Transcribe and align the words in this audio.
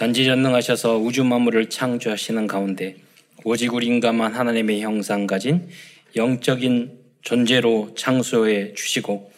전지전능하셔서 0.00 0.96
우주 0.96 1.24
만물을 1.24 1.68
창조하시는 1.68 2.46
가운데 2.46 2.96
오직 3.44 3.74
우리 3.74 3.86
인간만 3.86 4.32
하나님의 4.32 4.80
형상 4.80 5.26
가진 5.26 5.68
영적인 6.16 6.98
존재로 7.20 7.92
창조해 7.94 8.72
주시고 8.72 9.30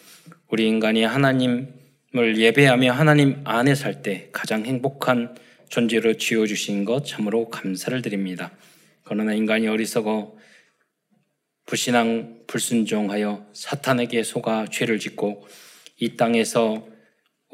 우리 0.47 0.65
인간이 0.65 1.03
하나님을 1.03 2.37
예배하며 2.37 2.93
하나님 2.93 3.41
안에 3.43 3.75
살 3.75 4.03
때 4.03 4.29
가장 4.31 4.65
행복한 4.65 5.35
존재로 5.67 6.15
지어 6.15 6.45
주신 6.45 6.85
것 6.85 7.05
참으로 7.05 7.49
감사를 7.49 8.01
드립니다. 8.01 8.53
그러나 9.03 9.33
인간이 9.33 9.67
어리석어 9.67 10.33
불신앙 11.65 12.43
불순종하여 12.47 13.45
사탄에게 13.51 14.23
속아 14.23 14.67
죄를 14.71 14.97
짓고 14.97 15.45
이 15.99 16.15
땅에서 16.15 16.92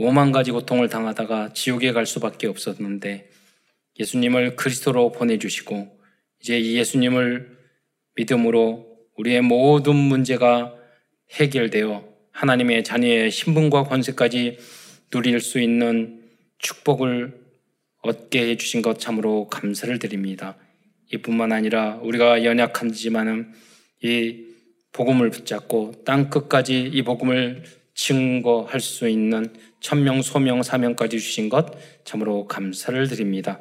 오만 0.02 0.32
가지 0.32 0.52
고통을 0.52 0.88
당하다가 0.88 1.52
지옥에 1.52 1.92
갈 1.92 2.06
수밖에 2.06 2.48
없었는데 2.48 3.30
예수님을 4.00 4.56
그리스도로 4.56 5.12
보내주시고 5.12 6.00
이제 6.40 6.58
이 6.58 6.78
예수님을 6.78 7.58
믿음으로 8.16 8.88
우리의 9.18 9.42
모든 9.42 9.98
문제가 9.98 10.74
해결되어 11.32 12.08
하나님의 12.32 12.86
자녀의 12.86 13.30
신분과 13.30 13.84
권세까지 13.84 14.58
누릴 15.12 15.42
수 15.42 15.60
있는 15.60 16.22
축복을 16.60 17.38
얻게 18.02 18.52
해주신 18.52 18.82
것 18.82 19.00
참으로 19.00 19.50
감사를 19.50 20.00
드립니다. 20.00 20.56
이뿐만 21.12 21.52
아니라 21.52 21.96
우리가 21.96 22.46
연약한지만은 22.46 23.52
이 24.04 24.46
복음을 24.94 25.30
붙잡고 25.30 26.04
땅 26.06 26.30
끝까지 26.30 26.84
이 26.84 27.02
복음을 27.02 27.66
증거할 27.96 28.80
수 28.80 29.10
있는 29.10 29.54
천명, 29.80 30.22
소명, 30.22 30.62
사명까지 30.62 31.20
주신 31.20 31.50
것 31.50 31.68
참으로 32.04 32.48
감사를 32.48 33.08
드립니다. 33.08 33.60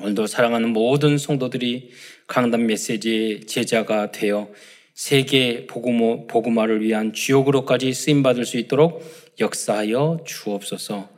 오늘도 0.00 0.26
사랑하는 0.26 0.70
모든 0.70 1.16
성도들이 1.16 1.90
강단 2.26 2.66
메시지의 2.66 3.40
제자가 3.46 4.10
되어 4.10 4.48
세계 4.94 5.66
복음화, 5.66 6.26
복음화를 6.26 6.82
위한 6.82 7.12
주역으로까지 7.12 7.92
쓰임받을 7.92 8.44
수 8.44 8.58
있도록 8.58 9.02
역사하여 9.38 10.20
주옵소서. 10.26 11.08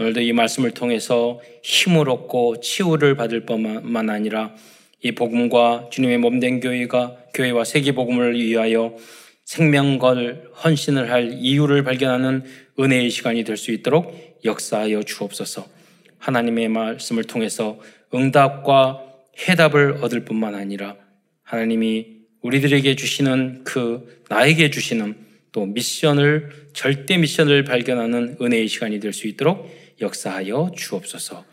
오늘도 0.00 0.20
이 0.20 0.32
말씀을 0.32 0.72
통해서 0.72 1.40
힘을 1.62 2.08
얻고 2.08 2.60
치유를 2.60 3.16
받을 3.16 3.44
뿐만 3.44 4.10
아니라 4.10 4.54
이 5.02 5.12
복음과 5.12 5.88
주님의 5.90 6.18
몸된 6.18 6.60
교회가 6.60 7.16
교회와 7.34 7.64
세계 7.64 7.92
복음을 7.92 8.34
위하여 8.34 8.96
생명걸 9.44 10.50
헌신을 10.64 11.10
할 11.10 11.32
이유를 11.32 11.84
발견하는 11.84 12.44
은혜의 12.78 13.10
시간이 13.10 13.44
될 13.44 13.56
수 13.56 13.70
있도록 13.72 14.40
역사하여 14.44 15.02
주옵소서. 15.02 15.66
하나님의 16.18 16.68
말씀을 16.68 17.24
통해서 17.24 17.78
응답과 18.12 19.00
해답을 19.48 19.98
얻을 20.02 20.24
뿐만 20.24 20.54
아니라 20.54 20.96
하나님이 21.42 22.14
우리들에게 22.42 22.94
주시는 22.96 23.64
그 23.64 24.22
나에게 24.28 24.70
주시는 24.70 25.16
또 25.52 25.66
미션을 25.66 26.70
절대 26.72 27.16
미션을 27.16 27.64
발견하는 27.64 28.36
은혜의 28.40 28.68
시간이 28.68 29.00
될 29.00 29.12
수 29.12 29.26
있도록 29.28 29.70
역사하여 30.00 30.72
주옵소서. 30.76 31.44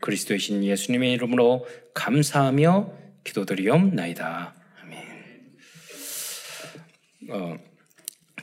그리스도의 0.00 0.38
신 0.38 0.62
예수님의 0.62 1.12
이름으로 1.14 1.66
감사하며 1.94 2.92
기도드리옵나이다. 3.24 4.54
어, 7.30 7.58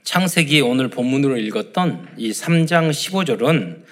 창세기 0.06 0.62
오늘 0.62 0.88
본문으로 0.88 1.36
읽었던 1.38 2.14
이 2.18 2.30
3장 2.30 2.92
15절은 2.92 3.84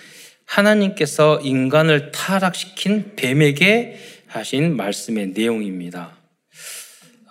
하나님께서 0.45 1.41
인간을 1.41 2.11
타락시킨 2.11 3.15
뱀에게 3.15 3.97
하신 4.27 4.77
말씀의 4.77 5.29
내용입니다. 5.29 6.15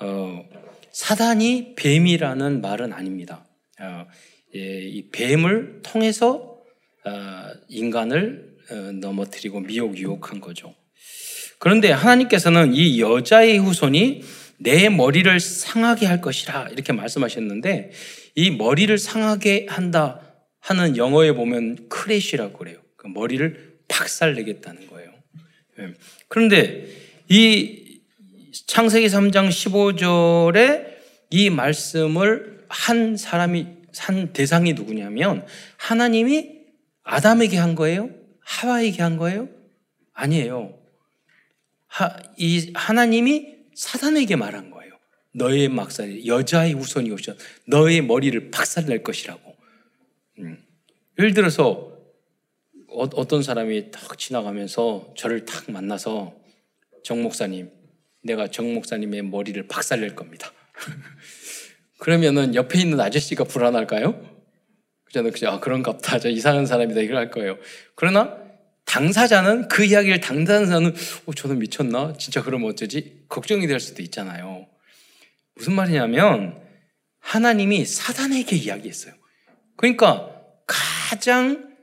어, 0.01 0.45
사단이 0.91 1.77
뱀이라는 1.77 2.61
말은 2.61 2.93
아닙니다. 2.93 3.47
어, 3.81 4.07
예, 4.57 4.81
이 4.89 5.09
뱀을 5.13 5.83
통해서 5.85 6.59
어, 7.05 7.11
인간을 7.69 8.57
어, 8.69 8.75
넘어뜨리고 8.95 9.61
미혹 9.61 9.97
유혹한 9.97 10.41
거죠. 10.41 10.75
그런데 11.61 11.93
하나님께서는 11.93 12.75
이 12.75 13.01
여자의 13.01 13.59
후손이 13.59 14.25
내 14.59 14.89
머리를 14.89 15.39
상하게 15.39 16.07
할 16.07 16.21
것이라 16.21 16.71
이렇게 16.71 16.93
말씀하셨는데 16.93 17.93
이 18.35 18.51
머리를 18.51 18.97
상하게 18.99 19.67
한다 19.69 20.21
하는 20.61 20.97
영어에 20.97 21.33
보면 21.33 21.89
크래쉬라고 21.89 22.59
그래요. 22.59 22.79
그 22.97 23.07
머리를 23.09 23.81
박살내겠다는 23.89 24.87
거예요. 24.89 25.13
예. 25.81 25.95
그런데 26.29 26.87
이 27.29 28.01
창세기 28.67 29.07
3장 29.07 29.49
15절에 29.49 30.87
이 31.31 31.51
말씀을 31.51 32.65
한 32.69 33.17
사람이 33.17 33.67
한 33.99 34.33
대상이 34.33 34.73
누구냐면 34.73 35.47
하나님이 35.77 36.63
아담에게 37.03 37.57
한 37.57 37.75
거예요? 37.75 38.11
하와에게 38.41 39.03
한 39.03 39.17
거예요? 39.17 39.49
아니에요. 40.15 40.79
하, 41.87 42.17
이 42.37 42.71
하나님이 42.75 43.49
사단에게 43.75 44.37
말한 44.37 44.71
거예요. 44.71 44.72
너의 45.35 45.69
막살이 45.69 46.27
여자의 46.27 46.75
후손이 46.75 47.11
오셔 47.11 47.35
너의 47.67 48.03
머리를 48.03 48.51
박살낼 48.51 49.03
것이라고. 49.03 49.57
음. 50.39 50.63
예를 51.19 51.35
들어서 51.35 51.93
어, 52.89 53.27
떤 53.27 53.43
사람이 53.43 53.91
탁 53.91 54.19
지나가면서 54.19 55.15
저를 55.17 55.47
탁 55.47 55.71
만나서 55.71 56.35
정 57.03 57.23
목사님, 57.23 57.71
내가 58.23 58.49
정 58.49 58.75
목사님의 58.75 59.23
머리를 59.23 59.67
박살낼 59.67 60.15
겁니다. 60.15 60.53
그러면은 61.99 62.55
옆에 62.55 62.81
있는 62.81 63.01
아저씨가 63.01 63.45
불안할까요? 63.45 64.33
그잖아요. 65.05 65.33
아, 65.47 65.61
그런갑다. 65.61 66.19
저 66.19 66.29
이상한 66.29 66.67
사람이다. 66.67 67.01
이걸 67.01 67.17
할 67.17 67.31
거예요. 67.31 67.59
그러나 67.95 68.37
당사자는 68.85 69.69
그 69.69 69.85
이야기를 69.85 70.21
당사자는 70.21 70.95
어, 71.27 71.35
저는 71.35 71.59
미쳤나? 71.59 72.15
진짜 72.19 72.43
그러면 72.43 72.71
어쩌지? 72.71 73.23
걱정이 73.29 73.67
될 73.67 73.81
수도 73.81 74.03
있잖아요. 74.03 74.67
무슨 75.55 75.75
말이냐면 75.75 76.61
하나님이 77.21 77.85
사단에게 77.85 78.57
이야기했어요. 78.57 79.15
그러니까 79.77 80.31
가장 80.67 81.77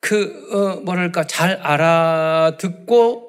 그 0.00 0.52
어, 0.52 0.80
뭐랄까 0.80 1.26
잘 1.26 1.52
알아듣고 1.56 3.24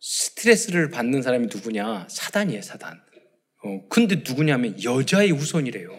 스트레스를 0.00 0.90
받는 0.90 1.22
사람이 1.22 1.48
누구냐? 1.52 2.06
사단이에요, 2.08 2.62
사단. 2.62 3.00
어, 3.64 3.88
근데 3.88 4.22
누구냐면 4.26 4.82
여자의 4.82 5.30
후손이래요. 5.30 5.90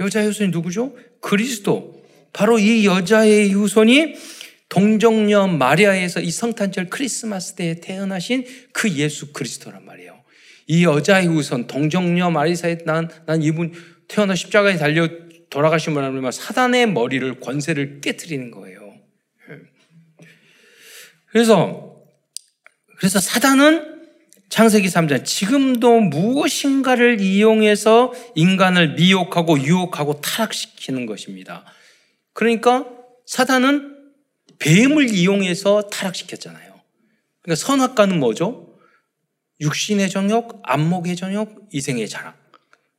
여자의 0.00 0.28
후손이 0.28 0.50
누구죠? 0.50 0.96
그리스도. 1.20 2.02
바로 2.32 2.58
이 2.58 2.86
여자의 2.86 3.50
후손이 3.50 4.14
동정녀 4.68 5.46
마리아에서 5.46 6.20
이 6.20 6.30
성탄절 6.30 6.90
크리스마스 6.90 7.54
때에 7.54 7.80
태어나신 7.80 8.44
그 8.72 8.90
예수 8.92 9.32
그리스도란 9.32 9.84
말 9.84 9.87
이 10.68 10.84
여자의 10.84 11.26
우선 11.26 11.66
동정녀 11.66 12.30
마리아에 12.30 12.78
난, 12.84 13.08
난 13.26 13.42
이분 13.42 13.72
태어나 14.06 14.34
십자가에 14.34 14.76
달려 14.76 15.08
돌아가신 15.50 15.94
분 15.94 16.04
하면 16.04 16.30
사단의 16.30 16.90
머리를 16.92 17.40
권세를 17.40 18.00
깨뜨리는 18.02 18.50
거예요. 18.50 18.94
그래서 21.30 21.96
그래서 22.98 23.18
사단은 23.18 23.98
창세기 24.50 24.88
3장 24.88 25.24
지금도 25.24 26.00
무엇인가를 26.00 27.20
이용해서 27.20 28.12
인간을 28.34 28.94
미혹하고 28.94 29.60
유혹하고 29.60 30.20
타락시키는 30.20 31.06
것입니다. 31.06 31.64
그러니까 32.34 32.86
사단은 33.26 33.96
뱀을 34.58 35.10
이용해서 35.10 35.88
타락시켰잖아요. 35.88 36.80
그러니까 37.42 37.64
선악과는 37.64 38.18
뭐죠? 38.18 38.67
육신의 39.60 40.10
정욕, 40.10 40.60
안목의 40.62 41.16
정욕, 41.16 41.68
이생의 41.72 42.08
자랑. 42.08 42.34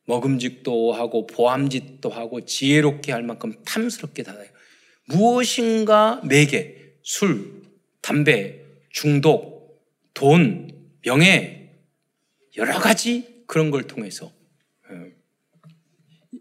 먹음직도 0.05 0.93
하고 0.93 1.27
보암짓도 1.27 2.09
하고 2.09 2.43
지혜롭게 2.43 3.11
할 3.11 3.23
만큼 3.23 3.53
탐스럽게 3.63 4.23
다해요. 4.23 4.49
무엇인가 5.05 6.21
매개, 6.23 6.75
술, 7.03 7.63
담배, 8.01 8.61
중독, 8.89 9.85
돈, 10.13 10.71
명예, 11.05 11.71
여러 12.57 12.79
가지 12.79 13.43
그런 13.47 13.71
걸 13.71 13.83
통해서. 13.83 14.31
예. 14.91 15.13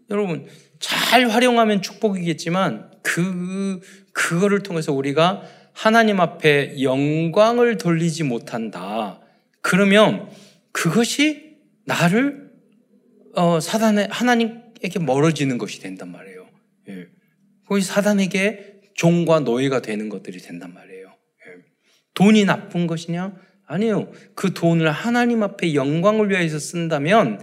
여러분, 0.09 0.47
잘 0.79 1.29
활용하면 1.29 1.81
축복이겠지만 1.81 2.91
그 3.03 3.79
그거를 4.13 4.63
통해서 4.63 4.91
우리가 4.93 5.43
하나님 5.73 6.19
앞에 6.19 6.81
영광을 6.81 7.77
돌리지 7.77 8.23
못한다. 8.23 9.21
그러면 9.61 10.29
그것이 10.71 11.57
나를 11.85 12.49
어, 13.35 13.59
사단의 13.59 14.07
하나님에게 14.11 14.99
멀어지는 14.99 15.57
것이 15.57 15.79
된단 15.79 16.11
말이에요. 16.11 16.47
예. 16.89 17.07
거기 17.67 17.81
사단에게 17.81 18.81
종과 18.95 19.41
노예가 19.41 19.81
되는 19.81 20.09
것들이 20.09 20.39
된단 20.39 20.73
말이에요. 20.73 21.07
예. 21.07 21.63
돈이 22.13 22.45
나쁜 22.45 22.87
것이냐? 22.87 23.35
아니에요. 23.65 24.11
그 24.33 24.53
돈을 24.53 24.89
하나님 24.91 25.43
앞에 25.43 25.75
영광을 25.75 26.29
위해서 26.31 26.57
쓴다면 26.57 27.39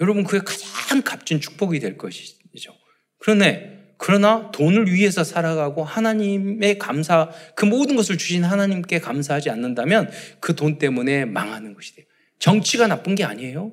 여러분 0.00 0.24
그게 0.24 0.42
가장 0.44 1.02
값진 1.02 1.40
축복이 1.40 1.80
될 1.80 1.98
것이죠. 1.98 2.74
그러네. 3.18 3.75
그러나 3.98 4.50
돈을 4.52 4.92
위해서 4.92 5.24
살아가고 5.24 5.84
하나님의 5.84 6.78
감사, 6.78 7.30
그 7.54 7.64
모든 7.64 7.96
것을 7.96 8.18
주신 8.18 8.44
하나님께 8.44 9.00
감사하지 9.00 9.50
않는다면 9.50 10.10
그 10.40 10.54
돈 10.54 10.78
때문에 10.78 11.24
망하는 11.24 11.74
것이 11.74 11.94
돼요. 11.94 12.06
정치가 12.38 12.86
나쁜 12.86 13.14
게 13.14 13.24
아니에요. 13.24 13.72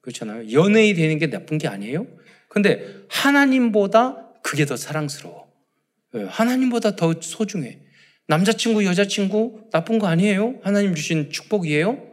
그렇잖아요. 0.00 0.52
연예인 0.52 0.96
되는 0.96 1.18
게 1.18 1.28
나쁜 1.28 1.58
게 1.58 1.68
아니에요. 1.68 2.06
근데 2.48 2.86
하나님보다 3.08 4.32
그게 4.42 4.64
더 4.64 4.76
사랑스러워. 4.76 5.48
예, 6.14 6.22
하나님보다 6.22 6.96
더 6.96 7.14
소중해. 7.20 7.80
남자친구, 8.26 8.84
여자친구 8.86 9.68
나쁜 9.72 9.98
거 9.98 10.06
아니에요? 10.06 10.54
하나님 10.62 10.94
주신 10.94 11.30
축복이에요? 11.30 12.06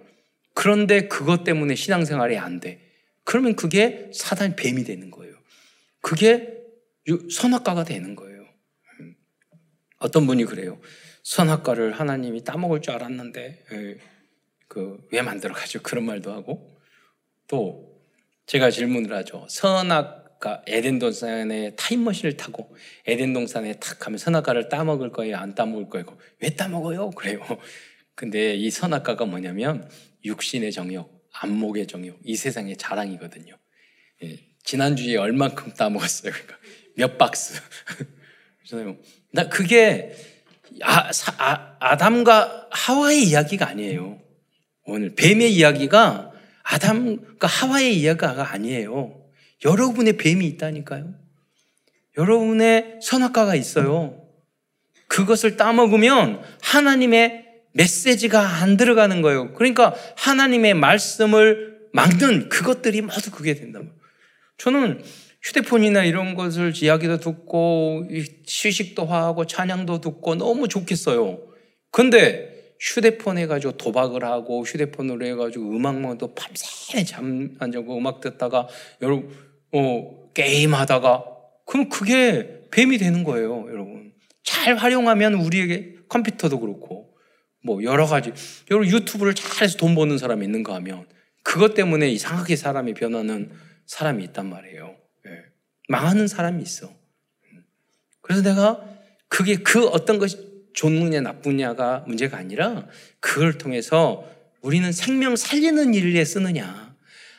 그런데 0.54 1.08
그것 1.08 1.44
때문에 1.44 1.75
신앙생활이 1.75 2.38
안 2.38 2.60
돼. 2.60 2.80
그러면 3.24 3.56
그게 3.56 4.10
사단 4.13 4.56
뱀이 4.56 4.84
되는 4.84 5.12
거예요. 5.12 5.34
그게 6.01 6.55
선악과가 7.31 7.84
되는 7.84 8.16
거예요. 8.16 8.46
음. 9.00 9.16
어떤 10.00 10.25
분이 10.28 10.46
그래요. 10.46 10.80
선악과를 11.24 11.94
하나님이 11.94 12.44
따먹을 12.44 12.81
줄 12.81 12.94
알았는데 12.94 13.66
예, 13.72 13.98
그왜 14.68 15.22
만들어가지고 15.24 15.84
그런 15.84 16.06
말도 16.06 16.31
하고 16.31 16.80
또 17.48 18.00
제가 18.46 18.69
질문을 18.69 19.12
하죠. 19.18 19.48
선악과 19.50 20.63
에덴 20.68 21.00
동산에 21.00 21.75
타임머신을 21.75 22.38
타고 22.38 22.75
에덴 23.08 23.34
동산에 23.34 23.80
탁 23.80 24.00
가면 24.00 24.19
선악과를 24.19 24.69
따먹을 24.69 25.12
거예요? 25.12 25.38
안 25.38 25.56
따먹을 25.56 25.90
거예요? 25.90 26.06
왜 26.42 26.56
따먹어요? 26.56 27.10
그래요. 27.12 27.40
근데 28.13 28.56
이 28.56 28.69
선악과가 28.69 29.25
뭐냐면 29.25 29.90
육신의 30.24 30.72
정욕, 30.72 31.28
안목의 31.31 31.88
정욕, 31.88 32.19
이 32.24 32.36
세상의 32.36 32.78
자랑이거든요. 32.78 33.58
예, 34.24 34.40
지난주에 34.63 35.18
얼만큼 35.18 35.74
따먹었어요? 35.74 36.31
그러니까 36.31 36.58
몇 36.96 37.18
박스. 37.18 37.62
나 39.32 39.48
그게 39.50 40.16
아, 40.82 41.10
아, 41.38 41.76
아담과 41.80 42.68
하와의 42.72 43.24
이야기가 43.24 43.68
아니에요. 43.68 44.20
오늘 44.86 45.16
뱀의 45.16 45.54
이야기가 45.54 46.32
아담과 46.64 47.48
하와의 47.48 47.98
이야기가 48.00 48.52
아니에요. 48.52 49.22
여러분의 49.64 50.18
뱀이 50.18 50.46
있다니까요. 50.48 51.14
여러분의 52.18 53.00
선악과가 53.02 53.56
있어요. 53.56 54.22
그것을 55.08 55.58
따먹으면 55.58 56.42
하나님의 56.62 57.46
메시지가 57.74 58.40
안 58.62 58.78
들어가는 58.78 59.22
거예요. 59.22 59.54
그러니까 59.54 59.94
하나님의 60.18 60.74
말씀을 60.76 61.76
막는 61.94 62.50
그것들이 62.50 63.02
모두 63.02 63.32
그게 63.32 63.54
된다. 63.54 63.82
저는 64.58 65.04
휴대폰이나 65.46 66.04
이런 66.04 66.34
것을 66.34 66.74
이야기도 66.76 67.20
듣고 67.20 68.08
시식도 68.46 69.06
하고 69.06 69.46
찬양도 69.46 70.02
듣고 70.02 70.36
너무 70.36 70.68
좋겠어요. 70.68 71.40
근데 71.92 72.74
휴대폰 72.80 73.38
해가지고 73.38 73.78
도박을 73.78 74.26
하고 74.26 74.64
휴대폰으로 74.64 75.26
해가지고 75.26 75.70
음악만 75.76 76.18
또 76.18 76.34
밤새 76.34 77.04
잠 77.04 77.56
안 77.60 77.72
자고 77.72 77.98
음악 77.98 78.22
듣다가 78.22 78.68
여러분 79.02 79.30
어, 79.72 80.32
게임 80.34 80.74
하다가 80.74 81.24
그럼 81.66 81.90
그게 81.90 82.62
뱀이 82.72 82.98
되는 82.98 83.24
거예요, 83.24 83.68
여러분. 83.70 84.14
잘 84.44 84.76
활용하면 84.76 85.36
우리에게 85.36 85.96
컴퓨터도 86.10 86.60
그렇고 86.60 87.14
뭐 87.64 87.84
여러 87.84 88.06
가지 88.06 88.32
여러분 88.72 88.90
유튜브를 88.90 89.34
잘해서 89.36 89.78
돈 89.78 89.96
버는 89.96 90.18
사람이 90.18 90.44
있는가 90.46 90.74
하면 90.76 91.08
그것 91.44 91.74
때문에 91.76 92.10
이상하게 92.10 92.56
사람이 92.56 92.96
변하는 92.96 93.52
사람이 93.86 94.24
있단 94.26 94.50
말이에요. 94.50 95.05
예. 95.86 95.88
망하는 95.88 96.28
사람이 96.28 96.62
있어. 96.64 96.94
그래서 98.22 98.42
내가 98.42 98.84
그게 99.28 99.58
그 99.58 99.88
어떤 99.88 100.18
것이 100.20 100.38
좋느냐 100.74 101.22
나쁘냐가 101.22 102.04
문제가 102.08 102.38
아니라 102.38 102.88
그걸 103.20 103.58
통해서 103.58 104.30
우리는 104.62 104.92
생명 104.92 105.36
살리는 105.36 105.94
일에 105.94 106.26
쓰느냐, 106.26 106.96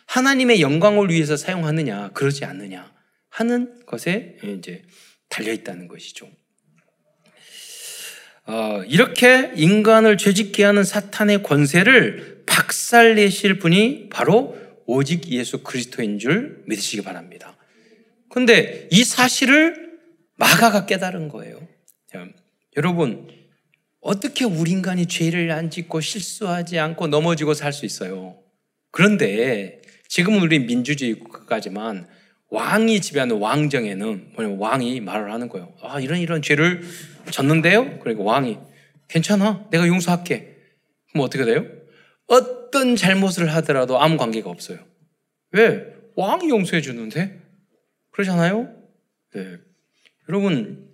하나님의 0.06 0.60
영광을 0.60 1.10
위해서 1.10 1.36
사용하느냐, 1.36 2.10
그러지 2.14 2.44
않느냐 2.44 2.92
하는 3.28 3.84
것에 3.84 4.36
이제 4.44 4.82
달려 5.28 5.52
있다는 5.52 5.88
것이죠. 5.88 6.30
어, 8.46 8.84
이렇게 8.86 9.52
인간을 9.56 10.18
죄짓게 10.18 10.62
하는 10.62 10.84
사탄의 10.84 11.42
권세를 11.42 12.44
박살내실 12.46 13.58
분이 13.58 14.08
바로 14.08 14.56
오직 14.86 15.28
예수 15.30 15.64
그리스도인 15.64 16.20
줄 16.20 16.62
믿으시기 16.66 17.02
바랍니다. 17.02 17.55
근데 18.36 18.86
이 18.90 19.02
사실을 19.02 19.98
마가가 20.34 20.84
깨달은 20.84 21.30
거예요. 21.30 21.58
여러분, 22.76 23.28
어떻게 24.02 24.44
우리 24.44 24.72
인간이 24.72 25.06
죄를 25.06 25.50
안 25.50 25.70
짓고 25.70 26.02
실수하지 26.02 26.78
않고 26.78 27.06
넘어지고 27.06 27.54
살 27.54 27.72
수 27.72 27.86
있어요? 27.86 28.36
그런데 28.90 29.80
지금은 30.08 30.42
우리 30.42 30.58
민주주의 30.58 31.14
국가지만 31.14 32.08
왕이 32.50 33.00
지배하는 33.00 33.38
왕정에는 33.38 34.32
뭐냐면 34.34 34.58
왕이 34.58 35.00
말을 35.00 35.32
하는 35.32 35.48
거예요. 35.48 35.72
아, 35.80 35.98
이런 35.98 36.18
이런 36.18 36.42
죄를 36.42 36.82
졌는데요? 37.30 38.00
그러니까 38.00 38.22
왕이 38.22 38.58
괜찮아. 39.08 39.66
내가 39.70 39.88
용서할게. 39.88 40.56
그럼 41.10 41.24
어떻게 41.24 41.46
돼요? 41.46 41.64
어떤 42.26 42.96
잘못을 42.96 43.54
하더라도 43.54 43.98
아무 43.98 44.18
관계가 44.18 44.50
없어요. 44.50 44.80
왜? 45.52 45.86
왕이 46.16 46.50
용서해 46.50 46.82
주는데? 46.82 47.45
그러잖아요? 48.16 48.72
네. 49.34 49.58
여러분, 50.28 50.88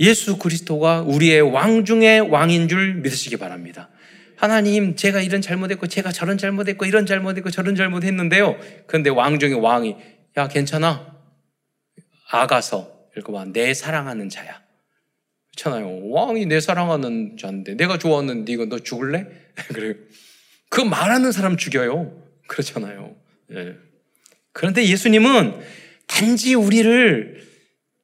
예수 0.00 0.38
그리스도가 0.38 1.02
우리의 1.02 1.42
왕 1.42 1.84
중의 1.84 2.20
왕인 2.30 2.68
줄 2.68 2.94
믿으시기 2.94 3.36
바랍니다. 3.36 3.90
하나님, 4.36 4.96
제가 4.96 5.20
이런 5.20 5.42
잘못했고, 5.42 5.86
제가 5.88 6.10
저런 6.10 6.38
잘못했고, 6.38 6.86
이런 6.86 7.04
잘못했고, 7.04 7.50
저런 7.50 7.76
잘못했는데요. 7.76 8.58
그런데 8.86 9.10
왕 9.10 9.38
중의 9.38 9.60
왕이, 9.60 9.96
야, 10.38 10.48
괜찮아. 10.48 11.14
아가서, 12.30 13.08
읽어봐. 13.16 13.44
내 13.52 13.74
사랑하는 13.74 14.30
자야. 14.30 14.62
그렇잖아요. 15.52 16.08
왕이 16.08 16.46
내 16.46 16.60
사랑하는 16.60 17.36
자인데, 17.36 17.74
내가 17.74 17.98
좋아하는 17.98 18.46
네가 18.46 18.70
너 18.70 18.78
죽을래? 18.78 19.26
그래요. 19.68 19.94
그 20.70 20.80
말하는 20.80 21.30
사람 21.30 21.58
죽여요. 21.58 22.20
그렇잖아요. 22.48 23.14
예. 23.52 23.76
그런데 24.52 24.84
예수님은 24.88 25.60
단지 26.06 26.54
우리를 26.54 27.42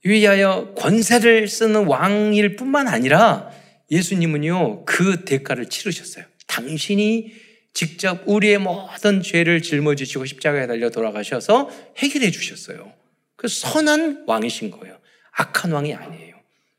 위하여 0.04 0.74
권세를 0.76 1.48
쓰는 1.48 1.86
왕일 1.86 2.56
뿐만 2.56 2.88
아니라 2.88 3.50
예수님은요, 3.90 4.84
그 4.84 5.24
대가를 5.24 5.66
치르셨어요. 5.66 6.24
당신이 6.46 7.32
직접 7.72 8.22
우리의 8.26 8.58
모든 8.58 9.22
죄를 9.22 9.62
짊어지시고 9.62 10.26
십자가에 10.26 10.66
달려 10.66 10.90
돌아가셔서 10.90 11.70
해결해 11.98 12.30
주셨어요. 12.30 12.92
그 13.36 13.48
선한 13.48 14.24
왕이신 14.26 14.70
거예요. 14.70 14.98
악한 15.32 15.72
왕이 15.72 15.94
아니에요. 15.94 16.36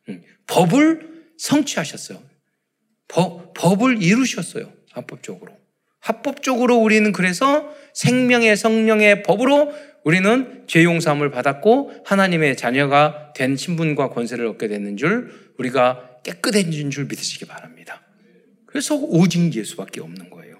음, 0.09 0.23
법을 0.47 1.09
성취하셨어요. 1.37 2.21
법, 3.07 3.53
법을 3.53 4.03
이루셨어요. 4.03 4.71
합법적으로. 4.91 5.57
합법적으로 5.99 6.77
우리는 6.77 7.11
그래서 7.11 7.73
생명의 7.93 8.57
성령의 8.57 9.23
법으로 9.23 9.73
우리는 10.03 10.63
죄 10.67 10.83
용서함을 10.83 11.31
받았고 11.31 12.03
하나님의 12.05 12.57
자녀가 12.57 13.33
된 13.35 13.55
신분과 13.55 14.09
권세를 14.09 14.45
얻게 14.47 14.67
되는 14.67 14.97
줄 14.97 15.31
우리가 15.57 16.21
깨끗해진 16.23 16.91
줄 16.91 17.05
믿으시기 17.05 17.45
바랍니다. 17.45 18.01
그래서 18.65 18.95
오직 18.95 19.53
예수밖에 19.53 20.01
없는 20.01 20.29
거예요. 20.29 20.59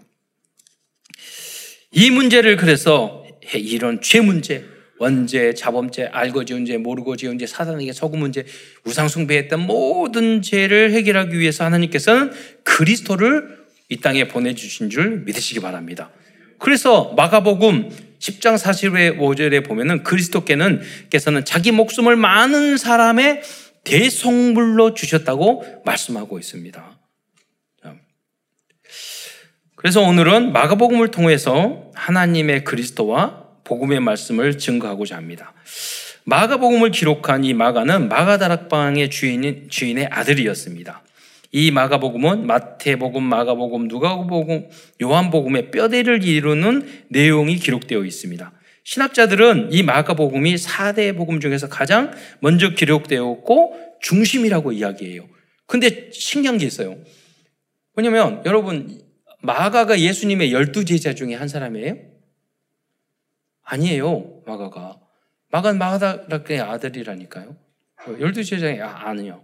이 1.92 2.10
문제를 2.12 2.56
그래서 2.56 3.26
이런 3.54 4.02
죄 4.02 4.22
문제, 4.22 4.66
원죄, 5.00 5.54
자범죄, 5.56 6.06
알고 6.12 6.46
지은 6.46 6.66
죄, 6.66 6.78
모르고 6.78 7.16
지은 7.16 7.40
죄, 7.40 7.48
사단에게 7.48 7.92
속은 7.92 8.32
죄, 8.32 8.46
우상숭배했던 8.86 9.60
모든 9.62 10.42
죄를 10.42 10.92
해결하기 10.92 11.40
위해서 11.40 11.66
하나님께서는 11.66 12.32
그리스도를 12.64 13.62
이 13.90 13.98
땅에 13.98 14.28
보내주신 14.28 14.90
줄 14.90 15.22
믿으시기 15.26 15.60
바랍니다. 15.60 16.12
그래서 16.60 17.14
마가복음 17.18 17.90
10장 18.22 18.58
40회 18.58 19.18
5절에 19.18 19.66
보면은 19.66 20.04
그리스도께는 20.04 20.82
께서는 21.10 21.44
자기 21.44 21.72
목숨을 21.72 22.16
많은 22.16 22.78
사람의 22.78 23.42
대속물로 23.84 24.94
주셨다고 24.94 25.82
말씀하고 25.86 26.38
있습니다. 26.38 27.00
그래서 29.76 30.02
오늘은 30.02 30.54
마가복음을 30.54 31.10
통해서 31.10 31.90
하나님의 31.96 32.64
그리스도와 32.64 33.48
복음의 33.64 34.00
말씀을 34.00 34.60
증거하고자 34.60 35.16
합니다. 35.16 35.54
마가복음을 36.26 36.92
기록한 36.92 37.44
이 37.44 37.56
마가는 37.56 38.08
마가다락방의 38.08 39.10
주인인, 39.10 39.70
주인의 39.72 40.06
아들이었습니다. 40.12 41.02
이 41.52 41.70
마가복음은 41.72 42.48
마태복음, 42.48 43.24
마가복음, 43.24 43.88
누가복음, 43.88 44.70
요한복음의 45.02 45.72
뼈대를 45.72 46.24
이루는 46.24 46.88
내용이 47.10 47.58
기록되어 47.58 48.06
있습니다. 48.06 48.54
신학자들은 48.84 49.74
이 49.74 49.84
마가복음이 49.84 50.56
4대 50.56 51.16
복음 51.16 51.40
중에서 51.40 51.68
가장 51.68 52.12
먼저 52.40 52.70
기록되었고 52.70 53.98
중심이라고 54.02 54.72
이야기해요. 54.72 55.28
근데 55.68 56.10
신기한 56.12 56.58
게 56.58 56.66
있어요. 56.66 56.98
왜냐면 57.96 58.42
여러분 58.46 59.02
마가가 59.42 60.00
예수님의 60.00 60.54
열두 60.54 60.86
제자 60.86 61.14
중에 61.14 61.36
한 61.36 61.48
사람이에요? 61.48 61.98
아니에요. 63.64 64.42
마가가. 64.46 65.00
마가는 65.52 65.78
마가다락의 65.80 66.62
아들이라니까요. 66.62 67.56
열두 68.20 68.44
제자의 68.44 68.82
아, 68.82 69.10
아니요. 69.10 69.44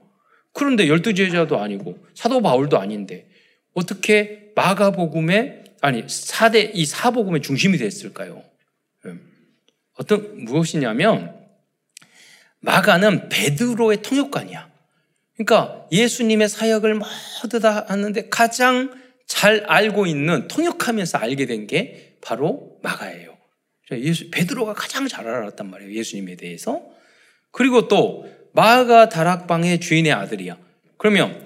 그런데 0.58 0.88
열두 0.88 1.14
제자도 1.14 1.60
아니고 1.60 2.04
사도 2.16 2.42
바울도 2.42 2.80
아닌데 2.80 3.30
어떻게 3.76 4.52
마가복음의 4.56 5.66
아니 5.82 6.04
사대 6.08 6.72
이 6.74 6.84
사복음의 6.84 7.44
중심이 7.44 7.78
됐을까요? 7.78 8.44
예. 9.06 9.14
어떤 10.00 10.46
무엇이냐면 10.46 11.38
마가는 12.62 13.30
베드로의 13.30 14.02
통역관이야. 14.02 14.68
그러니까 15.36 15.86
예수님의 15.92 16.50
사역을 16.50 16.96
모두 16.96 17.60
다 17.60 17.86
하는데 17.88 18.28
가장 18.30 19.00
잘 19.28 19.64
알고 19.68 20.08
있는 20.08 20.48
통역하면서 20.48 21.20
알게 21.20 21.46
된 21.46 21.68
게 21.68 22.18
바로 22.22 22.80
마가예요. 22.82 23.38
예수, 23.92 24.32
베드로가 24.32 24.74
가장 24.74 25.08
잘 25.08 25.28
알았단 25.28 25.70
말이에요. 25.70 25.94
예수님에 25.94 26.36
대해서. 26.36 26.82
그리고 27.52 27.88
또 27.88 28.28
마가 28.58 29.08
다락방의 29.08 29.80
주인의 29.80 30.12
아들이야. 30.12 30.58
그러면 30.98 31.46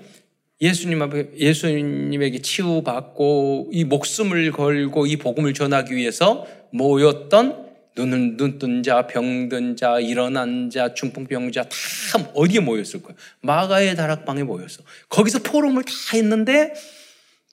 예수님 0.62 1.02
앞에 1.02 1.32
예수님에게 1.36 2.40
치유받고 2.42 3.72
이 3.74 3.84
목숨을 3.84 4.54
걸고 4.54 5.08
이 5.08 5.18
복음을 5.18 5.54
전하기 5.54 5.94
위해서 5.94 6.48
모였던 6.72 7.70
눈은 7.98 8.38
눈뜬 8.38 8.82
자, 8.82 9.08
병든 9.08 9.76
자, 9.76 10.00
일어난 10.00 10.70
자, 10.70 10.94
중풍병자 10.94 11.64
다 11.64 12.30
어디에 12.34 12.62
모였을 12.62 13.04
거예요? 13.04 13.18
마가의 13.42 13.98
다락방에 13.98 14.44
모였어. 14.44 14.82
거기서 15.10 15.40
포럼을 15.40 15.84
다 15.84 15.92
했는데 16.14 16.74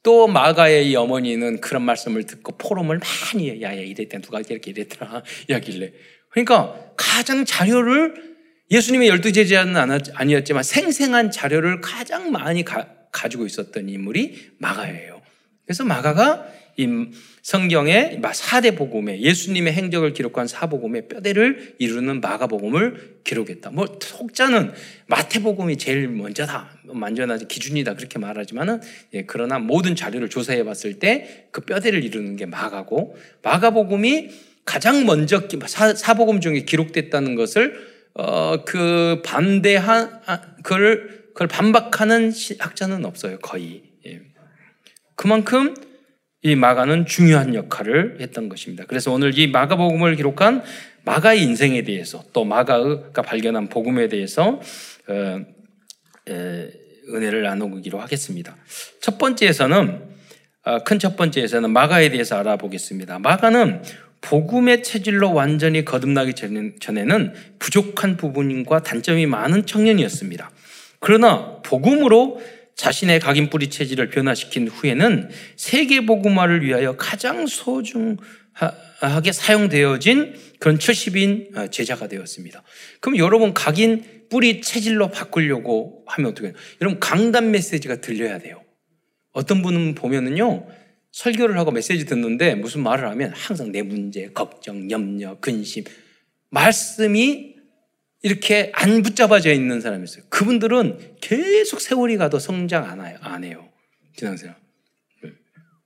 또 0.04 0.28
마가의 0.28 0.88
이 0.88 0.94
어머니는 0.94 1.60
그런 1.60 1.82
말씀을 1.82 2.26
듣고 2.26 2.56
포럼을 2.58 3.00
많이 3.00 3.50
해. 3.50 3.60
야야 3.60 3.80
이랬대 3.80 4.20
누가 4.20 4.38
이렇게 4.38 4.70
이랬더라 4.70 5.24
이야길래. 5.50 5.90
그러니까 6.30 6.92
가장 6.96 7.44
자료를 7.44 8.27
예수님의 8.70 9.08
열두 9.08 9.32
제자는 9.32 9.76
아니었지만 10.14 10.62
생생한 10.62 11.30
자료를 11.30 11.80
가장 11.80 12.30
많이 12.30 12.64
가, 12.64 12.86
가지고 13.12 13.46
있었던 13.46 13.88
인물이 13.88 14.52
마가예요. 14.58 15.22
그래서 15.64 15.84
마가가 15.84 16.46
이 16.76 16.86
성경의 17.42 18.20
4대 18.22 18.76
복음에 18.76 19.20
예수님의 19.20 19.72
행적을 19.72 20.12
기록한 20.12 20.46
사복음의 20.46 21.08
뼈대를 21.08 21.74
이루는 21.78 22.20
마가복음을 22.20 23.20
기록했다. 23.24 23.70
뭐 23.70 23.98
속자는 24.00 24.72
마태복음이 25.06 25.76
제일 25.76 26.06
먼저다, 26.08 26.70
만전하지 26.84 27.48
기준이다 27.48 27.94
그렇게 27.94 28.20
말하지만은 28.20 28.80
예, 29.14 29.24
그러나 29.24 29.58
모든 29.58 29.96
자료를 29.96 30.28
조사해 30.28 30.62
봤을 30.64 30.98
때 30.98 31.48
그 31.50 31.62
뼈대를 31.62 32.04
이루는 32.04 32.36
게 32.36 32.46
마가고 32.46 33.16
마가복음이 33.42 34.30
가장 34.64 35.06
먼저 35.06 35.48
사, 35.66 36.14
복음 36.14 36.40
중에 36.40 36.60
기록됐다는 36.60 37.34
것을 37.34 37.97
어, 38.18 38.64
그 38.64 39.22
반대한 39.24 40.20
그걸 40.64 41.28
그걸 41.28 41.46
반박하는 41.46 42.32
학자는 42.58 43.04
없어요 43.04 43.38
거의. 43.38 43.84
예. 44.06 44.20
그만큼 45.14 45.74
이 46.42 46.56
마가는 46.56 47.06
중요한 47.06 47.54
역할을 47.54 48.18
했던 48.20 48.48
것입니다. 48.48 48.84
그래서 48.86 49.12
오늘 49.12 49.38
이 49.38 49.46
마가복음을 49.46 50.16
기록한 50.16 50.64
마가의 51.04 51.42
인생에 51.42 51.82
대해서 51.82 52.24
또 52.32 52.44
마가가 52.44 53.22
발견한 53.22 53.68
복음에 53.68 54.08
대해서 54.08 54.60
어, 55.08 55.40
은혜를 56.28 57.42
나누기로 57.42 58.00
하겠습니다. 58.00 58.56
첫 59.00 59.16
번째에서는 59.16 60.08
어, 60.64 60.78
큰첫 60.80 61.16
번째에서는 61.16 61.70
마가에 61.70 62.10
대해서 62.10 62.36
알아보겠습니다. 62.36 63.20
마가는 63.20 63.82
복음의 64.20 64.82
체질로 64.82 65.32
완전히 65.32 65.84
거듭나기 65.84 66.34
전에는 66.80 67.34
부족한 67.58 68.16
부분과 68.16 68.82
단점이 68.82 69.26
많은 69.26 69.66
청년이었습니다. 69.66 70.50
그러나 71.00 71.60
복음으로 71.62 72.40
자신의 72.74 73.20
각인 73.20 73.50
뿌리 73.50 73.70
체질을 73.70 74.08
변화시킨 74.10 74.68
후에는 74.68 75.30
세계 75.56 76.06
복음화를 76.06 76.64
위하여 76.64 76.96
가장 76.96 77.46
소중하게 77.46 79.32
사용되어진 79.32 80.34
그런 80.60 80.78
70인 80.78 81.56
어, 81.56 81.66
제자가 81.68 82.08
되었습니다. 82.08 82.62
그럼 83.00 83.18
여러분 83.18 83.52
각인 83.52 84.04
뿌리 84.30 84.60
체질로 84.60 85.08
바꾸려고 85.08 86.04
하면 86.06 86.30
어떻게 86.30 86.48
해요? 86.48 86.56
여러분 86.80 87.00
강단 87.00 87.50
메시지가 87.50 87.96
들려야 87.96 88.38
돼요. 88.38 88.62
어떤 89.32 89.62
분은 89.62 89.94
보면은요, 89.94 90.66
설교를 91.18 91.58
하고 91.58 91.72
메시지 91.72 92.04
듣는데 92.04 92.54
무슨 92.54 92.80
말을 92.84 93.08
하면 93.10 93.32
항상 93.34 93.72
내 93.72 93.82
문제, 93.82 94.28
걱정, 94.28 94.88
염려, 94.88 95.36
근심, 95.40 95.82
말씀이 96.50 97.56
이렇게 98.22 98.70
안 98.72 99.02
붙잡아져 99.02 99.52
있는 99.52 99.80
사람이 99.80 100.04
있어요. 100.04 100.22
그분들은 100.28 101.16
계속 101.20 101.80
세월이 101.80 102.18
가도 102.18 102.38
성장 102.38 102.84
안, 102.84 103.42
해요. 103.44 103.68
지난생활. 104.16 104.56
네. 105.24 105.32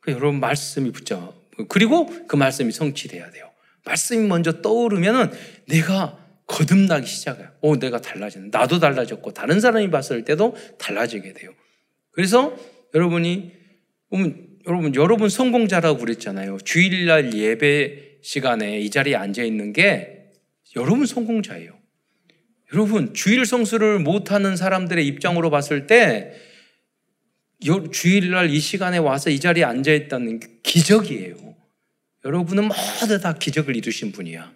여러분 0.09 0.39
말씀이 0.39 0.93
붙잡아. 0.93 1.33
그리고 1.71 2.07
그 2.27 2.37
말씀이 2.37 2.71
성취돼야 2.71 3.31
돼요. 3.31 3.51
말씀이 3.87 4.27
먼저 4.27 4.61
떠오르면은 4.61 5.31
내가 5.67 6.19
거듭나기 6.47 7.07
시작해요. 7.07 7.49
오, 7.63 7.79
내가 7.79 8.03
달라지는. 8.03 8.51
나도 8.51 8.81
달라졌고 8.81 9.33
다른 9.33 9.61
사람이 9.61 9.91
봤을 9.91 10.27
때도 10.27 10.57
달라지게 10.79 11.33
돼요. 11.33 11.55
그래서 12.11 12.55
여러분이 12.95 13.53
보면 14.11 14.52
여러분 14.67 14.95
여러분 14.95 15.29
성공자라고 15.29 15.99
그랬잖아요. 15.99 16.59
주일날 16.65 17.35
예배 17.35 18.19
시간에 18.23 18.81
이 18.81 18.91
자리에 18.91 19.17
앉아 19.17 19.43
있는 19.43 19.73
게 19.73 20.31
여러분 20.77 21.07
성공자예요. 21.07 21.83
여러분, 22.75 23.13
주일 23.13 23.45
성수를 23.45 23.99
못하는 23.99 24.57
사람들의 24.57 25.07
입장으로 25.07 25.51
봤을 25.51 25.87
때, 25.87 26.33
주일날 27.93 28.51
이 28.51 28.59
시간에 28.61 28.99
와서 28.99 29.31
이 29.31 29.39
자리에 29.39 29.63
앉아 29.65 29.93
있다는 29.93 30.41
게 30.41 30.49
기적이에요. 30.63 31.55
여러분은 32.25 32.69
모두 32.69 33.21
다 33.21 33.35
기적을 33.35 33.77
이루신 33.77 34.13
분이야. 34.13 34.51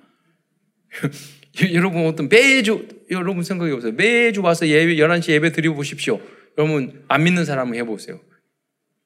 여러분, 1.75 2.07
어떤 2.07 2.29
매주, 2.29 2.89
여러분 3.11 3.43
생각해 3.43 3.73
보세요. 3.73 3.93
매주 3.93 4.41
와서 4.41 4.67
예배, 4.67 4.97
11시 4.97 5.33
예배 5.33 5.53
드려 5.53 5.75
보십시오. 5.75 6.21
여러분, 6.57 7.05
안 7.09 7.23
믿는 7.23 7.45
사람을 7.45 7.77
해보세요. 7.77 8.21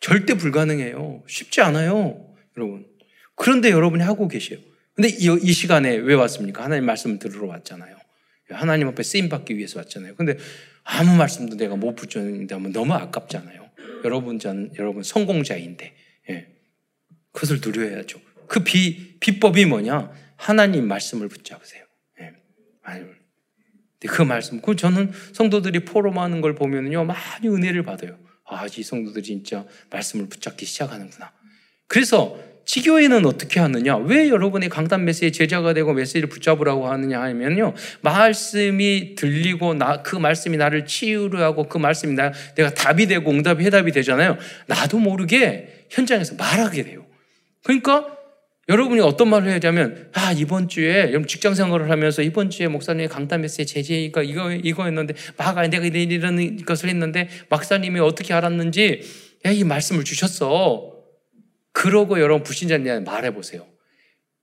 절대 0.00 0.34
불가능해요. 0.34 1.22
쉽지 1.26 1.60
않아요. 1.60 2.34
여러분. 2.56 2.86
그런데 3.34 3.70
여러분이 3.70 4.02
하고 4.02 4.28
계세요. 4.28 4.58
근데 4.94 5.08
이, 5.08 5.38
이 5.42 5.52
시간에 5.52 5.94
왜 5.96 6.14
왔습니까? 6.14 6.64
하나님 6.64 6.86
말씀을 6.86 7.18
들으러 7.18 7.46
왔잖아요. 7.48 7.96
하나님 8.50 8.88
앞에 8.88 9.02
쓰임 9.02 9.28
받기 9.28 9.56
위해서 9.56 9.78
왔잖아요. 9.78 10.16
근데 10.16 10.36
아무 10.82 11.16
말씀도 11.16 11.56
내가 11.56 11.76
못 11.76 11.94
붙였는데 11.94 12.54
하면 12.54 12.72
너무 12.72 12.94
아깝잖아요. 12.94 13.70
여러분 14.04 14.38
전 14.38 14.72
여러분 14.78 15.02
성공자인데 15.02 15.94
예. 16.30 16.48
그것을 17.32 17.60
누려야죠. 17.64 18.20
그 18.48 18.64
비, 18.64 19.18
비법이 19.20 19.66
뭐냐? 19.66 20.10
하나님 20.36 20.88
말씀을 20.88 21.28
붙잡으세요. 21.28 21.84
예. 22.20 22.32
그 24.08 24.22
말씀, 24.22 24.60
그 24.60 24.74
저는 24.74 25.12
성도들이 25.32 25.84
포럼하는 25.84 26.40
걸 26.40 26.54
보면요 26.54 27.04
많이 27.04 27.48
은혜를 27.48 27.84
받아요. 27.84 28.18
아, 28.50 28.66
이 28.66 28.82
성도들이 28.82 29.24
진짜 29.24 29.64
말씀을 29.90 30.28
붙잡기 30.28 30.66
시작하는구나. 30.66 31.32
그래서 31.86 32.38
지교회는 32.64 33.26
어떻게 33.26 33.58
하느냐? 33.58 33.96
왜 33.96 34.28
여러분이 34.28 34.68
강단 34.68 35.04
메시지 35.04 35.32
제자가 35.32 35.72
되고 35.74 35.92
메시지를 35.92 36.28
붙잡으라고 36.28 36.88
하느냐 36.88 37.20
하면요. 37.20 37.74
말씀이 38.02 39.16
들리고 39.16 39.74
나, 39.74 40.02
그 40.02 40.14
말씀이 40.14 40.56
나를 40.56 40.86
치유를 40.86 41.40
하고 41.40 41.68
그 41.68 41.78
말씀이 41.78 42.14
나, 42.14 42.32
내가 42.54 42.72
답이 42.72 43.06
되고 43.06 43.28
응답이 43.30 43.64
해답이 43.64 43.90
되잖아요. 43.92 44.38
나도 44.66 44.98
모르게 44.98 45.86
현장에서 45.90 46.36
말하게 46.36 46.84
돼요. 46.84 47.06
그러니까 47.64 48.19
여러분이 48.70 49.00
어떤 49.00 49.28
말을 49.28 49.48
해야 49.48 49.58
하면, 49.62 50.08
아, 50.14 50.32
이번 50.32 50.68
주에, 50.68 51.08
여러분 51.08 51.26
직장 51.26 51.54
생활을 51.54 51.90
하면서 51.90 52.22
이번 52.22 52.50
주에 52.50 52.68
목사님의 52.68 53.08
강단 53.08 53.40
메시지 53.40 53.66
제재가 53.66 54.22
이거, 54.22 54.52
이거였는데, 54.52 55.14
마가 55.36 55.66
내가 55.66 55.84
이런 55.84 56.64
것을 56.64 56.88
했는데, 56.88 57.28
막사님이 57.48 57.98
어떻게 57.98 58.32
알았는지, 58.32 59.02
야, 59.44 59.50
이 59.50 59.64
말씀을 59.64 60.04
주셨어. 60.04 60.92
그러고 61.72 62.20
여러분 62.20 62.42
불신자님 62.44 63.04
말해 63.04 63.32
보세요. 63.32 63.66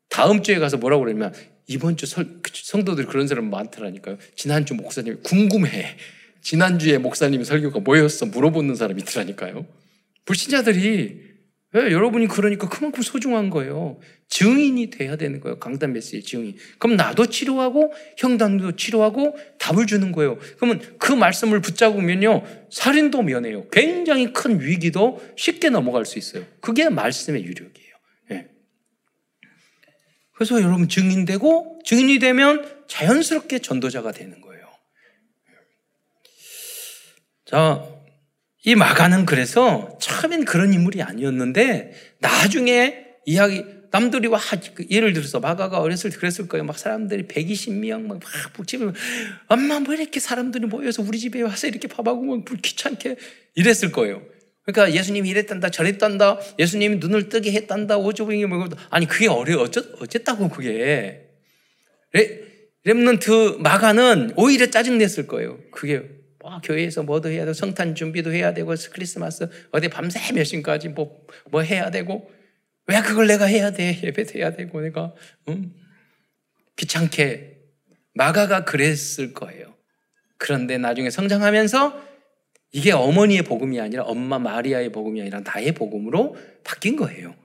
다음 0.09 0.43
주에 0.43 0.59
가서 0.59 0.77
뭐라고 0.77 1.03
그러냐면 1.03 1.33
이번 1.67 1.97
주 1.97 2.05
설, 2.05 2.41
성도들이 2.51 3.07
그런 3.07 3.27
사람 3.27 3.49
많더라니까요. 3.49 4.17
지난주 4.35 4.73
목사님이 4.73 5.17
궁금해. 5.23 5.97
지난주에 6.41 6.97
목사님 6.97 7.43
설교가 7.43 7.79
뭐였어? 7.79 8.25
물어보는 8.27 8.75
사람이 8.75 9.01
있더라니까요. 9.01 9.67
불신자들이 10.25 11.26
왜 11.77 11.91
여러분이 11.91 12.27
그러니까 12.27 12.67
그만큼 12.67 13.03
소중한 13.03 13.49
거예요. 13.49 13.99
증인이 14.29 14.89
돼야 14.89 15.15
되는 15.15 15.39
거예요. 15.39 15.59
강단 15.59 15.93
메시의 15.93 16.23
증인. 16.23 16.55
그럼 16.79 16.95
나도 16.95 17.27
치료하고 17.27 17.93
형단도 18.17 18.75
치료하고 18.75 19.37
답을 19.59 19.85
주는 19.85 20.11
거예요. 20.11 20.37
그러면 20.57 20.81
그 20.97 21.13
말씀을 21.13 21.61
붙잡으면요. 21.61 22.43
살인도 22.71 23.21
면해요. 23.21 23.67
굉장히 23.69 24.33
큰 24.33 24.59
위기도 24.59 25.21
쉽게 25.37 25.69
넘어갈 25.69 26.05
수 26.05 26.17
있어요. 26.17 26.43
그게 26.61 26.89
말씀의 26.89 27.43
유력이에요. 27.43 27.95
네. 28.29 28.47
그래서 30.33 30.61
여러분 30.61 30.89
증인되고 30.89 31.81
증인이 31.85 32.19
되면 32.19 32.67
자연스럽게 32.87 33.59
전도자가 33.59 34.11
되는 34.11 34.41
거예요. 34.41 34.67
자, 37.45 37.96
이 38.67 38.75
마가는 38.75 39.25
그래서 39.25 39.97
처음엔 40.01 40.43
그런 40.43 40.73
인물이 40.73 41.01
아니었는데 41.01 41.93
나중에 42.19 43.05
이야기 43.25 43.63
남들이 43.91 44.27
와그 44.27 44.87
예를 44.91 45.13
들어서 45.13 45.39
마가가 45.39 45.79
어렸을 45.79 46.09
때 46.09 46.17
그랬을 46.17 46.49
거예요. 46.49 46.65
막 46.65 46.77
사람들이 46.77 47.29
120명 47.29 48.01
막 48.01 48.19
북집에 48.51 48.91
엄마 49.47 49.79
뭐 49.79 49.93
이렇게 49.93 50.19
사람들이 50.19 50.65
모여서 50.65 51.01
우리 51.01 51.17
집에 51.17 51.41
와서 51.43 51.67
이렇게 51.67 51.87
밥하고 51.87 52.21
막 52.21 52.43
귀찮게 52.61 53.15
이랬을 53.55 53.93
거예요. 53.93 54.21
그러니까 54.65 54.93
예수님이 54.93 55.29
이랬단다 55.29 55.69
저랬단다 55.69 56.37
예수님이 56.59 56.97
눈을 56.97 57.29
뜨게 57.29 57.53
했단다 57.53 57.95
오조빙이 57.95 58.47
뭐 58.47 58.67
아니 58.89 59.07
그게 59.07 59.29
어려 59.29 59.61
어쩌 59.61 59.81
어쨌다고 60.01 60.49
그게 60.49 61.21
레, 62.11 62.41
렘넌트 62.83 63.59
마가는 63.59 64.33
오히려 64.35 64.69
짜증 64.69 64.97
냈을 64.97 65.25
거예요. 65.25 65.57
그게 65.71 66.16
뭐 66.47 66.61
교회에서 66.63 67.03
뭐도 67.03 67.29
해야 67.29 67.43
되고 67.43 67.53
성탄 67.53 67.93
준비도 67.93 68.31
해야 68.31 68.53
되고 68.53 68.73
크리스마스 68.93 69.49
어디 69.71 69.89
밤새 69.89 70.31
몇 70.33 70.45
시까지 70.45 70.89
뭐, 70.89 71.25
뭐 71.51 71.61
해야 71.61 71.91
되고 71.91 72.31
왜 72.85 73.01
그걸 73.01 73.27
내가 73.27 73.45
해야 73.45 73.71
돼? 73.71 73.99
예배도 74.01 74.39
해야 74.39 74.53
되고 74.53 74.79
내가 74.79 75.13
응? 75.49 75.73
귀찮게 76.77 77.57
마가가 78.13 78.63
그랬을 78.63 79.33
거예요. 79.33 79.75
그런데 80.37 80.77
나중에 80.77 81.09
성장하면서 81.09 82.07
이게 82.71 82.93
어머니의 82.93 83.41
복음이 83.41 83.81
아니라 83.81 84.03
엄마 84.03 84.39
마리아의 84.39 84.93
복음이 84.93 85.19
아니라 85.19 85.41
나의 85.41 85.73
복음으로 85.73 86.37
바뀐 86.63 86.95
거예요. 86.95 87.35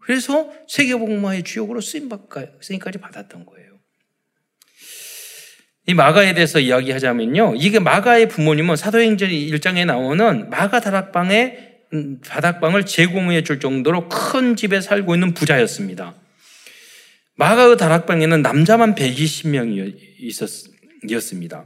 그래서 0.00 0.52
세계복음화의 0.68 1.44
주역으로 1.44 1.80
쓰임까지 1.80 2.98
받았던 2.98 3.46
거예요. 3.46 3.69
이 5.86 5.94
마가에 5.94 6.34
대해서 6.34 6.60
이야기하자면요. 6.60 7.54
이게 7.56 7.78
마가의 7.78 8.28
부모님은 8.28 8.76
사도행전 8.76 9.30
1장에 9.30 9.86
나오는 9.86 10.50
마가 10.50 10.80
다락방에 10.80 11.70
음, 11.92 12.20
바닥방을 12.24 12.86
제공해 12.86 13.42
줄 13.42 13.58
정도로 13.58 14.08
큰 14.08 14.54
집에 14.54 14.80
살고 14.80 15.14
있는 15.14 15.34
부자였습니다. 15.34 16.14
마가의 17.34 17.76
다락방에는 17.76 18.42
남자만 18.42 18.94
120명이었습니다. 18.94 21.64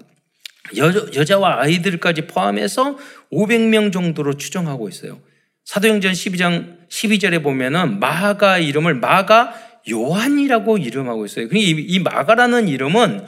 여, 0.78 1.24
자와 1.24 1.60
아이들까지 1.60 2.26
포함해서 2.26 2.96
500명 3.32 3.92
정도로 3.92 4.38
추정하고 4.38 4.88
있어요. 4.88 5.20
사도행전 5.64 6.12
12장 6.12 6.88
12절에 6.88 7.42
보면은 7.42 7.98
마가 7.98 8.58
이름을 8.58 8.94
마가 8.94 9.52
요한이라고 9.90 10.78
이름하고 10.78 11.26
있어요. 11.26 11.48
이 11.52 11.98
마가라는 11.98 12.68
이름은 12.68 13.26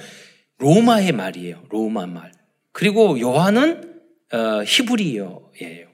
로마의 0.59 1.13
말이에요. 1.13 1.65
로마 1.71 2.07
말. 2.07 2.33
그리고 2.73 3.19
요한은 3.21 4.01
어, 4.33 4.63
히브리어예요. 4.65 5.87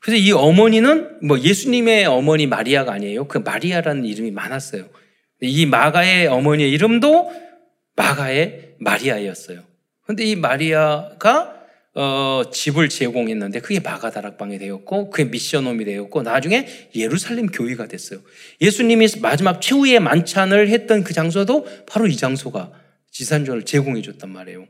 그래서 0.00 0.16
이 0.16 0.32
어머니는 0.32 1.18
뭐 1.22 1.38
예수님의 1.38 2.06
어머니 2.06 2.46
마리아가 2.46 2.92
아니에요. 2.92 3.28
그 3.28 3.38
마리아라는 3.38 4.04
이름이 4.04 4.30
많았어요. 4.30 4.88
이 5.42 5.66
마가의 5.66 6.26
어머니의 6.26 6.70
이름도 6.72 7.30
마가의 7.96 8.76
마리아였어요. 8.78 9.62
그런데 10.02 10.24
이 10.24 10.36
마리아가 10.36 11.59
어, 11.94 12.42
집을 12.52 12.88
제공했는데 12.88 13.60
그게 13.60 13.80
마가 13.80 14.10
다락방이 14.10 14.58
되었고 14.58 15.10
그게 15.10 15.24
미션홈이 15.28 15.84
되었고 15.84 16.22
나중에 16.22 16.66
예루살렘 16.94 17.46
교회가 17.46 17.88
됐어요. 17.88 18.20
예수님이 18.60 19.08
마지막 19.20 19.60
최후의 19.60 19.98
만찬을 20.00 20.68
했던 20.68 21.02
그 21.02 21.12
장소도 21.12 21.66
바로 21.86 22.06
이 22.06 22.16
장소가 22.16 22.70
지산전을 23.10 23.64
제공해 23.64 24.02
줬단 24.02 24.30
말이에요. 24.30 24.66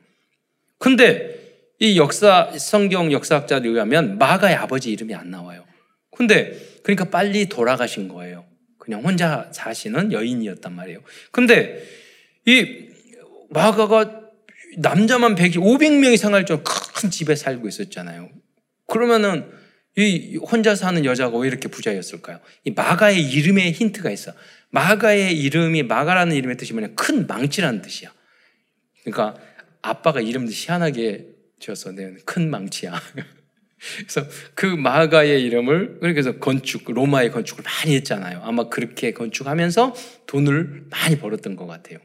근데 0.79 1.39
이 1.79 1.99
역사, 1.99 2.53
성경 2.59 3.13
역사학자들 3.13 3.71
의하면 3.71 4.19
마가의 4.19 4.55
아버지 4.55 4.91
이름이 4.91 5.15
안 5.15 5.31
나와요. 5.31 5.65
근데 6.17 6.59
그러니까 6.83 7.07
빨리 7.07 7.47
돌아가신 7.47 8.09
거예요. 8.09 8.45
그냥 8.79 9.03
혼자 9.03 9.49
사시는 9.53 10.13
여인이었단 10.13 10.75
말이에요. 10.75 11.01
근데 11.31 11.83
이 12.47 12.89
마가가 13.51 14.20
남자만 14.79 15.35
100, 15.35 15.55
500명이 15.55 16.17
생활 16.17 16.47
좀큰 16.47 17.11
집에 17.11 17.35
살고 17.35 17.69
있었잖아요. 17.69 18.31
그러면은 18.87 19.51
이 19.97 20.37
혼자 20.37 20.75
사는 20.75 21.05
여자가 21.05 21.37
왜 21.39 21.49
이렇게 21.49 21.69
부자였을까요? 21.69 22.41
이 22.65 22.71
마가의 22.71 23.23
이름에 23.23 23.73
힌트가 23.73 24.11
있어. 24.11 24.33
마가의 24.71 25.39
이름이 25.39 25.83
마가라는 25.85 26.37
이름의 26.37 26.57
뜻이 26.57 26.73
뭐냐? 26.73 26.95
큰 26.95 27.27
망치라는 27.27 27.83
뜻이야. 27.83 28.13
그러니까 29.03 29.41
아빠가 29.83 30.21
이름도 30.21 30.53
희한하게 30.53 31.27
지었어. 31.59 31.93
네, 31.93 32.15
큰 32.25 32.51
망치야. 32.51 32.93
그래서 33.99 34.29
그 34.55 34.67
마가의 34.67 35.43
이름을 35.43 35.99
그래서 36.01 36.39
건축 36.39 36.91
로마의 36.93 37.31
건축을 37.31 37.65
많이 37.65 37.97
했잖아요. 37.97 38.43
아마 38.45 38.69
그렇게 38.69 39.13
건축하면서 39.13 39.95
돈을 40.27 40.87
많이 40.91 41.19
벌었던 41.19 41.57
것 41.57 41.67
같아요. 41.67 41.99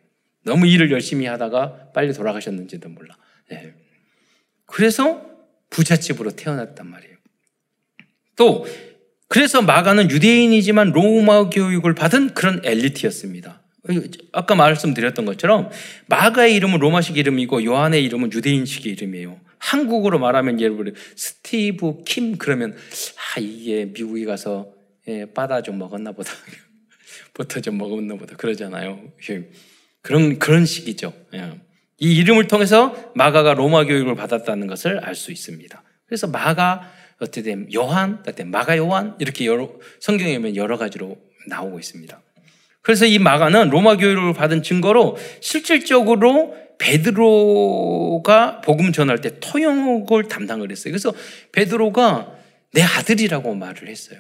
너무 0.45 0.67
일을 0.67 0.91
열심히 0.91 1.25
하다가 1.25 1.91
빨리 1.93 2.13
돌아가셨는지도 2.13 2.89
몰라. 2.89 3.15
네. 3.49 3.73
그래서 4.65 5.21
부잣집으로 5.69 6.31
태어났단 6.31 6.88
말이에요. 6.88 7.15
또 8.36 8.65
그래서 9.27 9.62
마가는 9.62 10.12
유대인이지만 10.12 10.91
로마 10.91 11.49
교육을 11.49 11.95
받은 11.95 12.34
그런 12.34 12.62
엘리트였습니다. 12.63 13.62
아까 14.31 14.55
말씀드렸던 14.55 15.25
것처럼 15.25 15.69
마가의 16.08 16.55
이름은 16.55 16.79
로마식 16.79 17.17
이름이고 17.17 17.63
요한의 17.65 18.03
이름은 18.03 18.31
유대인식 18.31 18.86
이름이에요. 18.86 19.39
한국으로 19.58 20.19
말하면 20.19 20.60
예를 20.60 20.77
들어 20.77 20.91
스티브 21.15 22.03
킴 22.05 22.38
그러면 22.38 22.75
아 22.75 23.39
이게 23.39 23.86
미국에 23.86 24.25
가서 24.25 24.73
예, 25.08 25.25
바다 25.25 25.62
좀 25.62 25.77
먹었나 25.77 26.12
보다 26.12 26.31
버터 27.34 27.60
좀 27.60 27.77
먹었나 27.77 28.15
보다 28.15 28.36
그러잖아요. 28.36 29.12
그런 30.05 30.37
그런 30.37 30.67
식이죠. 30.67 31.13
예. 31.33 31.59
이 31.97 32.15
이름을 32.17 32.47
통해서 32.47 32.95
마가가 33.15 33.55
로마 33.55 33.85
교육을 33.85 34.13
받았다는 34.13 34.67
것을 34.67 34.99
알 34.99 35.15
수 35.15 35.31
있습니다. 35.31 35.81
그래서 36.05 36.27
마가 36.27 36.91
되면 37.33 37.73
요한, 37.73 38.23
마가 38.45 38.77
요한 38.77 39.15
이렇게 39.19 39.47
여러 39.47 39.71
성경에 39.99 40.37
보면 40.37 40.57
여러 40.57 40.77
가지로 40.77 41.17
나오고 41.47 41.79
있습니다. 41.79 42.21
그래서 42.83 43.07
이 43.07 43.17
마가는 43.17 43.71
로마 43.71 43.97
교육을 43.97 44.33
받은 44.33 44.61
증거로 44.61 45.17
실질적으로 45.39 46.55
베드로가 46.77 48.61
복음 48.61 48.91
전할 48.91 49.21
때 49.21 49.39
토용을 49.39 50.27
담당을 50.27 50.69
했어요. 50.69 50.91
그래서 50.91 51.15
베드로가 51.51 52.31
내 52.73 52.83
아들이라고 52.83 53.55
말을 53.55 53.87
했어요. 53.87 54.19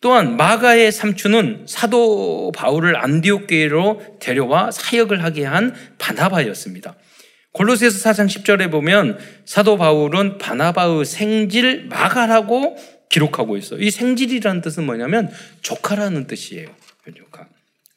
음. 0.00 0.02
또한 0.02 0.36
마가의 0.36 0.92
삼촌은 0.92 1.66
사도 1.68 2.52
바울을 2.56 2.96
안디옥 2.96 3.46
교회로 3.48 4.18
데려와 4.20 4.70
사역을 4.70 5.22
하게 5.22 5.44
한 5.44 5.74
바나바였습니다. 5.98 6.96
골로새서 7.52 8.10
4장 8.10 8.26
10절에 8.26 8.70
보면 8.70 9.18
사도 9.44 9.76
바울은 9.76 10.38
바나바의 10.38 11.04
생질 11.04 11.86
마가라고 11.88 12.76
기록하고 13.10 13.56
있어요. 13.56 13.80
이 13.80 13.90
생질이라는 13.90 14.62
뜻은 14.62 14.84
뭐냐면 14.86 15.30
조카라는 15.62 16.26
뜻이에요. 16.26 16.68
조카. 17.16 17.48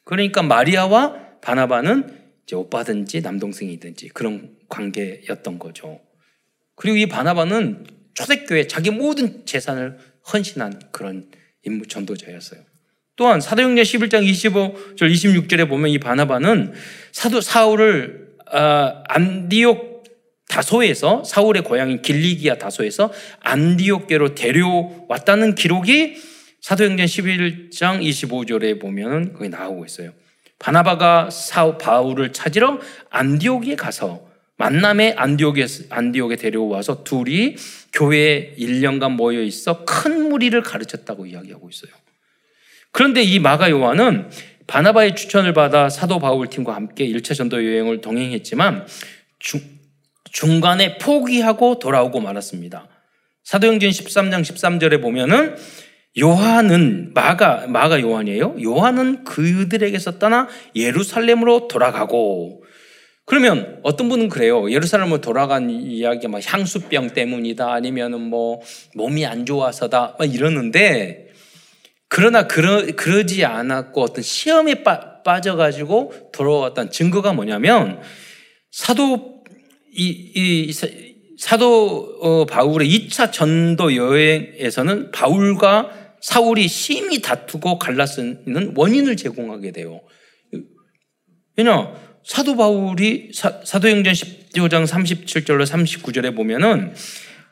그러니까 0.04 0.42
마리아와 0.42 1.38
바나바는 1.40 2.18
이제 2.44 2.56
오빠든지 2.56 3.20
남동생이든지 3.20 4.08
그런 4.08 4.56
관계였던 4.68 5.58
거죠. 5.58 6.00
그리고 6.74 6.96
이 6.96 7.06
바나바는 7.06 7.86
초대교회 8.14 8.66
자기 8.66 8.90
모든 8.90 9.46
재산을 9.46 9.98
헌신한 10.32 10.80
그런 10.90 11.30
인물 11.64 11.86
전도자였어요. 11.88 12.60
또한 13.16 13.40
사도행전 13.40 13.84
11장 13.84 14.28
25절 14.28 15.12
26절에 15.12 15.68
보면 15.68 15.90
이 15.90 15.98
바나바는 15.98 16.72
사도 17.12 17.40
사울을 17.40 18.34
아, 18.50 19.02
안디옥 19.08 20.04
다소에서 20.48 21.24
사울의 21.24 21.62
고향인 21.62 22.02
길리기아 22.02 22.58
다소에서 22.58 23.12
안디옥계로 23.40 24.34
데려왔다는 24.34 25.54
기록이 25.54 26.16
사도행전 26.60 27.06
11장 27.06 28.02
25절에 28.02 28.80
보면 28.80 29.34
거기 29.34 29.48
나오고 29.48 29.84
있어요. 29.84 30.12
바나바가 30.58 31.30
사 31.30 31.76
바울을 31.76 32.32
찾으러 32.32 32.80
안디옥에 33.10 33.76
가서 33.76 34.33
만남의 34.56 35.14
안디옥에, 35.16 35.66
안디옥에 35.90 36.36
데려와서 36.36 37.02
둘이 37.04 37.56
교회에 37.92 38.54
1년간 38.56 39.12
모여 39.12 39.42
있어 39.42 39.84
큰 39.84 40.28
무리를 40.28 40.60
가르쳤다고 40.62 41.26
이야기하고 41.26 41.68
있어요. 41.68 41.92
그런데 42.92 43.22
이 43.22 43.40
마가 43.40 43.70
요한은 43.70 44.30
바나바의 44.66 45.16
추천을 45.16 45.52
받아 45.52 45.88
사도 45.88 46.18
바울 46.18 46.48
팀과 46.48 46.74
함께 46.74 47.06
1차 47.06 47.36
전도 47.36 47.64
여행을 47.64 48.00
동행했지만 48.00 48.86
중, 49.38 49.60
중간에 50.30 50.98
포기하고 50.98 51.78
돌아오고 51.78 52.20
말았습니다. 52.20 52.88
사도행전 53.42 53.90
13장 53.90 54.40
13절에 54.42 55.02
보면은 55.02 55.56
요한은 56.18 57.12
마가 57.12 57.66
마가 57.66 58.00
요한이에요. 58.00 58.56
요한은 58.62 59.24
그들에게서 59.24 60.18
떠나 60.18 60.48
예루살렘으로 60.76 61.68
돌아가고 61.68 62.63
그러면 63.26 63.80
어떤 63.82 64.08
분은 64.08 64.28
그래요. 64.28 64.70
예루살렘으로 64.70 65.20
돌아간 65.20 65.70
이야기가 65.70 66.28
막 66.28 66.42
향수병 66.44 67.10
때문이다 67.14 67.72
아니면은 67.72 68.20
뭐 68.20 68.60
몸이 68.94 69.24
안 69.24 69.46
좋아서다 69.46 70.16
막 70.18 70.34
이러는데 70.34 71.28
그러나 72.08 72.46
그러, 72.46 72.84
그러지 72.94 73.44
않았고 73.44 74.02
어떤 74.02 74.22
시험에 74.22 74.82
빠, 74.82 75.22
빠져가지고 75.22 76.30
돌아왔던 76.32 76.90
증거가 76.90 77.32
뭐냐면 77.32 78.00
사도 78.70 79.42
이, 79.90 80.32
이 80.34 80.72
사도 81.38 82.18
어, 82.20 82.44
바울의 82.46 82.88
2차 82.88 83.32
전도 83.32 83.96
여행에서는 83.96 85.10
바울과 85.12 86.16
사울이 86.20 86.68
심히 86.68 87.20
다투고 87.20 87.78
갈라쓰는 87.78 88.74
원인을 88.76 89.16
제공하게 89.16 89.72
돼요. 89.72 90.00
왜냐 91.56 91.92
사도 92.24 92.56
바울이 92.56 93.30
사, 93.34 93.60
도행전 93.60 94.12
15장 94.14 94.86
37절로 94.86 95.66
39절에 95.66 96.34
보면은 96.34 96.94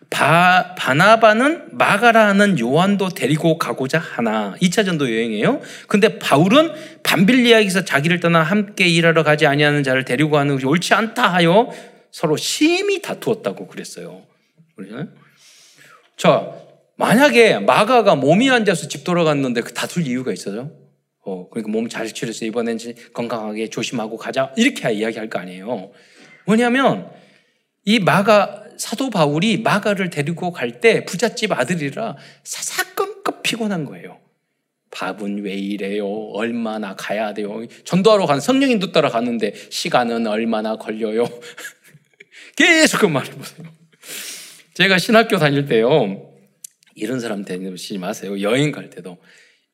바, 0.08 0.74
바나바는 0.74 1.68
마가라는 1.72 2.58
요한도 2.58 3.11
데리고 3.11 3.56
가고자 3.56 3.98
하나 3.98 4.54
2차 4.61 4.85
전도 4.85 5.11
여행이에요. 5.11 5.61
근데 5.88 6.18
바울은 6.18 6.72
반빌리아에서 7.02 7.85
자기를 7.85 8.20
떠나 8.20 8.42
함께 8.42 8.87
일하러 8.88 9.22
가지 9.22 9.46
아니하는 9.46 9.82
자를 9.82 10.04
데리고 10.04 10.30
가는 10.32 10.54
것이 10.54 10.66
옳지 10.66 10.92
않다 10.92 11.32
하여 11.32 11.70
서로 12.11 12.37
심히 12.37 13.00
다투었다고 13.00 13.68
그랬어요. 13.68 14.22
그러잖아요. 14.76 15.08
자, 16.18 16.52
만약에 16.96 17.58
마가가 17.61 18.14
몸이 18.14 18.50
앉아서 18.50 18.88
집 18.88 19.04
돌아갔는데 19.04 19.62
그 19.62 19.72
다툴 19.72 20.06
이유가 20.06 20.32
있어요? 20.32 20.70
어, 21.24 21.48
그러니까 21.50 21.70
몸 21.70 21.88
잘 21.88 22.06
치료해서 22.12 22.44
이번엔 22.44 22.78
건강하게 23.12 23.68
조심하고 23.70 24.16
가자. 24.16 24.52
이렇게 24.56 24.92
이야기할 24.92 25.28
거 25.30 25.38
아니에요. 25.38 25.92
뭐냐면 26.46 27.11
이 27.85 27.98
마가 28.00 28.64
사도 28.76 29.11
바울이 29.11 29.58
마가를 29.58 30.11
데리고 30.11 30.50
갈 30.52 30.80
때 30.80 31.04
부잣집 31.04 31.52
아들이라 31.52 32.16
사사건건 32.42 33.42
피곤한 33.42 33.85
거예요. 33.85 34.18
밥은 34.90 35.42
왜 35.42 35.54
이래요? 35.54 36.06
얼마나 36.35 36.94
가야 36.96 37.32
돼요? 37.32 37.64
전도하러 37.85 38.26
간 38.26 38.40
성령인도 38.40 38.92
따라 38.92 39.08
가는데 39.08 39.54
시간은 39.70 40.26
얼마나 40.26 40.76
걸려요? 40.76 41.24
계속 42.56 43.00
그 43.00 43.06
말을 43.06 43.32
보세요. 43.32 43.66
제가 44.74 44.98
신학교 44.98 45.38
다닐 45.38 45.66
때요. 45.66 46.28
이런 46.94 47.20
사람 47.20 47.44
되지 47.44 47.98
마세요. 47.98 48.40
여행 48.42 48.70
갈 48.72 48.90
때도. 48.90 49.16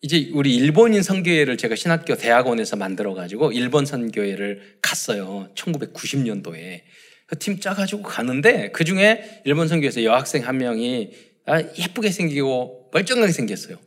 이제 0.00 0.30
우리 0.32 0.54
일본인 0.54 1.02
선교회를 1.02 1.56
제가 1.56 1.74
신학교 1.74 2.16
대학원에서 2.16 2.76
만들어 2.76 3.14
가지고 3.14 3.50
일본 3.50 3.84
선교회를 3.84 4.78
갔어요. 4.80 5.50
1990년도에. 5.56 6.82
그팀 7.26 7.60
짜가지고 7.60 8.04
가는데 8.04 8.70
그 8.70 8.84
중에 8.84 9.42
일본 9.44 9.68
선교에서 9.68 10.04
여학생 10.04 10.46
한 10.46 10.58
명이 10.58 11.10
아, 11.46 11.60
예쁘게 11.60 12.10
생기고 12.10 12.90
멀쩡하게 12.92 13.32
생겼어요. 13.32 13.78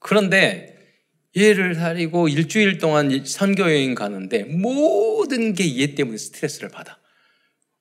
그런데 0.00 0.74
얘를 1.36 1.74
사리고 1.74 2.28
일주일 2.28 2.78
동안 2.78 3.24
선교 3.24 3.62
여행 3.62 3.94
가는데 3.94 4.44
모든 4.44 5.54
게 5.54 5.64
얘 5.78 5.94
때문에 5.94 6.16
스트레스를 6.16 6.68
받아. 6.68 6.98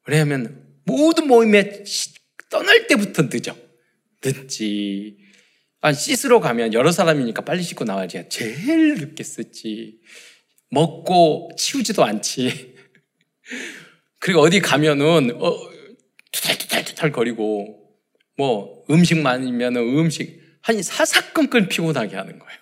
왜냐하면 0.07 0.63
모든 0.86 1.27
모임에 1.27 1.83
떠날 2.49 2.88
때부터 2.88 3.23
늦어. 3.23 3.55
늦지. 4.23 5.22
씻으러 5.91 6.39
가면 6.39 6.74
여러 6.74 6.91
사람이니까 6.91 7.43
빨리 7.43 7.62
씻고 7.62 7.84
나와야지. 7.84 8.30
제일 8.30 8.96
늦게 8.96 9.24
쓰지. 9.24 10.00
먹고 10.69 11.52
치우지도 11.58 12.04
않지. 12.04 12.76
그리고 14.19 14.39
어디 14.39 14.62
가면은, 14.62 15.38
어, 15.41 15.54
투탈투탈투탈 16.32 17.12
거리고, 17.12 17.89
뭐, 18.38 18.84
음식 18.89 19.17
많으면 19.17 19.76
음식, 19.76 20.41
한 20.62 20.82
사사건건 20.82 21.67
피곤하게 21.67 22.15
하는 22.15 22.39
거예요. 22.39 22.60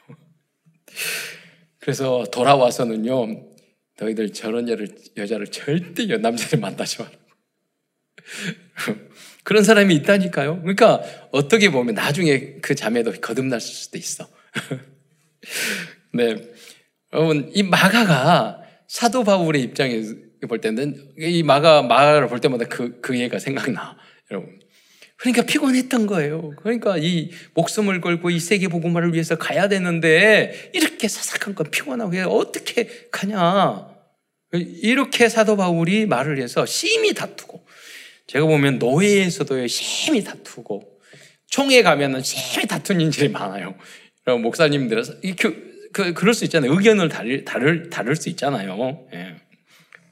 그래서 1.80 2.26
돌아와서는요, 2.32 3.52
너희들 4.00 4.34
저런 4.34 4.68
여자를 5.16 5.48
절대 5.48 6.06
남자를 6.18 6.60
만나지 6.60 7.02
마라. 7.02 7.12
그런 9.44 9.64
사람이 9.64 9.96
있다니까요. 9.96 10.62
그러니까 10.62 11.02
어떻게 11.32 11.70
보면 11.72 11.96
나중에 11.96 12.58
그 12.62 12.76
자매도 12.76 13.14
거듭날 13.22 13.60
수도 13.60 13.98
있어. 13.98 14.28
네. 16.14 16.36
여러분, 17.14 17.50
이 17.54 17.64
마가가 17.64 18.62
사도 18.88 19.24
바울의 19.24 19.62
입장에서 19.64 20.16
볼 20.48 20.60
때는 20.60 21.14
이 21.18 21.44
마가, 21.44 21.82
마가를 21.82 22.28
볼 22.28 22.40
때마다 22.40 22.66
그, 22.66 23.00
그 23.02 23.20
얘가 23.20 23.40
생각나. 23.40 23.98
여러분. 24.30 24.60
그러니까 25.18 25.44
피곤했던 25.44 26.08
거예요. 26.08 26.52
그러니까 26.58 26.98
이 26.98 27.30
목숨을 27.54 28.02
걸고 28.02 28.32
이 28.32 28.40
세계 28.40 28.68
복음화를 28.68 29.14
위해서 29.14 29.36
가야 29.36 29.68
되는데 29.68 30.72
이렇게 30.74 31.08
사삭한 31.08 31.54
건 31.54 31.70
피곤하고 31.70 32.18
어떻게 32.36 33.08
가냐. 33.12 33.88
이렇게 34.54 35.30
사도 35.30 35.56
바울이 35.56 36.08
말을 36.08 36.42
해서 36.42 36.66
심히 36.66 37.14
다투고 37.14 37.64
제가 38.32 38.46
보면 38.46 38.80
노예에서도 38.80 39.68
심히 39.68 40.24
다투고 40.24 40.82
총회 41.48 41.84
가면은 41.84 42.24
심히 42.24 42.66
다투는 42.66 43.12
일이 43.12 43.28
많아요. 43.28 43.76
목사님들은 44.26 45.04
그, 45.38 45.90
그, 45.92 46.14
그럴 46.14 46.34
수 46.34 46.46
있잖아요. 46.46 46.72
의견을 46.72 47.10
다를, 47.10 47.44
다를, 47.44 47.90
다를 47.90 48.16
수 48.16 48.30
있잖아요. 48.30 49.06
예. 49.14 49.36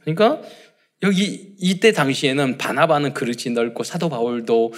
그러니까 0.01 0.41
여기 1.01 1.55
이때 1.59 1.93
당시에는 1.93 2.57
바나바는 2.57 3.13
그릇이 3.13 3.53
넓고 3.53 3.83
사도 3.85 4.09
바울도 4.09 4.73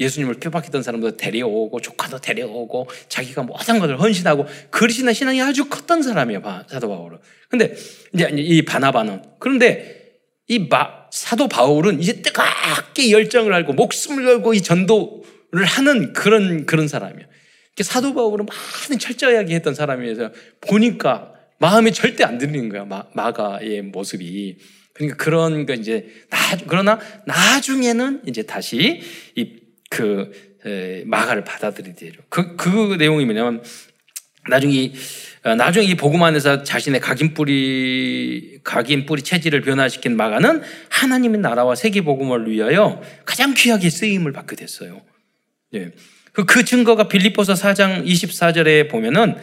예수님을 0.00 0.40
핍박했던 0.40 0.82
사람도 0.82 1.16
데려오고 1.16 1.80
조카도 1.80 2.18
데려오고 2.18 2.88
자기가 3.08 3.44
모든 3.44 3.78
것을 3.78 4.00
헌신하고 4.00 4.44
그릇이나 4.70 5.12
신앙이 5.12 5.40
아주 5.40 5.68
컸던 5.68 6.02
사람이에요. 6.02 6.42
사도 6.68 6.88
바울은. 6.88 7.18
근데 7.48 7.76
이제 8.12 8.28
이 8.36 8.62
바나바는 8.62 9.22
그런데 9.38 10.01
이 10.48 10.58
마, 10.68 10.88
사도 11.10 11.48
바울은 11.48 12.00
이제 12.00 12.22
뜨겁게 12.22 13.10
열정을 13.10 13.52
알고 13.52 13.72
목숨을 13.74 14.24
걸고 14.24 14.54
이 14.54 14.62
전도를 14.62 15.64
하는 15.64 16.12
그런 16.12 16.66
그런 16.66 16.88
사람이에요. 16.88 17.26
사도 17.80 18.14
바울은 18.14 18.46
많은 18.46 18.98
철저하게 18.98 19.54
했던 19.54 19.74
사람이어서 19.74 20.30
보니까 20.60 21.32
마음이 21.58 21.92
절대 21.92 22.24
안 22.24 22.38
들리는 22.38 22.68
거야. 22.68 22.84
마, 22.84 23.04
마가의 23.14 23.82
모습이. 23.82 24.58
그러니까 24.94 25.16
그런 25.16 25.64
거 25.64 25.72
이제 25.72 26.06
나 26.28 26.38
그러나 26.66 26.98
나중에는 27.26 28.22
이제 28.26 28.42
다시 28.42 29.00
이 29.36 29.62
그 29.92 30.30
마가를 31.04 31.44
받아들이게 31.44 32.12
죠 32.12 32.22
그, 32.30 32.56
그 32.56 32.96
내용이 32.98 33.24
뭐냐면 33.26 33.62
나중에 34.48 34.92
어, 35.44 35.54
나중에 35.54 35.86
이 35.86 35.94
복음 35.96 36.22
안에서 36.22 36.62
자신의 36.62 37.00
각인 37.00 37.34
뿌리 37.34 38.60
각인 38.62 39.06
뿌리 39.06 39.22
체질을 39.22 39.62
변화시킨 39.62 40.16
마가는 40.16 40.62
하나님의 40.88 41.40
나라와 41.40 41.74
세계 41.74 42.02
복음을 42.02 42.48
위하여 42.50 43.02
가장 43.24 43.54
귀하게 43.54 43.90
쓰임을 43.90 44.32
받게 44.32 44.56
됐어요. 44.56 45.00
예. 45.74 45.90
그, 46.32 46.44
그 46.44 46.64
증거가 46.64 47.08
빌립보서 47.08 47.54
4장 47.54 48.06
24절에 48.06 48.88
보면은 48.88 49.36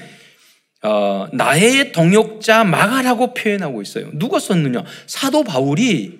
어, 0.82 1.28
나의 1.34 1.92
동역자 1.92 2.64
마가라고 2.64 3.34
표현하고 3.34 3.82
있어요. 3.82 4.10
누가 4.14 4.40
썼느냐? 4.40 4.86
사도 5.06 5.44
바울이 5.44 6.20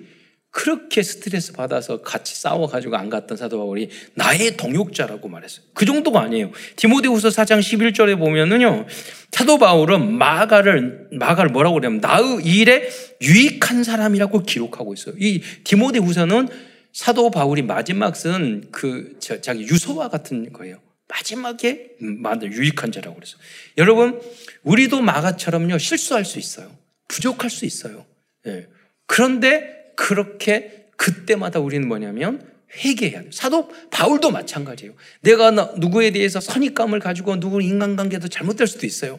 그렇게 0.52 1.02
스트레스 1.02 1.52
받아서 1.52 2.02
같이 2.02 2.34
싸워가지고 2.34 2.96
안 2.96 3.08
갔던 3.08 3.36
사도 3.36 3.58
바울이 3.58 3.88
나의 4.14 4.56
동역자라고 4.56 5.28
말했어요. 5.28 5.64
그 5.74 5.84
정도가 5.84 6.20
아니에요. 6.22 6.50
디모데후서 6.76 7.28
4장 7.28 7.60
11절에 7.60 8.18
보면은요, 8.18 8.86
사도 9.30 9.58
바울은 9.58 10.12
마가를, 10.12 11.08
마가를 11.12 11.50
뭐라고 11.52 11.74
그러냐면, 11.74 12.00
나의 12.00 12.44
일에 12.44 12.88
유익한 13.22 13.84
사람이라고 13.84 14.42
기록하고 14.42 14.92
있어요. 14.92 15.14
이 15.18 15.40
디모데후서는 15.62 16.48
사도 16.92 17.30
바울이 17.30 17.62
마지막 17.62 18.16
쓴 18.16 18.64
그, 18.72 19.18
자기 19.20 19.62
유서와 19.62 20.08
같은 20.08 20.52
거예요. 20.52 20.80
마지막에 21.06 21.90
만든 22.00 22.52
유익한 22.52 22.90
자라고 22.90 23.14
그랬어요. 23.14 23.40
여러분, 23.78 24.20
우리도 24.64 25.00
마가처럼요, 25.00 25.78
실수할 25.78 26.24
수 26.24 26.40
있어요. 26.40 26.70
부족할 27.06 27.50
수 27.50 27.64
있어요. 27.64 28.04
예. 28.46 28.66
그런데 29.06 29.79
그렇게 29.96 30.86
그때마다 30.96 31.60
우리는 31.60 31.86
뭐냐면 31.86 32.46
회개해야 32.72 33.22
돼요. 33.22 33.30
사도 33.32 33.68
바울도 33.90 34.30
마찬가지예요. 34.30 34.94
내가 35.22 35.50
누구에 35.50 36.10
대해서 36.10 36.40
선입감을 36.40 37.00
가지고 37.00 37.38
누구 37.40 37.62
인간관계도 37.62 38.28
잘못될 38.28 38.66
수도 38.66 38.86
있어요. 38.86 39.18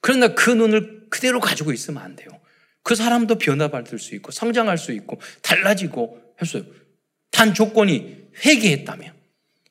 그러나 0.00 0.34
그 0.34 0.50
눈을 0.50 1.06
그대로 1.10 1.40
가지고 1.40 1.72
있으면 1.72 2.02
안 2.02 2.16
돼요. 2.16 2.28
그 2.82 2.94
사람도 2.94 3.38
변화받을 3.38 3.98
수 3.98 4.14
있고 4.16 4.32
성장할 4.32 4.78
수 4.78 4.92
있고 4.92 5.20
달라지고 5.42 6.20
했어요. 6.40 6.64
단 7.30 7.54
조건이 7.54 8.16
회개했다면. 8.44 9.12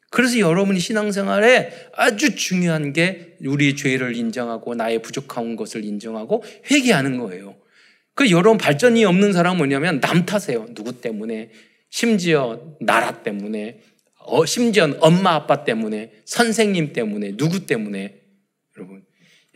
그래서 0.10 0.40
여러분이 0.40 0.80
신앙생활에 0.80 1.90
아주 1.94 2.36
중요한 2.36 2.92
게 2.92 3.38
우리 3.46 3.76
죄를 3.76 4.16
인정하고 4.16 4.76
나의 4.76 5.02
부족한 5.02 5.56
것을 5.56 5.86
인정하고 5.86 6.44
회개하는 6.70 7.18
거예요. 7.18 7.56
그 8.14 8.30
여러분 8.30 8.58
발전이 8.58 9.06
없는 9.06 9.34
사람은 9.34 9.58
뭐냐면 9.58 10.00
남 10.00 10.26
탓해요. 10.26 10.68
누구 10.74 11.00
때문에 11.02 11.52
심지어 11.90 12.76
나라 12.80 13.24
때문에 13.24 13.82
어, 14.20 14.46
심지어 14.46 14.96
엄마 15.00 15.34
아빠 15.34 15.64
때문에 15.64 16.12
선생님 16.26 16.94
때문에 16.94 17.36
누구 17.38 17.66
때문에 17.66 18.22
여러분 18.78 19.06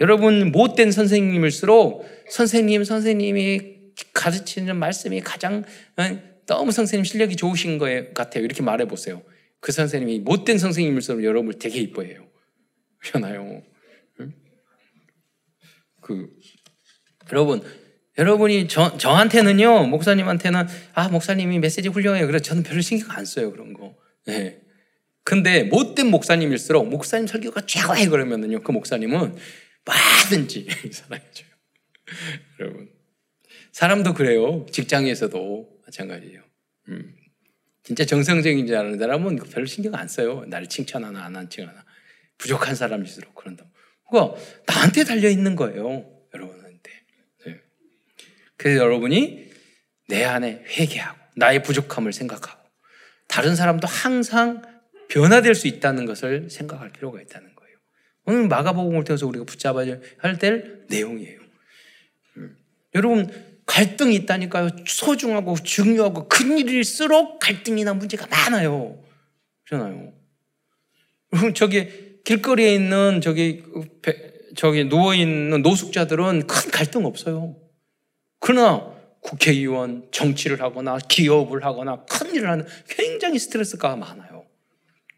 여러분 0.02 0.52
못된 0.52 0.92
선생님일수록 0.92 2.06
선생님 2.30 2.84
선생님이 2.84 3.76
가르치는 4.14 4.76
말씀이 4.78 5.22
가장 5.22 5.64
어, 5.98 6.20
너무 6.46 6.72
선생님 6.72 7.04
실력이 7.06 7.36
좋으신 7.36 7.78
것 7.78 8.14
같아요. 8.14 8.44
이렇게 8.44 8.62
말해 8.62 8.86
보세요. 8.88 9.24
그 9.60 9.72
선생님이 9.72 10.20
못된 10.20 10.58
선생님일수록 10.58 11.24
여러분을 11.24 11.58
되게 11.60 11.80
이뻐해요. 11.80 12.28
그렇잖아요. 13.00 13.64
그 16.02 16.30
여러분 17.32 17.62
여러분이 18.18 18.68
저, 18.68 18.98
저한테는요, 18.98 19.88
목사님한테는, 19.88 20.68
아, 20.94 21.10
목사님이 21.10 21.60
메시지 21.60 21.90
훌륭해요. 21.90 22.26
그래서 22.28 22.44
저는 22.44 22.64
별로 22.64 22.82
신경 22.82 23.12
안 23.12 23.26
써요, 23.26 23.52
그런 23.52 23.74
거. 23.74 23.96
네. 24.26 24.62
근데 25.24 25.64
못된 25.64 26.08
목사님일수록 26.08 26.88
목사님 26.88 27.28
설교가 27.28 27.66
최고해 27.66 28.08
그러면은요, 28.08 28.62
그 28.62 28.72
목사님은 28.72 29.36
뭐든지 29.86 30.68
사랑해줘요. 30.92 31.50
여러분. 32.60 32.90
사람도 33.72 34.14
그래요. 34.14 34.66
직장에서도 34.72 35.80
마찬가지예요. 35.86 36.42
음. 36.90 37.16
진짜 37.84 38.06
정성적인 38.06 38.66
줄 38.66 38.76
아는 38.78 38.98
사람은 38.98 39.36
별로 39.36 39.66
신경 39.66 39.96
안 39.96 40.08
써요. 40.08 40.46
나를 40.48 40.68
칭찬하나 40.68 41.24
안 41.24 41.34
칭찬하나. 41.50 41.84
부족한 42.38 42.76
사람일수록 42.76 43.36
그런다. 43.36 43.66
그거 44.06 44.38
나한테 44.66 45.04
달려 45.04 45.30
있는 45.30 45.56
거예요. 45.56 46.15
그래서 48.66 48.82
여러분이 48.82 49.48
내 50.08 50.24
안에 50.24 50.64
회개하고 50.66 51.20
나의 51.36 51.62
부족함을 51.62 52.12
생각하고 52.12 52.68
다른 53.28 53.56
사람도 53.56 53.88
항상 53.88 54.64
변화될 55.08 55.54
수 55.54 55.68
있다는 55.68 56.08
것을 56.08 56.50
생각할 56.50 56.90
필요가 56.90 57.22
있다는 57.22 57.54
거예요. 57.54 57.78
오늘 58.24 58.48
마가복음을 58.48 59.04
통해서 59.04 59.28
우리가 59.28 59.46
붙잡아야 59.46 59.98
할 60.18 60.40
내용이에요. 60.90 61.40
음. 62.38 62.58
여러분 62.96 63.30
갈등이 63.68 64.16
있다니까요. 64.16 64.70
소중하고 64.88 65.58
중요하고 65.62 66.28
큰 66.28 66.58
일일수록 66.58 67.38
갈등이나 67.38 67.94
문제가 67.94 68.26
많아요. 68.26 69.00
그렇잖아요. 69.68 70.12
저기 71.54 71.88
길거리에 72.24 72.74
있는 72.74 73.22
저기 73.22 73.62
저기 74.56 74.86
누워 74.86 75.14
있는 75.14 75.62
노숙자들은 75.62 76.48
큰 76.48 76.72
갈등 76.72 77.06
없어요. 77.06 77.64
그러나 78.46 78.94
국회의원, 79.22 80.08
정치를 80.12 80.62
하거나 80.62 81.00
기업을 81.00 81.66
하거나 81.66 82.06
큰 82.08 82.36
일을 82.36 82.48
하는 82.48 82.68
굉장히 82.88 83.40
스트레스가 83.40 83.96
많아요. 83.96 84.46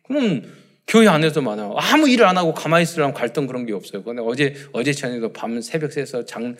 그럼 0.03 0.43
교회 0.87 1.09
안에서 1.09 1.41
많아요. 1.41 1.75
아무 1.77 2.07
일을 2.07 2.25
안 2.25 2.37
하고 2.37 2.53
가만히 2.53 2.83
있으려면 2.83 3.13
갈등 3.13 3.45
그런 3.45 3.65
게 3.65 3.73
없어요. 3.73 4.01
근데 4.01 4.21
어제, 4.25 4.55
어제 4.71 4.93
저녁에도 4.93 5.33
밤 5.33 5.59
새벽 5.59 5.91
새서 5.91 6.23
장, 6.23 6.55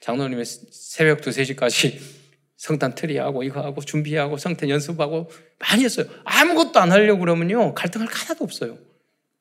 장로님의 0.00 0.44
새벽 0.44 1.24
2, 1.24 1.30
3시까지 1.30 2.00
성탄 2.58 2.96
트리하고 2.96 3.44
이거 3.44 3.60
하고 3.60 3.80
준비하고 3.80 4.38
성탄 4.38 4.70
연습하고 4.70 5.30
많이 5.60 5.84
했어요. 5.84 6.06
아무것도 6.24 6.80
안 6.80 6.90
하려고 6.90 7.20
그러면요. 7.20 7.74
갈등할 7.74 8.08
하나도 8.10 8.42
없어요. 8.42 8.76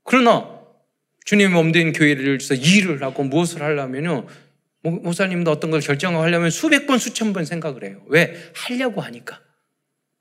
그러나 0.04 0.60
주님의 1.26 1.54
몸된 1.54 1.94
교회를 1.94 2.26
위해서 2.28 2.54
일을 2.54 3.02
하고 3.02 3.24
무엇을 3.24 3.64
하려면요. 3.64 4.28
목사님도 4.84 5.52
어떤 5.52 5.72
걸 5.72 5.82
결정하려면 5.82 6.50
수백 6.50 6.88
번, 6.88 7.00
수천 7.00 7.34
번 7.34 7.46
생각을 7.46 7.84
해요. 7.84 8.04
왜? 8.08 8.36
하려고 8.56 9.02
하니까. 9.02 9.42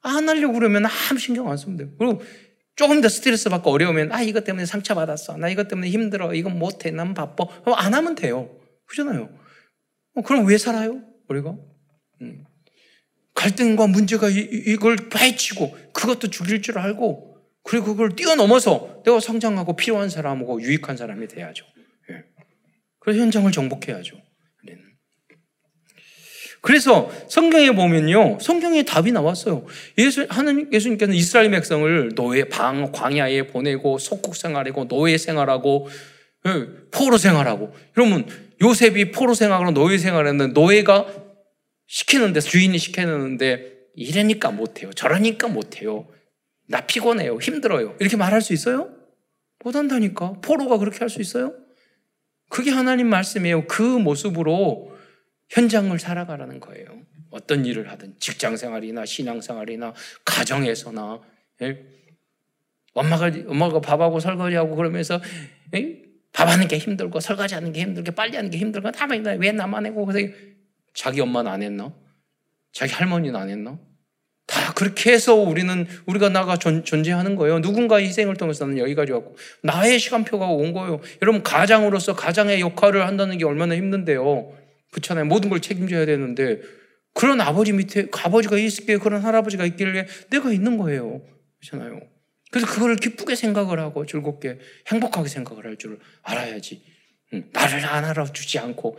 안 0.03 0.29
하려고 0.29 0.55
그러면 0.55 0.87
아무 0.87 1.19
신경 1.19 1.51
안 1.51 1.57
쓰면 1.57 1.77
돼요. 1.77 1.91
그리고 1.99 2.23
조금 2.75 3.01
더 3.01 3.09
스트레스 3.09 3.49
받고 3.49 3.71
어려우면, 3.71 4.13
아, 4.13 4.23
이것 4.23 4.45
때문에 4.45 4.67
상처받았어. 4.67 5.37
나 5.39 5.49
이것 5.49 5.69
때문에 5.69 5.89
힘들어. 5.89 6.35
이건 6.35 6.59
못해. 6.59 6.91
난 6.91 7.15
바빠. 7.15 7.47
안 7.75 7.95
하면 7.95 8.15
돼요. 8.15 8.55
그잖아요. 8.87 9.31
어, 10.15 10.23
그럼 10.23 10.47
왜 10.47 10.59
살아요? 10.59 11.01
우리가? 11.29 11.57
음. 12.21 12.45
갈등과 13.35 13.87
문제가 13.87 14.29
이, 14.29 14.77
걸 14.77 14.97
파헤치고, 15.11 15.93
그것도 15.93 16.29
죽일 16.29 16.63
줄 16.63 16.79
알고, 16.79 17.37
그리고 17.63 17.87
그걸 17.87 18.15
뛰어넘어서 18.15 19.03
내가 19.05 19.21
성장하고 19.21 19.75
필요한 19.75 20.09
사람하고 20.09 20.63
유익한 20.63 20.97
사람이 20.97 21.29
돼야죠. 21.29 21.67
예. 22.11 22.25
그래서 23.01 23.21
현장을 23.21 23.51
정복해야죠. 23.51 24.17
그래서 26.61 27.11
성경에 27.29 27.71
보면요, 27.71 28.39
성경에 28.41 28.83
답이 28.83 29.13
나왔어요. 29.13 29.67
예수, 29.99 30.27
하나님, 30.29 30.73
예수님께서는 30.73 31.15
이스라엘 31.17 31.51
백성을 31.51 32.13
노예, 32.15 32.45
방, 32.45 32.91
광야에 32.93 33.47
보내고, 33.49 33.99
속국 33.99 34.35
생활하고, 34.37 34.89
노예 34.89 35.17
생활하고, 35.19 35.89
예, 36.47 36.67
포로 36.91 37.19
생활하고. 37.19 37.75
그러면 37.95 38.27
요셉이 38.61 39.13
포로 39.13 39.35
생활하고 39.35 39.73
노예 39.73 39.99
생활했는데, 39.99 40.53
노예가 40.61 41.07
시키는데, 41.87 42.41
주인이 42.41 42.77
시키는데, 42.79 43.73
이러니까 43.95 44.51
못해요. 44.51 44.91
저러니까 44.95 45.49
못해요. 45.49 46.09
나 46.69 46.81
피곤해요. 46.81 47.39
힘들어요. 47.39 47.95
이렇게 48.01 48.17
말할 48.17 48.43
수 48.43 48.53
있어요? 48.53 48.91
못한다니까. 49.65 50.35
포로가 50.43 50.79
그렇게 50.79 50.99
할 50.99 51.09
수 51.09 51.21
있어요? 51.21 51.55
그게 52.49 52.71
하나님 52.71 53.09
말씀이에요. 53.09 53.67
그 53.67 53.83
모습으로 53.83 54.96
현장을 55.51 55.97
살아가라는 55.99 56.61
거예요. 56.61 56.87
어떤 57.31 57.65
일을 57.65 57.91
하든 57.91 58.17
직장 58.19 58.57
생활이나 58.57 59.05
신앙 59.05 59.41
생활이나 59.41 59.95
가정에서나 60.25 61.21
예? 61.63 61.83
엄마가 62.95 63.31
엄마가 63.47 63.81
밥하고 63.81 64.21
설거지하고 64.21 64.75
그러면서 64.75 65.21
예? 65.75 66.03
밥하는 66.33 66.69
게 66.69 66.79
힘들고 66.79 67.21
설거지하는 67.21 67.73
게 67.73 67.81
힘들고 67.83 68.13
빨래하는 68.13 68.51
게 68.51 68.59
힘들고 68.59 68.91
다만 68.93 69.25
왜 69.39 69.53
나만 69.53 69.87
해고 69.87 70.05
그래서 70.05 70.33
자기 70.95 71.21
엄마는 71.21 71.51
안 71.51 71.63
했나? 71.63 71.93
자기 72.73 72.93
할머니는 72.93 73.39
안 73.39 73.49
했나? 73.49 73.79
다 74.47 74.73
그렇게 74.75 75.13
해서 75.13 75.35
우리는 75.35 75.87
우리가 76.07 76.29
나가 76.29 76.57
존재하는 76.57 77.37
거예요. 77.37 77.59
누군가의 77.59 78.07
희생을 78.07 78.37
통해서 78.37 78.65
는 78.67 78.79
여기까지 78.79 79.13
왔고 79.13 79.37
나의 79.63 79.99
시간표가 79.99 80.47
온 80.47 80.73
거예요. 80.73 81.01
여러분 81.21 81.43
가장으로서 81.43 82.15
가장의 82.15 82.61
역할을 82.61 83.07
한다는 83.07 83.39
게 83.39 83.45
얼마나 83.45 83.75
힘든데요. 83.75 84.53
그렇잖아요. 84.97 85.27
모든 85.27 85.51
걸 85.51 85.61
책임져야 85.61 86.07
되는데 86.07 86.61
그런 87.13 87.41
아버지 87.41 87.73
밑에 87.73 88.09
아버지가 88.13 88.57
있을게 88.59 88.97
그런 88.97 89.21
할아버지가 89.23 89.67
있길래 89.67 90.07
내가 90.31 90.51
있는 90.53 90.79
거예요. 90.79 91.23
그렇잖아요. 91.61 92.01
그래서 92.51 92.67
그거를 92.67 92.97
기쁘게 92.97 93.35
생각을 93.37 93.79
하고 93.79 94.07
즐겁게 94.07 94.59
행복하게 94.89 95.29
생각을 95.29 95.67
할 95.67 95.77
줄 95.77 95.99
알아야지. 96.23 96.83
응. 97.35 97.49
나를 97.53 97.85
안 97.85 98.05
알아주지 98.07 98.59
않고 98.59 98.99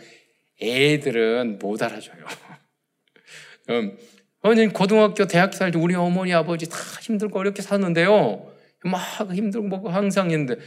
애들은 0.61 1.57
못 1.59 1.81
알아줘요. 1.81 2.25
음, 3.69 3.97
어머니 4.41 4.67
고등학교 4.67 5.25
대학교 5.25 5.53
살때 5.53 5.79
우리 5.79 5.95
어머니 5.95 6.33
아버지 6.33 6.69
다 6.69 6.77
힘들고 7.01 7.39
어렵게 7.39 7.61
사는데요. 7.61 8.53
막 8.83 9.33
힘들고 9.33 9.67
뭐 9.67 9.91
항상 9.91 10.29
있는데 10.31 10.57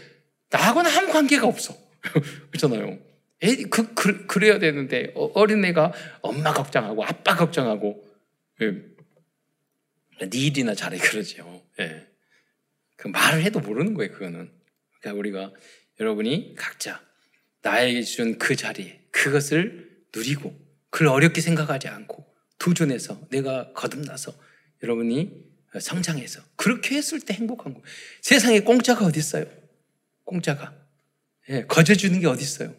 나하고는 0.51 0.91
아무 0.91 1.13
관계가 1.13 1.47
없어. 1.47 1.75
그렇잖아요. 2.51 2.99
애, 3.43 3.57
그, 3.65 3.95
그, 3.95 4.27
그래야 4.27 4.59
되는데 4.59 5.13
어, 5.15 5.27
어린애가 5.35 5.93
엄마 6.21 6.53
걱정하고 6.53 7.05
아빠 7.05 7.37
걱정하고 7.37 8.05
예. 8.63 8.73
네 10.29 10.39
일이나 10.39 10.75
잘해 10.75 10.99
그러죠. 10.99 11.63
예. 11.81 12.07
그 12.97 13.09
말을 13.09 13.43
해도 13.43 13.61
모르는 13.61 13.95
거예요. 13.95 14.13
그거는. 14.13 14.51
그러니까 15.01 15.19
우리가 15.19 15.53
여러분이 15.99 16.55
각자 16.57 17.01
나에게 17.63 18.03
준 18.03 18.39
그 18.39 18.55
자리에 18.57 19.01
그것을 19.11 19.89
누리고 20.15 20.55
그걸 20.91 21.09
어렵게 21.09 21.41
생각하지 21.41 21.89
않고 21.89 22.27
도전해서 22.59 23.21
내가 23.31 23.73
거듭나서 23.73 24.35
여러분이 24.83 25.51
성장해서 25.79 26.43
그렇게 26.57 26.97
했을 26.97 27.21
때 27.21 27.33
행복한 27.33 27.73
거예요. 27.73 27.85
세상에 28.23 28.61
공짜가 28.61 29.07
어디 29.07 29.19
있어요? 29.21 29.47
공짜가. 30.25 30.75
예, 31.49 31.65
거저 31.65 31.95
주는 31.95 32.19
게 32.21 32.27
어디 32.27 32.43
있어요? 32.43 32.75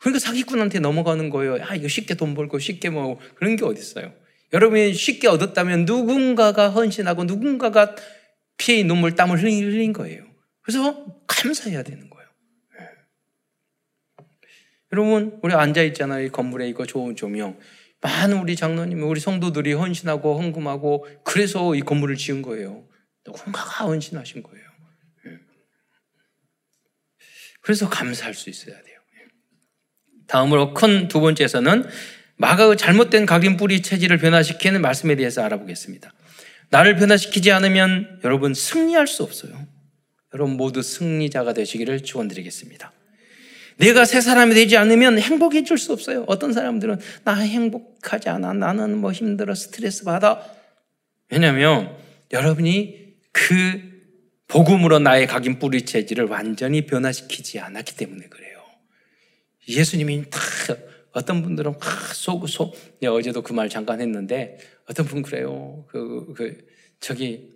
그러니까 0.00 0.18
사기꾼한테 0.18 0.80
넘어가는 0.80 1.30
거예요. 1.30 1.62
아, 1.62 1.74
이거 1.74 1.86
쉽게 1.86 2.14
돈 2.14 2.34
벌고 2.34 2.58
쉽게 2.58 2.90
뭐 2.90 3.20
그런 3.34 3.56
게 3.56 3.64
어딨어요. 3.64 4.12
여러분이 4.52 4.94
쉽게 4.94 5.28
얻었다면 5.28 5.84
누군가가 5.84 6.70
헌신하고 6.70 7.24
누군가가 7.24 7.94
피의 8.56 8.84
눈물 8.84 9.14
땀을 9.14 9.42
흘린 9.42 9.92
거예요. 9.92 10.24
그래서 10.62 11.22
감사해야 11.26 11.82
되는 11.82 12.10
거예요. 12.10 12.28
네. 12.78 12.86
여러분, 14.92 15.38
우리 15.42 15.54
앉아 15.54 15.82
있잖아요. 15.82 16.24
이 16.24 16.30
건물에 16.30 16.68
이거 16.68 16.86
좋은 16.86 17.14
조명. 17.14 17.58
많은 18.00 18.38
우리 18.38 18.56
장로님, 18.56 19.02
우리 19.02 19.20
성도들이 19.20 19.74
헌신하고 19.74 20.38
헌금하고 20.38 21.06
그래서 21.24 21.74
이 21.74 21.80
건물을 21.80 22.16
지은 22.16 22.40
거예요. 22.40 22.88
누군가가 23.26 23.84
헌신하신 23.84 24.42
거예요. 24.42 24.64
네. 25.26 25.32
그래서 27.60 27.88
감사할 27.90 28.32
수 28.32 28.48
있어야 28.48 28.82
돼요. 28.82 28.89
다음으로 30.30 30.74
큰 30.74 31.08
두 31.08 31.20
번째에서는 31.20 31.84
마가의 32.36 32.76
잘못된 32.76 33.26
각인 33.26 33.56
뿌리 33.56 33.82
체질을 33.82 34.18
변화시키는 34.18 34.80
말씀에 34.80 35.16
대해서 35.16 35.42
알아보겠습니다. 35.42 36.12
나를 36.70 36.96
변화시키지 36.96 37.50
않으면 37.50 38.20
여러분 38.24 38.54
승리할 38.54 39.06
수 39.08 39.24
없어요. 39.24 39.52
여러분 40.32 40.56
모두 40.56 40.82
승리자가 40.82 41.52
되시기를 41.52 42.04
축원드리겠습니다. 42.04 42.92
내가 43.78 44.04
새 44.04 44.20
사람이 44.20 44.54
되지 44.54 44.76
않으면 44.76 45.18
행복해질 45.18 45.76
수 45.78 45.92
없어요. 45.92 46.24
어떤 46.28 46.52
사람들은 46.52 46.98
나 47.24 47.34
행복하지 47.34 48.28
않아. 48.28 48.52
나는 48.52 48.98
뭐 48.98 49.10
힘들어. 49.10 49.54
스트레스 49.54 50.04
받아. 50.04 50.44
왜냐하면 51.30 51.96
여러분이 52.30 53.14
그 53.32 53.80
복음으로 54.48 54.98
나의 54.98 55.26
각인 55.26 55.58
뿌리 55.58 55.82
체질을 55.84 56.26
완전히 56.26 56.86
변화시키지 56.86 57.58
않았기 57.58 57.96
때문에 57.96 58.26
그래요. 58.28 58.49
예수님이 59.68 60.24
다 60.30 60.38
어떤 61.12 61.42
분들은 61.42 61.74
속, 62.14 62.48
속, 62.48 62.76
어제도 63.04 63.42
그 63.42 63.52
말 63.52 63.68
잠깐 63.68 64.00
했는데 64.00 64.58
어떤 64.88 65.06
분 65.06 65.22
그래요. 65.22 65.84
그, 65.88 66.32
그, 66.36 66.58
저기, 67.00 67.50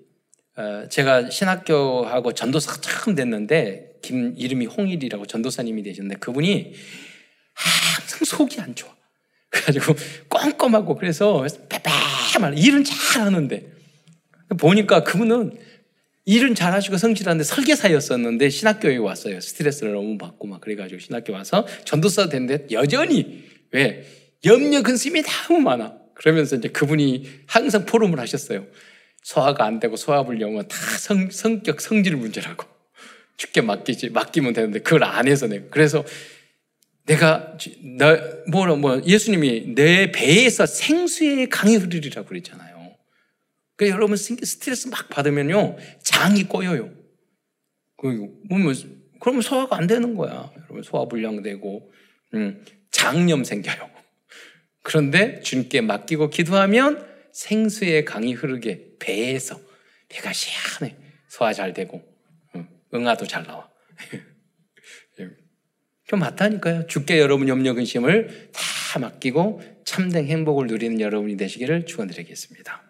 어, 0.57 0.87
제가 0.89 1.31
신학교하고 1.31 2.33
전도사가 2.33 2.81
처음 2.81 3.15
됐는데, 3.15 3.99
김, 4.03 4.35
이름이 4.37 4.67
홍일이라고 4.67 5.27
전도사님이 5.27 5.83
되셨는데, 5.83 6.19
그분이 6.21 6.73
항상 7.55 8.19
속이 8.25 8.61
안 8.61 8.75
좋아. 8.75 8.95
그래가지고 9.51 9.95
꼼꼼하고 10.29 10.97
그래서 10.97 11.47
빼빼말 11.69 12.59
일은 12.59 12.83
잘 12.85 13.23
하는데, 13.23 13.73
보니까 14.59 15.03
그분은 15.05 15.59
일은 16.27 16.55
잘하시고 16.55 16.97
성실한데 16.97 17.45
설계사였었는데 17.45 18.49
신학교에 18.49 18.97
왔어요. 18.97 19.41
스트레스를 19.41 19.93
너무 19.93 20.17
받고 20.17 20.47
막 20.47 20.61
그래가지고 20.61 20.99
신학교 21.01 21.33
와서 21.33 21.67
전도사 21.85 22.29
됐는데 22.29 22.69
여전히 22.73 23.45
왜 23.73 24.07
염려 24.45 24.83
근심이 24.83 25.23
너무 25.23 25.61
많아. 25.61 25.95
그러면서 26.15 26.57
이제 26.57 26.69
그분이 26.69 27.29
항상 27.47 27.85
포럼을 27.85 28.19
하셨어요. 28.21 28.67
소화가 29.23 29.65
안 29.65 29.81
되고 29.81 29.97
소화불량은 29.97 30.69
다 30.69 30.77
성, 30.99 31.31
성격 31.31 31.81
성질 31.81 32.17
문제라고 32.17 32.65
죽게 33.37 33.63
맡기지 33.63 34.11
맡기면 34.11 34.53
되는데 34.53 34.79
그걸 34.81 35.05
안 35.05 35.27
해서 35.27 35.47
내가 35.47 35.65
그래서 35.71 36.05
내가 37.07 37.57
나 37.99 38.19
뭐라 38.51 38.77
뭐 38.77 39.03
예수님이 39.05 39.75
내 39.75 40.11
배에서 40.11 40.67
생수의 40.67 41.51
강이 41.51 41.77
흐르리라고 41.77 42.29
그랬잖아요. 42.29 42.74
그러니까 43.77 43.97
여러분 43.97 44.17
스트레스 44.17 44.89
막 44.89 45.09
받으면요 45.09 45.77
장이 46.03 46.45
꼬여요. 46.45 46.93
그러면 47.97 48.75
그러면 49.21 49.43
소화가 49.43 49.77
안 49.77 49.87
되는 49.87 50.15
거야. 50.15 50.53
여러분 50.57 50.83
소화 50.83 51.07
불량되고 51.07 51.93
음, 52.35 52.65
장염 52.91 53.45
생겨요. 53.45 53.91
그런데 54.83 55.41
주님께 55.41 55.81
맡기고 55.81 56.31
기도하면 56.31 57.07
생수의 57.33 58.05
강이 58.05 58.35
흐르게 58.35 58.97
배에서 59.01 59.59
배가 60.09 60.33
시원해 60.33 60.97
소화 61.29 61.53
잘 61.53 61.73
되고 61.73 62.05
응아도 62.93 63.27
잘 63.27 63.45
나와. 63.45 63.69
좀 66.07 66.21
맞다니까요. 66.21 66.87
주께 66.87 67.19
여러분 67.19 67.49
염려 67.49 67.73
근심을 67.73 68.51
다 68.53 68.99
맡기고 68.99 69.63
참된 69.85 70.27
행복을 70.27 70.67
누리는 70.67 71.01
여러분이 71.01 71.37
되시기를 71.37 71.87
축원드리겠습니다. 71.87 72.84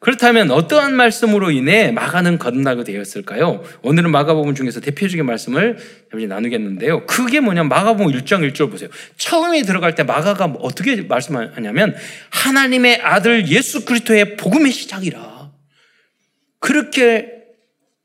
그렇다면 0.00 0.50
어떠한 0.50 0.96
말씀으로 0.96 1.50
인해 1.50 1.92
마가는 1.92 2.38
거듭나게 2.38 2.84
되었을까요? 2.84 3.62
오늘은 3.82 4.10
마가복음 4.10 4.54
중에서 4.54 4.80
대표적인 4.80 5.26
말씀을 5.26 5.76
잠시 6.10 6.26
나누겠는데요. 6.26 7.04
그게 7.04 7.40
뭐냐 7.40 7.64
마가복음 7.64 8.10
1장 8.10 8.50
1절 8.50 8.70
보세요. 8.70 8.88
처음에 9.18 9.62
들어갈 9.62 9.94
때 9.94 10.02
마가가 10.02 10.56
어떻게 10.60 11.02
말씀하냐면 11.02 11.94
하나님의 12.30 13.02
아들 13.02 13.48
예수 13.48 13.84
그리스도의 13.84 14.38
복음의 14.38 14.72
시작이라. 14.72 15.50
그렇게 16.60 17.34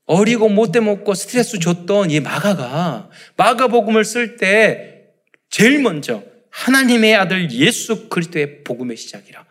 어리고 0.06 0.50
못돼 0.50 0.82
먹고 0.82 1.14
스트레스 1.14 1.60
줬던 1.60 2.12
이 2.12 2.20
마가가 2.20 3.10
마가복음을 3.38 4.04
쓸 4.04 4.36
때 4.36 5.06
제일 5.50 5.82
먼저 5.82 6.24
하나님의 6.50 7.16
아들 7.16 7.50
예수 7.52 8.10
그리스도의 8.10 8.66
복음의 8.66 8.98
시작이라. 8.98 9.45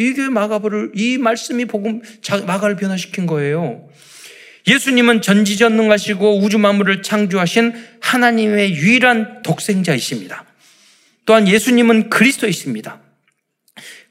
이게 0.00 0.30
마가를 0.30 0.92
이 0.94 1.18
말씀이 1.18 1.66
복음 1.66 2.00
마가를 2.46 2.76
변화시킨 2.76 3.26
거예요. 3.26 3.86
예수님은 4.66 5.20
전지전능하시고 5.20 6.38
우주 6.40 6.58
만물을 6.58 7.02
창조하신 7.02 7.74
하나님의 8.00 8.72
유일한 8.72 9.42
독생자이십니다. 9.42 10.46
또한 11.26 11.46
예수님은 11.46 12.08
그리스도이십니다. 12.08 13.02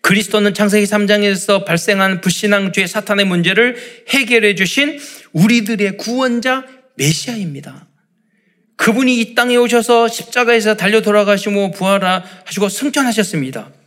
그리스도는 0.02 0.54
창세기 0.54 0.86
3장에서 0.86 1.66
발생한 1.66 2.22
불신앙 2.22 2.72
죄 2.72 2.86
사탄의 2.86 3.26
문제를 3.26 3.76
해결해 4.10 4.54
주신 4.54 5.00
우리들의 5.34 5.98
구원자 5.98 6.66
메시아입니다. 6.98 7.88
그분이 8.76 9.20
이 9.20 9.34
땅에 9.34 9.56
오셔서 9.56 10.08
십자가에서 10.08 10.78
달려 10.78 11.02
돌아가시고 11.02 11.72
부활하시고 11.72 12.70
승천하셨습니다. 12.70 13.79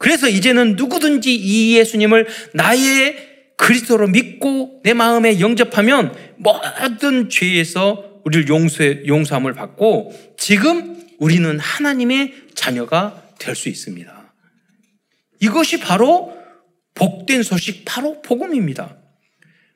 그래서 0.00 0.30
이제는 0.30 0.76
누구든지 0.76 1.34
이 1.34 1.76
예수님을 1.76 2.26
나의 2.54 3.16
그리스도로 3.58 4.08
믿고 4.08 4.80
내 4.82 4.94
마음에 4.94 5.40
영접하면 5.40 6.16
모든 6.38 7.28
죄에서 7.28 8.22
우리를 8.24 8.48
용서해, 8.48 9.02
용서함을 9.06 9.52
받고 9.52 10.34
지금 10.38 10.98
우리는 11.18 11.58
하나님의 11.58 12.32
자녀가 12.54 13.22
될 13.38 13.54
수 13.54 13.68
있습니다. 13.68 14.34
이것이 15.40 15.80
바로 15.80 16.34
복된 16.94 17.42
소식, 17.42 17.84
바로 17.84 18.22
복음입니다. 18.22 18.96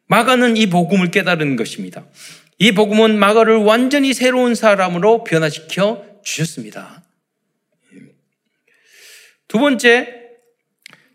마가는 0.07 0.57
이 0.57 0.69
복음을 0.69 1.11
깨달은 1.11 1.57
것입니다. 1.57 2.07
이 2.59 2.73
복음은 2.73 3.19
마가를 3.19 3.57
완전히 3.57 4.15
새로운 4.15 4.55
사람으로 4.55 5.23
변화시켜 5.25 6.03
주셨습니다. 6.25 7.04
두 9.55 9.61
번째, 9.61 10.09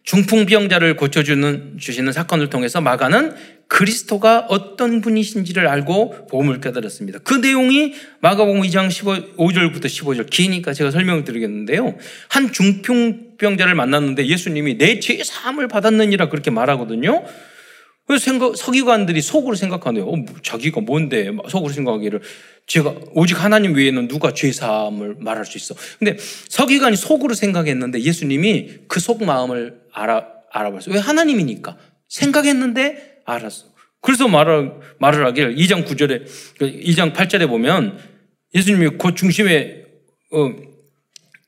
중풍병자를 0.03 0.95
고쳐주는, 0.95 1.77
주시는 1.77 2.13
사건을 2.13 2.49
통해서 2.49 2.79
마가는 2.79 3.35
그리스도가 3.67 4.45
어떤 4.47 5.01
분이신지를 5.01 5.67
알고 5.67 6.27
복음을 6.27 6.61
깨달았습니다. 6.61 7.19
그 7.25 7.33
내용이 7.33 7.95
마가복음 8.21 8.61
2장 8.61 8.89
15, 8.89 9.35
5절부터 9.35 9.87
15절 9.87 10.29
기니까 10.29 10.71
제가 10.71 10.89
설명을 10.89 11.25
드리겠는데요. 11.25 11.97
한 12.29 12.53
중풍병자를 12.53 13.75
만났는데 13.75 14.25
예수님이 14.27 14.77
내 14.77 15.01
죄 15.01 15.21
사함을 15.21 15.67
받았느니라 15.67 16.29
그렇게 16.29 16.49
말하거든요. 16.49 17.25
그래서 18.09 18.25
생각, 18.25 18.57
서기관들이 18.57 19.21
속으로 19.21 19.55
생각하네요. 19.55 20.03
어, 20.03 20.15
뭐 20.15 20.25
자기가 20.41 20.81
뭔데 20.81 21.29
속으로 21.47 21.71
생각하기를 21.71 22.21
제가 22.65 22.95
오직 23.13 23.43
하나님 23.43 23.75
외에는 23.75 24.07
누가 24.07 24.33
죄 24.33 24.51
사함을 24.51 25.17
말할 25.19 25.45
수 25.45 25.59
있어. 25.59 25.75
근데 25.99 26.17
서기관이 26.49 26.95
속으로 26.97 27.35
생각했는데 27.35 28.01
예수님이 28.01 28.79
그 28.87 28.99
속 28.99 29.23
마음을 29.23 29.81
알아 29.93 30.25
알아봤어요. 30.51 30.95
왜 30.95 30.99
하나님이니까 30.99 31.77
생각했는데 32.07 33.19
알았어. 33.25 33.65
그래서 34.01 34.27
말을 34.27 34.71
말을 34.97 35.23
하길 35.27 35.55
2장 35.57 35.85
9절에 35.85 36.25
2장 36.59 37.13
8절에 37.13 37.47
보면 37.47 37.99
예수님이 38.55 38.97
그 38.97 39.13
중심에 39.13 39.83
어, 40.31 40.51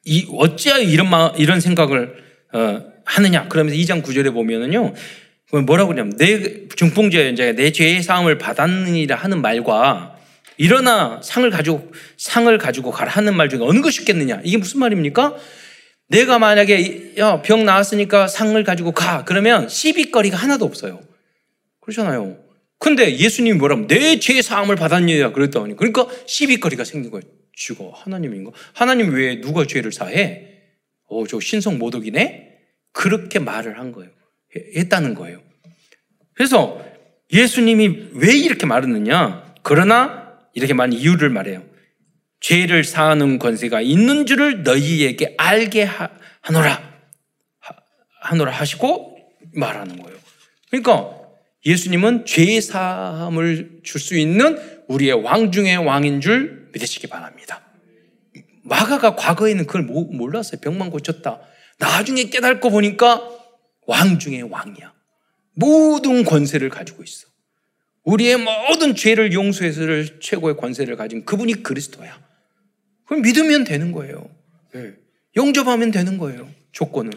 이 0.05 0.27
어찌하여 0.31 0.83
이런 0.83 1.09
마, 1.09 1.33
이런 1.39 1.59
생각을 1.59 2.15
어, 2.53 2.83
하느냐? 3.05 3.47
그러면서 3.47 3.79
2장 3.79 4.03
9절에 4.03 4.31
보면은요. 4.31 4.93
뭐라고 5.51 5.89
그러냐면 5.89 6.15
내 6.17 6.67
중풍죄 6.69 7.35
자내 7.35 7.71
죄의 7.71 8.03
사함을 8.03 8.37
받았느니라 8.37 9.15
하는 9.15 9.41
말과 9.41 10.15
일어나 10.57 11.21
상을 11.23 11.49
가지고 11.49 11.91
상을 12.17 12.55
가지고 12.57 12.91
가라 12.91 13.11
하는 13.11 13.35
말 13.35 13.49
중에 13.49 13.59
어느 13.61 13.81
것이 13.81 14.01
있겠느냐? 14.01 14.41
이게 14.43 14.57
무슨 14.57 14.79
말입니까? 14.79 15.35
내가 16.07 16.39
만약에 16.39 17.13
야, 17.17 17.41
병 17.41 17.65
나왔으니까 17.65 18.27
상을 18.27 18.61
가지고 18.63 18.91
가 18.91 19.25
그러면 19.25 19.67
시비거리가 19.67 20.37
하나도 20.37 20.65
없어요. 20.65 21.01
그렇잖아요. 21.81 22.37
근데 22.79 23.17
예수님이 23.17 23.57
뭐라면 23.57 23.87
내 23.87 24.19
죄의 24.19 24.43
사함을 24.43 24.75
받았느냐 24.75 25.31
그랬더니 25.33 25.75
그러니까 25.75 26.07
시비거리가 26.25 26.83
생긴 26.83 27.11
거예요. 27.11 27.23
주가 27.53 27.85
하나님인가? 27.93 28.51
하나님 28.73 29.13
외에 29.13 29.41
누가 29.41 29.65
죄를 29.65 29.91
사해? 29.91 30.47
어, 31.07 31.25
저 31.27 31.39
신성 31.39 31.77
모독이네? 31.77 32.57
그렇게 32.91 33.39
말을 33.39 33.79
한 33.79 33.91
거예요. 33.91 34.11
했다는 34.55 35.15
거예요. 35.15 35.41
그래서 36.33 36.83
예수님이 37.31 38.09
왜 38.13 38.35
이렇게 38.35 38.65
말했느냐? 38.65 39.55
그러나 39.61 40.37
이렇게 40.53 40.73
많은 40.73 40.97
이유를 40.97 41.29
말해요. 41.29 41.63
죄를 42.39 42.83
사하는 42.83 43.39
권세가 43.39 43.81
있는 43.81 44.25
줄을 44.25 44.63
너희에게 44.63 45.35
알게 45.37 45.87
하노라. 46.41 46.91
하노라 48.21 48.51
하시고 48.51 49.17
말하는 49.53 50.01
거예요. 50.01 50.17
그러니까 50.69 51.17
예수님은 51.65 52.25
죄 52.25 52.59
사함을 52.59 53.81
줄 53.83 54.01
수 54.01 54.17
있는 54.17 54.57
우리의 54.87 55.13
왕 55.23 55.51
중의 55.51 55.77
왕인 55.77 56.21
줄 56.21 56.69
믿으시기 56.73 57.07
바랍니다. 57.07 57.61
마가가 58.63 59.15
과거에는 59.15 59.65
그걸 59.67 59.83
몰랐어요. 59.83 60.59
병만 60.61 60.89
고쳤다. 60.89 61.41
나중에 61.77 62.25
깨닫고 62.25 62.69
보니까 62.69 63.27
왕 63.91 64.17
중의 64.19 64.43
왕이야. 64.43 64.93
모든 65.53 66.23
권세를 66.23 66.69
가지고 66.69 67.03
있어. 67.03 67.27
우리의 68.03 68.37
모든 68.37 68.95
죄를 68.95 69.33
용서해서 69.33 70.19
최고의 70.19 70.55
권세를 70.55 70.95
가진 70.95 71.25
그분이 71.25 71.61
그리스도야. 71.61 72.19
그럼 73.05 73.21
믿으면 73.21 73.65
되는 73.65 73.91
거예요. 73.91 74.33
네. 74.73 74.95
영접하면 75.35 75.91
되는 75.91 76.17
거예요. 76.17 76.49
조건은. 76.71 77.11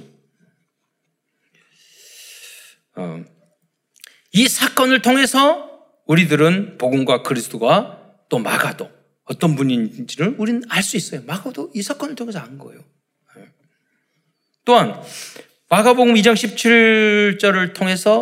어, 2.97 3.25
이 4.33 4.49
사건을 4.49 5.01
통해서 5.01 5.71
우리들은 6.07 6.79
복음과 6.79 7.23
그리스도가 7.23 8.01
또 8.29 8.39
마가도 8.41 8.91
어떤 9.25 9.55
분인지를 9.55 10.37
우리는 10.39 10.63
알 10.69 10.83
수 10.83 10.97
있어요. 10.97 11.23
마가도 11.23 11.71
이 11.75 11.83
사건을 11.83 12.15
통해서 12.17 12.41
안 12.41 12.59
거예요. 12.59 12.85
네. 13.37 13.49
또한 14.65 15.01
마가복음 15.71 16.15
2장 16.15 16.35
17절을 16.35 17.75
통해서 17.75 18.21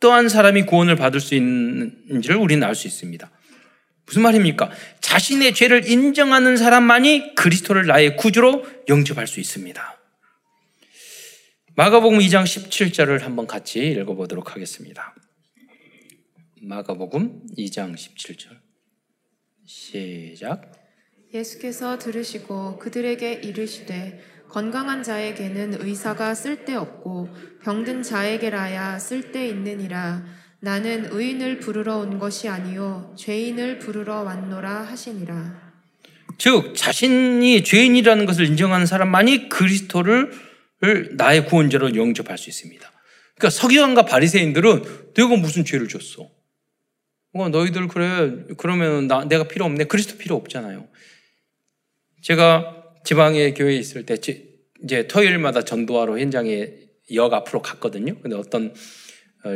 어떠한 0.00 0.28
사람이 0.28 0.64
구원을 0.64 0.96
받을 0.96 1.20
수 1.20 1.34
있는지를 1.34 2.36
우리는 2.36 2.66
알 2.66 2.74
수 2.74 2.86
있습니다. 2.86 3.30
무슨 4.06 4.22
말입니까? 4.22 4.70
자신의 5.00 5.54
죄를 5.54 5.88
인정하는 5.88 6.56
사람만이 6.56 7.34
그리스도를 7.36 7.86
나의 7.86 8.16
구주로 8.16 8.64
영접할 8.88 9.26
수 9.26 9.40
있습니다. 9.40 9.98
마가복음 11.76 12.18
2장 12.18 12.44
17절을 12.44 13.20
한번 13.20 13.46
같이 13.46 13.86
읽어보도록 13.88 14.54
하겠습니다. 14.54 15.14
마가복음 16.60 17.46
2장 17.58 17.94
17절. 17.94 18.56
시작. 19.66 20.72
예수께서 21.32 21.98
들으시고 21.98 22.78
그들에게 22.78 23.32
이르시되 23.32 24.22
건강한 24.48 25.02
자에게는 25.02 25.80
의사가 25.80 26.34
쓸데없고 26.34 27.28
병든 27.64 28.02
자에게라야 28.02 28.98
쓸데있느니라 28.98 30.24
나는 30.60 31.08
의인을 31.10 31.58
부르러 31.58 31.98
온 31.98 32.18
것이 32.18 32.48
아니요 32.48 33.14
죄인을 33.18 33.78
부르러 33.78 34.22
왔노라 34.22 34.82
하시니라. 34.82 35.74
즉 36.38 36.74
자신이 36.74 37.62
죄인이라는 37.64 38.26
것을 38.26 38.46
인정하는 38.46 38.86
사람만이 38.86 39.48
그리스도를 39.48 40.32
나의 41.12 41.46
구원자로 41.46 41.94
영접할 41.96 42.38
수 42.38 42.48
있습니다. 42.48 42.90
그러니까 43.34 43.50
서기관과 43.50 44.04
바리새인들은 44.04 45.12
내가 45.14 45.36
무슨 45.36 45.64
죄를 45.64 45.88
줬어? 45.88 46.30
어, 47.34 47.48
너희들 47.48 47.88
그래 47.88 48.32
그러면 48.56 49.08
나, 49.08 49.24
내가 49.24 49.44
필요 49.44 49.64
없네. 49.64 49.84
그리스도 49.84 50.16
필요 50.16 50.36
없잖아요. 50.36 50.86
제가 52.22 52.83
지방의 53.04 53.54
교회에 53.54 53.76
있을 53.76 54.06
때 54.06 54.16
이제 54.82 55.06
토요일마다 55.06 55.62
전도하러 55.62 56.18
현장에 56.18 56.70
역 57.12 57.32
앞으로 57.34 57.62
갔거든요. 57.62 58.18
근데 58.20 58.34
어떤 58.34 58.74
어, 59.44 59.50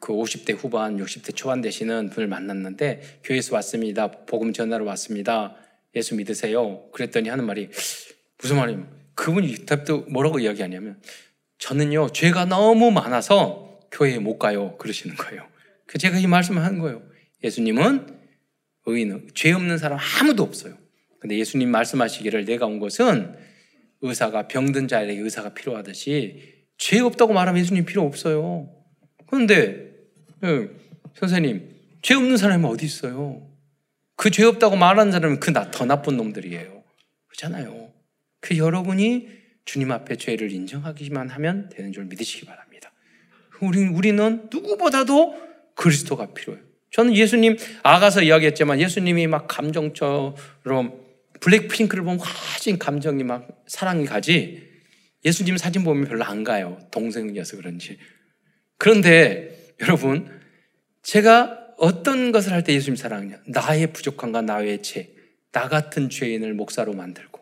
그 0.00 0.12
50대 0.12 0.56
후반, 0.56 0.98
60대 0.98 1.34
초반 1.34 1.60
되시는 1.60 2.10
분을 2.10 2.28
만났는데 2.28 3.20
교회에서 3.24 3.54
왔습니다. 3.56 4.10
복음 4.10 4.52
전하러 4.52 4.84
왔습니다. 4.84 5.56
예수 5.94 6.14
믿으세요. 6.14 6.90
그랬더니 6.92 7.28
하는 7.28 7.46
말이 7.46 7.68
무슨 8.38 8.56
말이에요? 8.56 8.86
그분이 9.14 9.66
답도 9.66 10.06
뭐라고 10.10 10.38
이야기하냐면 10.38 11.00
저는요 11.58 12.10
죄가 12.12 12.46
너무 12.46 12.90
많아서 12.90 13.80
교회에 13.90 14.18
못 14.18 14.38
가요. 14.38 14.76
그러시는 14.78 15.16
거예요. 15.16 15.46
그 15.86 15.98
제가 15.98 16.18
이 16.18 16.26
말씀을 16.26 16.64
한 16.64 16.78
거예요. 16.78 17.02
예수님은 17.42 18.20
의인, 18.86 19.28
죄 19.34 19.52
없는 19.52 19.78
사람 19.78 19.98
아무도 19.98 20.42
없어요. 20.42 20.79
근데 21.20 21.38
예수님 21.38 21.70
말씀하시기를 21.70 22.44
내가 22.46 22.66
온 22.66 22.80
것은 22.80 23.36
의사가 24.00 24.48
병든 24.48 24.88
자에게 24.88 25.20
의사가 25.20 25.54
필요하듯이 25.54 26.64
죄 26.78 26.98
없다고 26.98 27.34
말하면 27.34 27.60
예수님 27.60 27.84
필요 27.84 28.02
없어요. 28.02 28.70
그런데 29.26 29.90
예, 30.42 30.68
선생님, 31.14 31.68
죄 32.00 32.14
없는 32.14 32.36
사람이 32.38 32.64
어디 32.66 32.86
있어요? 32.86 33.46
그 34.16 34.30
죄 34.30 34.44
없다고 34.44 34.76
말하는 34.76 35.12
사람은 35.12 35.40
그 35.40 35.52
더 35.52 35.84
나쁜 35.84 36.16
놈들이에요. 36.16 36.82
그렇잖아요. 37.28 37.90
그 38.40 38.56
여러분이 38.56 39.28
주님 39.66 39.92
앞에 39.92 40.16
죄를 40.16 40.50
인정하기만 40.50 41.28
하면 41.28 41.68
되는 41.68 41.92
줄 41.92 42.06
믿으시기 42.06 42.46
바랍니다. 42.46 42.90
우리, 43.60 43.86
우리는 43.86 44.48
누구보다도 44.50 45.36
그리스도가 45.74 46.32
필요해요. 46.32 46.64
저는 46.90 47.14
예수님, 47.14 47.56
아가서 47.82 48.22
이야기했지만 48.22 48.80
예수님이 48.80 49.26
막 49.26 49.46
감정처럼 49.46 51.09
블랙핑크를 51.40 52.04
보면 52.04 52.20
화진 52.20 52.78
감정이 52.78 53.24
막 53.24 53.48
사랑이 53.66 54.04
가지 54.06 54.70
예수님 55.24 55.56
사진 55.56 55.84
보면 55.84 56.06
별로 56.06 56.24
안 56.24 56.44
가요. 56.44 56.78
동생이어서 56.90 57.56
그런지. 57.56 57.98
그런데 58.78 59.74
여러분, 59.80 60.28
제가 61.02 61.74
어떤 61.78 62.32
것을 62.32 62.52
할 62.52 62.62
때 62.62 62.74
예수님 62.74 62.96
사랑하냐? 62.96 63.40
나의 63.46 63.92
부족함과 63.92 64.42
나의 64.42 64.82
죄, 64.82 65.14
나 65.52 65.68
같은 65.68 66.10
죄인을 66.10 66.54
목사로 66.54 66.92
만들고, 66.92 67.40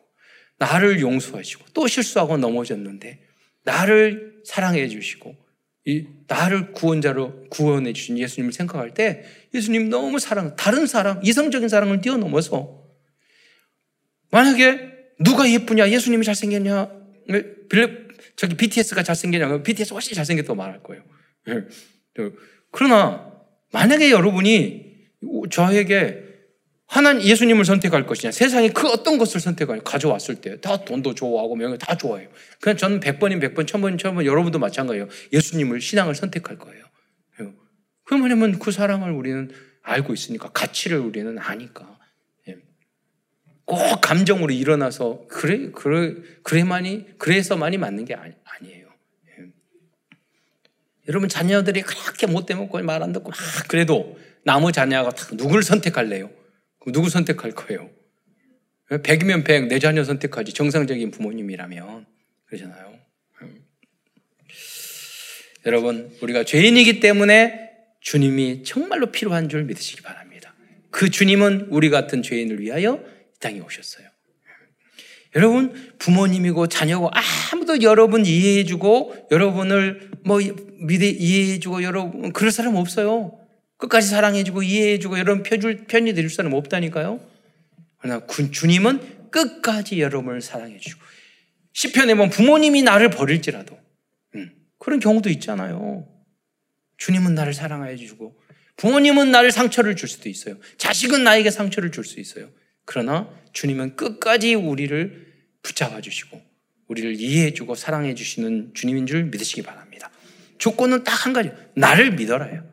나를 0.59 1.01
용서하시고, 1.01 1.67
또 1.75 1.87
실수하고 1.87 2.37
넘어졌는데, 2.37 3.21
나를 3.65 4.43
사랑해 4.45 4.89
주시고, 4.89 5.37
이 5.85 6.07
나를 6.27 6.73
구원자로 6.73 7.49
구원해 7.51 7.93
주신 7.93 8.19
예수님을 8.19 8.53
생각할 8.53 8.95
때, 8.95 9.25
예수님 9.55 9.89
너무 9.89 10.19
사랑, 10.19 10.57
다른 10.57 10.87
사랑, 10.87 11.21
이성적인 11.25 11.69
사랑을 11.69 12.01
뛰어넘어서, 12.01 12.88
만약에 14.31 14.93
누가 15.21 15.51
예쁘냐, 15.51 15.91
예수님이 15.91 16.25
잘생겼냐, 16.25 16.91
빌 17.69 18.09
저기 18.37 18.57
BTS가 18.57 19.03
잘생겼냐, 19.03 19.63
BTS 19.63 19.95
훨씬 19.95 20.15
잘생겼다고 20.15 20.55
말할 20.55 20.83
거예요. 20.83 21.03
예. 21.49 21.65
그러나 22.71 23.33
만약에 23.73 24.11
여러분이 24.11 24.87
저에게 25.51 26.25
하나님 26.87 27.23
예수님을 27.23 27.67
선택할 27.67 28.07
것이냐 28.07 28.31
세상에 28.33 28.71
그 28.71 28.89
어떤 28.89 29.19
것을 29.19 29.41
선택하냐 29.41 29.83
가져왔을 29.83 30.37
때 30.37 30.59
다 30.61 30.85
돈도 30.85 31.15
좋아하고 31.15 31.55
명예 31.55 31.77
다 31.77 31.97
좋아해요. 31.97 32.29
그냥 32.61 32.77
저는 32.79 33.01
100번인 33.01 33.43
100번, 33.43 33.67
1000번인 33.67 33.99
1000번 33.99 34.25
여러분도 34.25 34.59
마찬가지예요. 34.59 35.09
예수님을 35.33 35.81
신앙을 35.81 36.15
선택할 36.15 36.57
거예요. 36.59 36.85
그러면 38.05 38.59
그 38.59 38.71
사랑을 38.73 39.13
우리는 39.13 39.51
알고 39.83 40.15
있으니까 40.15 40.49
가치를 40.51 40.99
우리는 40.99 41.39
아니까 41.39 41.85
예. 41.85 41.98
꼭 43.69 44.01
감정으로 44.01 44.51
일어나서 44.53 45.27
그래 45.29 45.71
그래 45.75 46.15
그래만이 46.43 47.19
그래서만이 47.19 47.77
맞는 47.77 48.07
게 48.07 48.15
아니, 48.15 48.33
아니에요. 48.43 48.89
여러분 51.07 51.29
자녀들이 51.29 51.83
그렇게 51.83 52.27
못돼 52.27 52.55
먹고 52.55 52.81
말 52.83 53.03
안 53.03 53.13
듣고 53.13 53.29
막 53.31 53.39
그래도 53.69 54.19
나무 54.43 54.73
자녀가 54.73 55.13
누구를 55.35 55.63
선택할래요? 55.63 56.31
누구 56.87 57.11
선택할 57.11 57.53
거예요? 57.53 57.91
100이면 58.89 59.45
100, 59.45 59.67
내 59.67 59.79
자녀 59.79 60.03
선택하지. 60.03 60.55
정상적인 60.55 61.11
부모님이라면. 61.11 62.07
그러잖아요. 62.47 62.99
음. 63.43 63.65
여러분, 65.67 66.11
우리가 66.23 66.45
죄인이기 66.45 67.01
때문에 67.01 67.69
주님이 68.01 68.63
정말로 68.63 69.13
필요한 69.13 69.51
줄 69.51 69.65
믿으시기 69.65 70.01
바랍니다. 70.01 70.55
그 70.91 71.11
주님은 71.11 71.67
우리 71.69 71.91
같은 71.91 72.23
죄인을 72.23 72.61
위하여 72.61 73.05
이 73.05 73.18
땅에 73.39 73.61
오셨어요. 73.61 74.09
여러분, 75.37 75.93
부모님이고 75.99 76.69
자녀고 76.69 77.11
아무도 77.53 77.83
여러분 77.83 78.25
이해해주고 78.25 79.29
여러분을 79.31 80.11
뭐 80.25 80.39
믿어 80.81 81.05
이해해주고 81.05 81.83
여러분 81.83 82.33
그럴 82.33 82.51
사람 82.51 82.77
없어요. 82.77 83.39
끝까지 83.77 84.09
사랑해주고 84.09 84.63
이해해주고 84.63 85.19
여러분 85.19 85.43
편줄 85.43 85.87
편이 85.87 86.15
될 86.15 86.29
사람 86.31 86.55
없다니까요. 86.55 87.21
그러나 87.99 88.27
주님은 88.27 89.31
끝까지 89.31 90.01
여러분을 90.01 90.41
사랑해주고 90.41 91.01
시편에 91.73 92.15
보면 92.15 92.31
부모님이 92.31 92.83
나를 92.83 93.11
버릴지라도 93.11 93.79
음, 94.35 94.51
그런 94.79 94.99
경우도 94.99 95.31
있잖아요. 95.31 96.09
주님은 96.97 97.35
나를 97.35 97.55
사랑해 97.55 97.97
주고 97.97 98.41
부모님은 98.77 99.31
나를 99.31 99.53
상처를 99.53 99.95
줄 99.95 100.09
수도 100.09 100.29
있어요. 100.29 100.57
자식은 100.79 101.23
나에게 101.23 101.51
상처를 101.51 101.93
줄 101.93 102.05
수 102.05 102.19
있어요. 102.19 102.49
그러나 102.89 103.29
주님은 103.53 103.97
끝까지 103.97 104.55
우리를 104.55 105.27
붙잡아 105.63 106.01
주시고 106.01 106.41
우리를 106.87 107.21
이해해 107.21 107.53
주고 107.53 107.75
사랑해 107.75 108.15
주시는 108.15 108.71
주님인 108.73 109.07
줄 109.07 109.25
믿으시기 109.25 109.61
바랍니다. 109.63 110.11
조건은 110.57 111.05
딱 111.05 111.27
한 111.27 111.35
가지. 111.35 111.51
나를 111.75 112.13
믿어라요. 112.13 112.65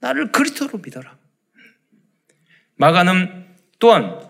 나를 0.00 0.32
그리스도로 0.32 0.78
믿어라. 0.78 1.18
마가는 2.76 3.44
또한 3.78 4.20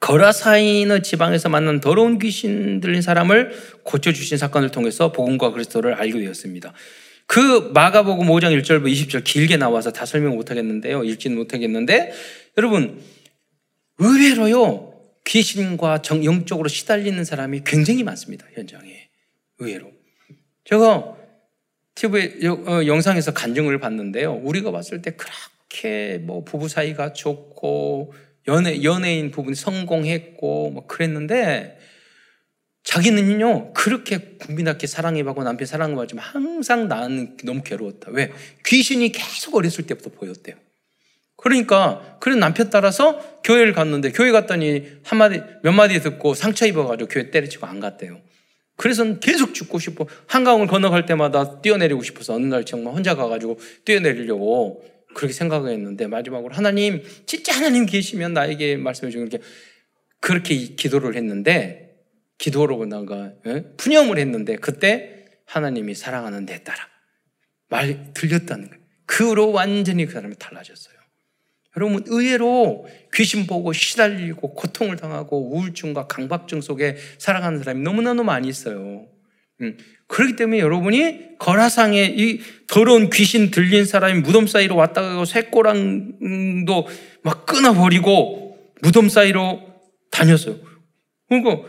거라사인의 0.00 1.02
지방에서 1.02 1.48
만난 1.48 1.80
더러운 1.80 2.18
귀신 2.18 2.80
들린 2.80 3.00
사람을 3.00 3.52
고쳐 3.84 4.12
주신 4.12 4.36
사건을 4.36 4.70
통해서 4.70 5.12
복음과 5.12 5.52
그리스도를 5.52 5.94
알게 5.94 6.20
되었습니다. 6.20 6.74
그 7.26 7.70
마가복음 7.72 8.26
5장 8.26 8.60
1절부터 8.60 8.92
20절 8.92 9.24
길게 9.24 9.56
나와서 9.56 9.92
다 9.92 10.04
설명 10.04 10.34
못 10.36 10.50
하겠는데요. 10.50 11.04
읽지는 11.04 11.38
못 11.38 11.54
하겠는데 11.54 12.12
여러분 12.58 13.00
의외로요 13.98 14.94
귀신과 15.24 16.02
정, 16.02 16.24
영적으로 16.24 16.68
시달리는 16.68 17.22
사람이 17.24 17.62
굉장히 17.64 18.02
많습니다. 18.02 18.46
현장에 18.54 19.08
의외로 19.58 19.92
제가 20.64 21.16
TV 21.94 22.46
어, 22.46 22.86
영상에서 22.86 23.32
간증을 23.32 23.78
봤는데요. 23.80 24.34
우리가 24.34 24.70
봤을 24.70 25.02
때 25.02 25.16
그렇게 25.16 26.18
뭐 26.18 26.44
부부 26.44 26.68
사이가 26.68 27.12
좋고 27.12 28.14
연애 28.46 28.82
연예인 28.82 29.30
부분 29.30 29.54
성공했고 29.54 30.70
뭐 30.70 30.86
그랬는데 30.86 31.78
자기는요 32.84 33.74
그렇게 33.74 34.36
국민학교 34.38 34.86
사랑해받고 34.86 35.42
남편 35.42 35.66
사랑해받지만 35.66 36.24
항상 36.24 36.88
나는 36.88 37.36
너무 37.44 37.62
괴로웠다. 37.62 38.12
왜 38.12 38.32
귀신이 38.64 39.10
계속 39.12 39.56
어렸을 39.56 39.86
때부터 39.86 40.10
보였대요. 40.10 40.56
그러니까 41.38 42.18
그런 42.20 42.40
남편 42.40 42.68
따라서 42.68 43.40
교회를 43.44 43.72
갔는데 43.72 44.10
교회 44.10 44.32
갔더니 44.32 44.84
한 45.04 45.18
마디 45.18 45.40
몇 45.62 45.72
마디 45.72 46.00
듣고 46.00 46.34
상처 46.34 46.66
입어가지고 46.66 47.08
교회 47.08 47.30
때려치고 47.30 47.64
안 47.64 47.78
갔대요. 47.78 48.20
그래서 48.76 49.18
계속 49.20 49.54
죽고 49.54 49.78
싶어 49.78 50.06
한강을 50.26 50.66
건너갈 50.66 51.06
때마다 51.06 51.60
뛰어내리고 51.60 52.02
싶어서 52.02 52.34
어느 52.34 52.46
날 52.46 52.64
정말 52.64 52.92
혼자 52.92 53.14
가가지고 53.14 53.58
뛰어내리려고 53.84 54.84
그렇게 55.14 55.32
생각을 55.32 55.70
했는데 55.72 56.08
마지막으로 56.08 56.54
하나님 56.54 57.02
진짜 57.24 57.54
하나님 57.54 57.86
계시면 57.86 58.34
나에게 58.34 58.76
말씀해 58.76 59.10
주는 59.10 59.28
게 59.28 59.38
그렇게 60.20 60.56
기도를 60.56 61.14
했는데 61.14 61.96
기도로 62.38 62.78
뭔가 62.78 63.32
예? 63.46 63.64
푸념을 63.76 64.18
했는데 64.18 64.56
그때 64.56 65.24
하나님이 65.46 65.94
사랑하는 65.94 66.46
내 66.46 66.62
딸아 66.64 66.78
말 67.68 68.12
들렸다는 68.12 68.68
거예요. 68.68 68.82
그 69.06 69.28
후로 69.28 69.52
완전히 69.52 70.04
그 70.06 70.12
사람이 70.12 70.34
달라졌어요. 70.38 70.97
여러분 71.76 72.02
의외로 72.06 72.86
귀신 73.14 73.46
보고 73.46 73.72
시달리고 73.72 74.54
고통을 74.54 74.96
당하고 74.96 75.52
우울증과 75.52 76.06
강박증 76.06 76.60
속에 76.60 76.96
살아가는 77.18 77.58
사람이 77.58 77.82
너무나도 77.82 78.24
많이 78.24 78.48
있어요. 78.48 79.06
음, 79.60 79.76
그렇기 80.06 80.36
때문에 80.36 80.60
여러분이 80.60 81.38
거라상에 81.38 82.14
이 82.16 82.40
더러운 82.66 83.10
귀신 83.10 83.50
들린 83.50 83.84
사람이 83.84 84.20
무덤 84.20 84.46
사이로 84.46 84.76
왔다 84.76 85.02
가고 85.02 85.24
쇠꼬랑도 85.24 86.86
막 87.22 87.46
끊어버리고 87.46 88.56
무덤 88.82 89.08
사이로 89.08 89.60
다녔어요. 90.10 90.56
그러니까 91.28 91.68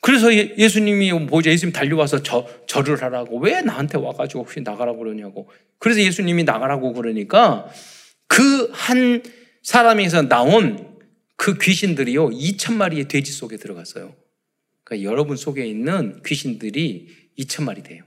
그래서 0.00 0.34
예, 0.34 0.54
예수님이 0.58 1.12
뭐죠? 1.12 1.50
예수님 1.50 1.72
달려와서 1.72 2.24
저, 2.24 2.46
절을 2.66 3.00
하라고 3.02 3.38
왜 3.38 3.60
나한테 3.60 3.98
와가지고 3.98 4.40
혹시 4.40 4.60
나가라고 4.60 4.98
그러냐고. 4.98 5.48
그래서 5.78 6.00
예수님이 6.00 6.42
나가라고 6.42 6.92
그러니까 6.92 7.68
그 8.32 8.62
한 8.72 9.22
사람에서 9.62 10.28
나온 10.28 10.98
그 11.36 11.56
귀신들이요 11.58 12.30
2천 12.30 12.74
마리의 12.74 13.08
돼지 13.08 13.32
속에 13.32 13.56
들어갔어요. 13.56 14.14
그러니까 14.84 15.08
여러분 15.08 15.36
속에 15.36 15.66
있는 15.66 16.20
귀신들이 16.24 17.08
2천 17.38 17.64
마리 17.64 17.82
돼요. 17.82 18.04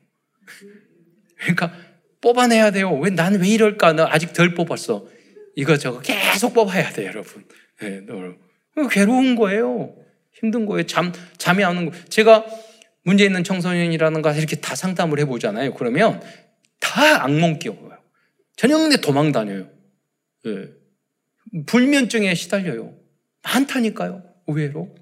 그러니까 1.38 1.74
뽑아내야 2.22 2.72
돼요. 2.72 2.92
왜 2.94 3.10
나는 3.10 3.42
왜 3.42 3.48
이럴까? 3.50 3.94
나 3.94 4.08
아직 4.10 4.34
덜 4.34 4.54
뽑았어. 4.54 5.08
이거 5.56 5.78
저거 5.78 6.02
계속 6.02 6.54
뽑아야 6.54 6.92
돼, 6.92 7.06
여러분. 7.06 7.46
네, 7.82 8.02
괴로운 8.92 9.36
거예요. 9.36 9.96
힘든 10.34 10.66
거예요. 10.66 10.86
잠, 10.86 11.14
잠이 11.38 11.64
안 11.64 11.78
오는 11.78 11.92
거. 11.92 11.98
제가 12.10 12.46
문제 13.04 13.24
있는 13.26 13.44
청소년이라는가 13.44 14.34
이렇게 14.34 14.58
다 14.58 14.76
상담을 14.76 15.20
해보잖아요. 15.20 15.74
그러면 15.76 16.22
다 16.80 17.24
악몽 17.24 17.60
끼워요. 17.60 17.98
저녁 18.56 18.90
내 18.90 18.98
도망 18.98 19.32
다녀요. 19.32 19.75
예. 20.46 20.70
불면증에 21.66 22.34
시달려요. 22.36 22.98
많다니까요. 23.44 24.24
의외로. 24.48 24.96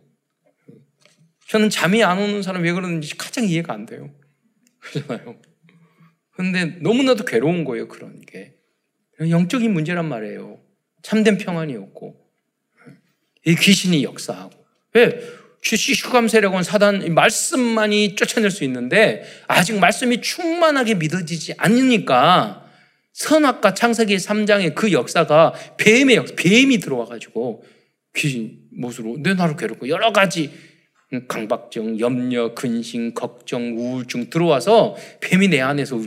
저는 1.48 1.70
잠이 1.70 2.04
안 2.04 2.20
오는 2.20 2.42
사람 2.42 2.64
왜 2.64 2.72
그러는지 2.72 3.18
가장 3.18 3.46
이해가 3.46 3.74
안 3.74 3.86
돼요. 3.86 4.14
그렇잖아요. 4.80 5.40
근데 6.32 6.66
너무나도 6.82 7.26
괴로운 7.26 7.64
거예요, 7.64 7.88
그런 7.88 8.22
게. 8.22 8.56
영적인 9.20 9.72
문제란 9.72 10.08
말이에요. 10.10 10.60
참된 11.02 11.38
평안이 11.38 11.76
없고. 11.76 12.20
이 13.46 13.56
귀신이 13.56 14.04
역사하고. 14.04 14.52
왜? 14.94 15.22
휴감 15.64 16.28
세력은 16.28 16.64
사단 16.64 17.14
말씀만이 17.14 18.16
쫓아낼 18.16 18.52
수 18.52 18.64
있는데 18.66 19.24
아직 19.48 19.80
말씀이 19.80 20.20
충만하게 20.22 20.96
믿어지지 20.96 21.54
않으니까 21.58 22.63
선악과 23.14 23.74
창세기 23.76 24.16
3장의 24.18 24.76
그 24.76 24.92
역사가 24.92 25.54
뱀의 25.78 26.16
역사, 26.16 26.36
뱀이 26.36 26.80
들어와가지고 26.80 27.64
귀신 28.16 28.60
못으로 28.72 29.18
내 29.20 29.34
나를 29.34 29.56
괴롭고 29.56 29.88
여러 29.88 30.12
가지 30.12 30.52
강박증, 31.28 32.00
염려, 32.00 32.56
근심, 32.56 33.14
걱정, 33.14 33.78
우울증 33.78 34.30
들어와서 34.32 34.96
뱀이 35.22 35.48
내 35.48 35.62
안에서 35.62 36.02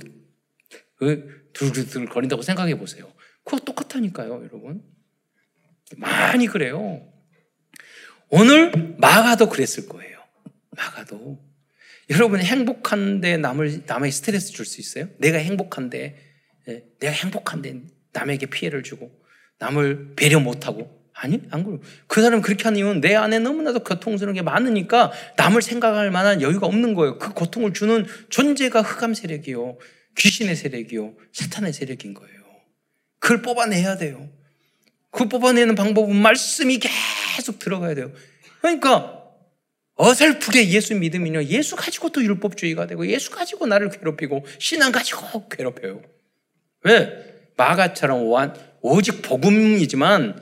둘둘둘 1.52 2.06
거린다고 2.06 2.42
생각해 2.42 2.76
보세요. 2.76 3.12
그거 3.44 3.58
똑같다니까요, 3.58 4.42
여러분. 4.44 4.82
많이 5.96 6.48
그래요. 6.48 7.06
오늘 8.28 8.72
마가도 8.98 9.48
그랬을 9.48 9.88
거예요. 9.88 10.18
마가도. 10.70 11.38
여러분 12.10 12.40
행복한데 12.40 13.36
남을 13.36 13.82
남에게 13.86 14.10
스트레스 14.10 14.52
줄 14.52 14.64
수 14.66 14.80
있어요? 14.80 15.08
내가 15.18 15.38
행복한데 15.38 15.98
예, 16.06 16.25
내가 16.66 17.12
행복한데 17.12 17.82
남에게 18.12 18.46
피해를 18.46 18.82
주고 18.82 19.10
남을 19.58 20.14
배려 20.16 20.40
못하고 20.40 20.96
아니 21.12 21.40
안 21.50 21.64
그래요. 21.64 21.80
그 22.06 22.20
사람 22.20 22.42
그렇게 22.42 22.64
하는 22.64 22.78
이유는 22.78 23.00
내 23.00 23.14
안에 23.14 23.38
너무나도 23.38 23.84
고통스러운 23.84 24.34
게 24.34 24.42
많으니까 24.42 25.12
남을 25.36 25.62
생각할 25.62 26.10
만한 26.10 26.42
여유가 26.42 26.66
없는 26.66 26.94
거예요. 26.94 27.18
그 27.18 27.32
고통을 27.32 27.72
주는 27.72 28.06
존재가 28.28 28.82
흑암 28.82 29.14
세력이요, 29.14 29.78
귀신의 30.18 30.56
세력이요, 30.56 31.14
사탄의 31.32 31.72
세력인 31.72 32.12
거예요. 32.12 32.36
그걸 33.18 33.40
뽑아내야 33.40 33.96
돼요. 33.96 34.28
그 35.10 35.26
뽑아내는 35.26 35.74
방법은 35.74 36.14
말씀이 36.14 36.78
계속 36.78 37.58
들어가야 37.58 37.94
돼요. 37.94 38.12
그러니까 38.60 39.22
어설프게 39.94 40.68
예수 40.68 40.94
믿으면요. 40.94 41.44
예수 41.44 41.76
가지고 41.76 42.10
또 42.10 42.22
율법주의가 42.22 42.86
되고 42.86 43.06
예수 43.06 43.30
가지고 43.30 43.66
나를 43.66 43.88
괴롭히고 43.88 44.44
신앙 44.58 44.92
가지고 44.92 45.48
괴롭혀요. 45.48 46.15
왜? 46.82 47.24
마가처럼 47.56 48.22
오직 48.82 49.22
복음이지만 49.22 50.40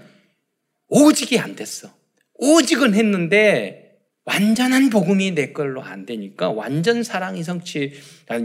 오직이 0.88 1.38
안 1.38 1.54
됐어. 1.54 1.88
오직은 2.34 2.94
했는데 2.94 3.82
완전한 4.26 4.88
복음이 4.90 5.32
내 5.32 5.52
걸로 5.52 5.82
안 5.82 6.06
되니까 6.06 6.50
완전 6.50 7.02
사랑이 7.02 7.42
성취. 7.42 7.92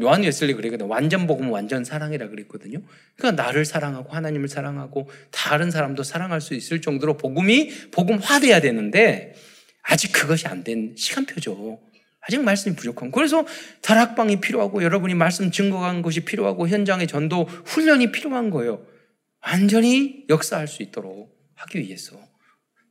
요한 0.02 0.24
웨슬리 0.24 0.54
그랬거든. 0.54 0.88
완전 0.88 1.26
복음은 1.26 1.50
완전 1.52 1.84
사랑이라 1.84 2.28
그랬거든요. 2.30 2.82
그러니까 3.18 3.42
나를 3.44 3.66
사랑하고 3.66 4.10
하나님을 4.14 4.50
사랑하고 4.50 5.10
다른 5.32 5.72
사람도 5.72 6.04
사랑할 6.04 6.42
수 6.42 6.54
있을 6.54 6.82
정도로 6.82 7.18
복음이 7.18 7.70
복음화돼야 7.92 8.60
되는데 8.62 9.34
아직 9.84 10.12
그것이 10.12 10.48
안 10.48 10.64
된 10.64 10.96
시간표죠. 10.98 11.80
아직 12.30 12.44
말씀이 12.44 12.76
부족한. 12.76 13.10
그래서 13.10 13.44
다락방이 13.82 14.40
필요하고 14.40 14.84
여러분이 14.84 15.16
말씀 15.16 15.50
증거한 15.50 16.04
것이 16.04 16.20
필요하고 16.20 16.68
현장의 16.68 17.08
전도 17.08 17.46
훈련이 17.66 18.12
필요한 18.12 18.52
거예요. 18.52 18.86
완전히 19.42 20.26
역사할 20.30 20.68
수 20.68 20.84
있도록 20.84 21.36
하기 21.56 21.80
위해서. 21.80 22.20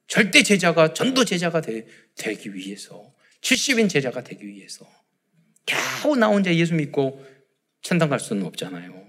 절대 0.08 0.42
제자가 0.42 0.92
전도 0.92 1.24
제자가 1.24 1.60
되, 1.60 1.86
기 2.16 2.52
위해서 2.52 3.14
70인 3.42 3.88
제자가 3.88 4.24
되기 4.24 4.44
위해서 4.44 4.84
겨우 5.64 6.16
나 6.16 6.26
혼자 6.26 6.52
예수 6.52 6.74
믿고 6.74 7.24
천당 7.82 8.08
갈 8.08 8.18
수는 8.18 8.44
없잖아요. 8.44 9.06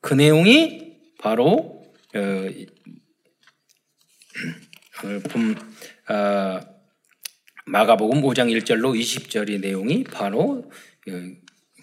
그 0.00 0.14
내용이 0.14 0.96
바로 1.18 1.84
어, 2.14 2.20
오늘 5.04 5.20
본 5.24 5.56
어, 6.08 6.77
마가복음 7.68 8.22
5장 8.22 8.50
1절로 8.58 8.98
20절의 8.98 9.60
내용이 9.60 10.04
바로 10.04 10.70
어, 11.08 11.12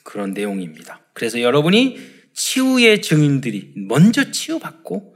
그런 0.03 0.33
내용입니다. 0.33 1.01
그래서 1.13 1.41
여러분이 1.41 1.99
치유의 2.33 3.01
증인들이 3.01 3.73
먼저 3.75 4.31
치유받고 4.31 5.15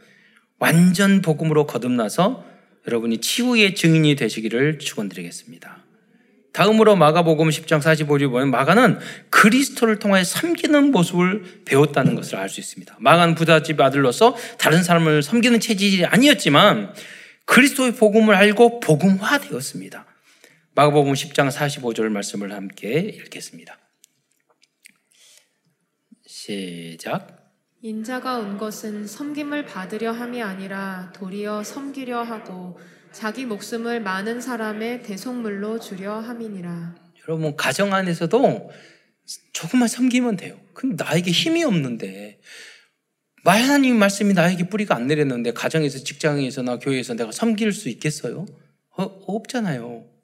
완전 0.59 1.21
복음으로 1.21 1.65
거듭나서 1.65 2.45
여러분이 2.87 3.19
치유의 3.19 3.75
증인이 3.75 4.15
되시기를 4.15 4.79
축원드리겠습니다. 4.79 5.85
다음으로 6.53 6.95
마가복음 6.95 7.49
10장 7.49 7.79
45절 7.79 8.29
보면 8.31 8.49
마가는 8.51 8.99
그리스도를 9.29 9.99
통하여 9.99 10.23
섬기는 10.23 10.91
모습을 10.91 11.63
배웠다는 11.65 12.15
것을 12.15 12.37
알 12.37 12.49
수 12.49 12.59
있습니다. 12.59 12.97
마가는 12.99 13.35
부잣집 13.35 13.79
아들로서 13.79 14.35
다른 14.57 14.83
사람을 14.83 15.23
섬기는 15.23 15.59
체질이 15.59 16.05
아니었지만 16.05 16.93
그리스도의 17.45 17.95
복음을 17.95 18.35
알고 18.35 18.79
복음화되었습니다. 18.79 20.08
마가복음 20.75 21.13
10장 21.13 21.51
45절 21.51 22.09
말씀을 22.09 22.53
함께 22.53 22.99
읽겠습니다. 22.99 23.77
시작. 26.25 27.51
인자가 27.81 28.37
온 28.37 28.57
것은 28.57 29.07
섬김을 29.07 29.65
받으려 29.65 30.11
함이 30.11 30.41
아니라 30.41 31.11
도리어 31.15 31.63
섬기려 31.63 32.21
하고 32.21 32.77
자기 33.11 33.45
목숨을 33.45 34.01
많은 34.01 34.41
사람의 34.41 35.03
대속물로 35.03 35.79
주려 35.79 36.19
함이니라. 36.19 36.95
여러분 37.27 37.55
가정 37.55 37.93
안에서도 37.93 38.71
조금만 39.53 39.87
섬기면 39.87 40.37
돼요. 40.37 40.59
근데 40.73 41.03
나에게 41.03 41.31
힘이 41.31 41.63
없는데 41.63 42.39
하나님 43.43 43.97
말씀이 43.97 44.33
나에게 44.33 44.69
뿌리가 44.69 44.95
안 44.95 45.07
내렸는데 45.07 45.53
가정에서 45.53 45.99
직장에서나 45.99 46.79
교회에서 46.79 47.15
내가 47.15 47.31
섬길 47.31 47.73
수 47.73 47.89
있겠어요? 47.89 48.45
어, 48.97 49.03
없잖아요. 49.03 50.18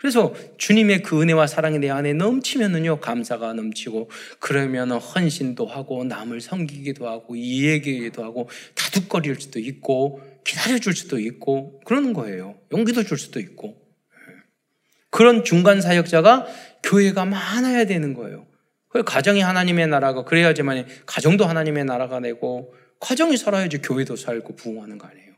그래서 0.00 0.34
주님의 0.56 1.02
그 1.02 1.20
은혜와 1.20 1.46
사랑이 1.46 1.78
내 1.78 1.90
안에 1.90 2.14
넘치면은요, 2.14 3.00
감사가 3.00 3.52
넘치고, 3.52 4.10
그러면 4.38 4.92
헌신도 4.92 5.66
하고, 5.66 6.04
남을 6.04 6.40
섬기기도 6.40 7.06
하고, 7.06 7.36
이해기도 7.36 8.24
하고, 8.24 8.48
다둑거릴 8.74 9.38
수도 9.38 9.58
있고, 9.58 10.22
기다려줄 10.44 10.94
수도 10.94 11.18
있고, 11.18 11.80
그러는 11.84 12.14
거예요. 12.14 12.58
용기도 12.72 13.02
줄 13.02 13.18
수도 13.18 13.40
있고. 13.40 13.76
그런 15.10 15.44
중간 15.44 15.82
사역자가 15.82 16.46
교회가 16.82 17.26
많아야 17.26 17.84
되는 17.84 18.14
거예요. 18.14 18.46
가정이 19.04 19.42
하나님의 19.42 19.88
나라가 19.88 20.24
그래야지만 20.24 20.86
가정도 21.04 21.44
하나님의 21.44 21.84
나라가 21.84 22.20
되고, 22.20 22.72
가정이 23.00 23.36
살아야지 23.36 23.82
교회도 23.82 24.16
살고 24.16 24.56
부흥하는 24.56 24.96
거 24.96 25.08
아니에요. 25.08 25.29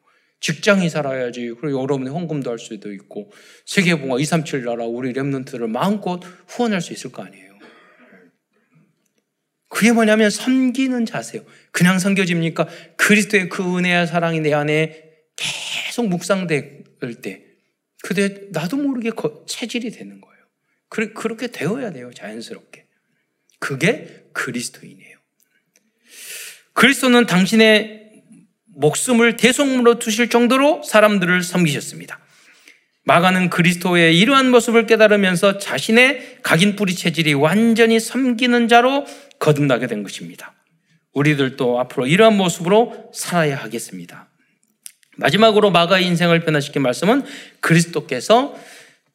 직장이 0.43 0.91
살아야지. 0.91 1.55
그리고 1.61 1.81
여러분이 1.81 2.11
헌금도 2.11 2.51
할 2.51 2.59
수도 2.59 2.93
있고 2.93 3.33
세계봉화 3.65 4.19
237 4.19 4.65
나라 4.65 4.85
우리 4.85 5.13
랩런트를 5.13 5.69
마음껏 5.69 6.21
후원할 6.49 6.83
수 6.83 6.93
있을 6.93 7.13
거 7.13 7.23
아니에요. 7.23 7.53
그게 9.69 9.93
뭐냐면 9.93 10.29
섬기는 10.29 11.07
자세요. 11.07 11.43
그냥 11.71 11.99
섬겨집니까? 11.99 12.69
그리스도의 12.97 13.49
그 13.49 13.79
은혜와 13.79 14.05
사랑이 14.05 14.41
내 14.41 14.53
안에 14.53 15.11
계속 15.37 16.09
묵상될 16.09 16.85
때 17.23 17.45
그때 18.03 18.49
나도 18.51 18.77
모르게 18.77 19.13
체질이 19.47 19.91
되는 19.93 20.21
거예요. 20.21 21.13
그렇게 21.15 21.47
되어야 21.47 21.93
돼요. 21.93 22.11
자연스럽게. 22.13 22.85
그게 23.61 24.27
그리스도인이에요. 24.33 25.19
그리스도는 26.75 27.27
당신의 27.27 28.02
목숨을 28.83 29.37
대속물로 29.37 29.99
두실 29.99 30.29
정도로 30.29 30.83
사람들을 30.83 31.43
섬기셨습니다. 31.43 32.19
마가는 33.05 33.51
그리스도의 33.51 34.19
이러한 34.19 34.51
모습을 34.51 34.87
깨달으면서 34.87 35.59
자신의 35.59 36.39
각인 36.43 36.77
뿌리 36.77 36.95
체질이 36.95 37.35
완전히 37.35 37.99
섬기는 37.99 38.69
자로 38.69 39.07
거듭나게 39.39 39.87
된 39.87 40.03
것입니다. 40.03 40.55
우리들도 41.13 41.81
앞으로 41.81 42.07
이러한 42.07 42.37
모습으로 42.37 43.11
살아야 43.15 43.57
하겠습니다. 43.57 44.29
마지막으로 45.17 45.71
마가의 45.71 46.07
인생을 46.07 46.41
변화시킨 46.41 46.83
말씀은 46.83 47.23
그리스도께서 47.61 48.57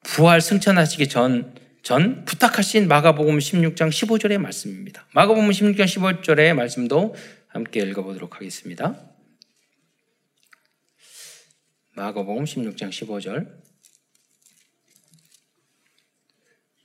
부활 0.03 0.41
승천하시기 0.41 1.07
전, 1.09 1.53
전 1.81 2.23
부탁하신 2.25 2.87
마가복음 2.87 3.39
16장 3.39 3.89
15절의 3.89 4.37
말씀입니다. 4.37 5.07
마가복음 5.13 5.49
16장 5.49 5.85
15절의 5.85 6.53
말씀도 6.53 7.15
함께 7.47 7.79
읽어보도록 7.79 8.35
하겠습니다. 8.35 8.95
마가복음 11.97 12.43
16장 12.43 12.89
15절 12.89 13.47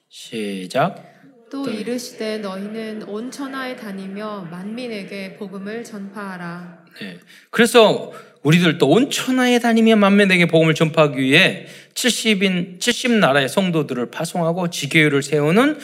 시작 0.09 1.13
또 1.51 1.69
이르시되 1.69 2.39
너희는 2.39 3.03
온 3.03 3.31
천하에 3.31 3.77
다니며 3.77 4.49
만민에게 4.51 5.35
복음을 5.37 5.85
전파하라. 5.85 6.87
네. 6.99 7.19
그래서 7.51 8.11
우리들도 8.43 8.89
온 8.89 9.11
천하에 9.11 9.59
다니며 9.59 9.97
만민에게 9.97 10.47
복음을 10.47 10.75
전파하기 10.75 11.21
위해 11.21 11.67
70인 11.93 12.81
70 12.81 13.11
나라의 13.19 13.51
성도들을 13.51 14.11
파송하고 14.11 14.71
지교회를 14.71 15.23
세우는 15.23 15.79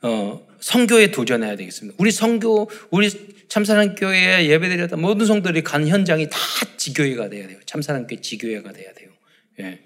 어, 0.00 0.46
성교에 0.58 1.10
도전해야 1.10 1.56
되겠습니다. 1.56 1.96
우리 2.00 2.10
성교 2.10 2.70
우리 2.90 3.10
참사랑 3.50 3.96
교회에 3.96 4.46
예배드렸다 4.46 4.96
모든 4.96 5.26
성도들이 5.26 5.62
간 5.62 5.86
현장이 5.86 6.28
다 6.30 6.38
지교회가 6.76 7.28
돼야 7.28 7.48
돼요. 7.48 7.58
참사랑 7.66 8.06
교회 8.06 8.20
지교회가 8.20 8.72
돼야 8.72 8.92
돼요. 8.94 9.10
예. 9.58 9.80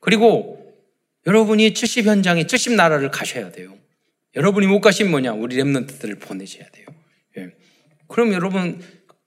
그리고 0.00 0.74
여러분이 1.24 1.74
70 1.74 2.06
현장에 2.06 2.46
70 2.46 2.72
나라를 2.74 3.10
가셔야 3.12 3.52
돼요. 3.52 3.78
여러분이 4.34 4.66
못 4.66 4.80
가시면 4.80 5.12
뭐냐? 5.12 5.32
우리 5.32 5.56
랩런트들을 5.56 6.20
보내셔야 6.20 6.66
돼요. 6.70 6.86
예. 7.38 7.50
그럼 8.08 8.32
여러분 8.32 8.82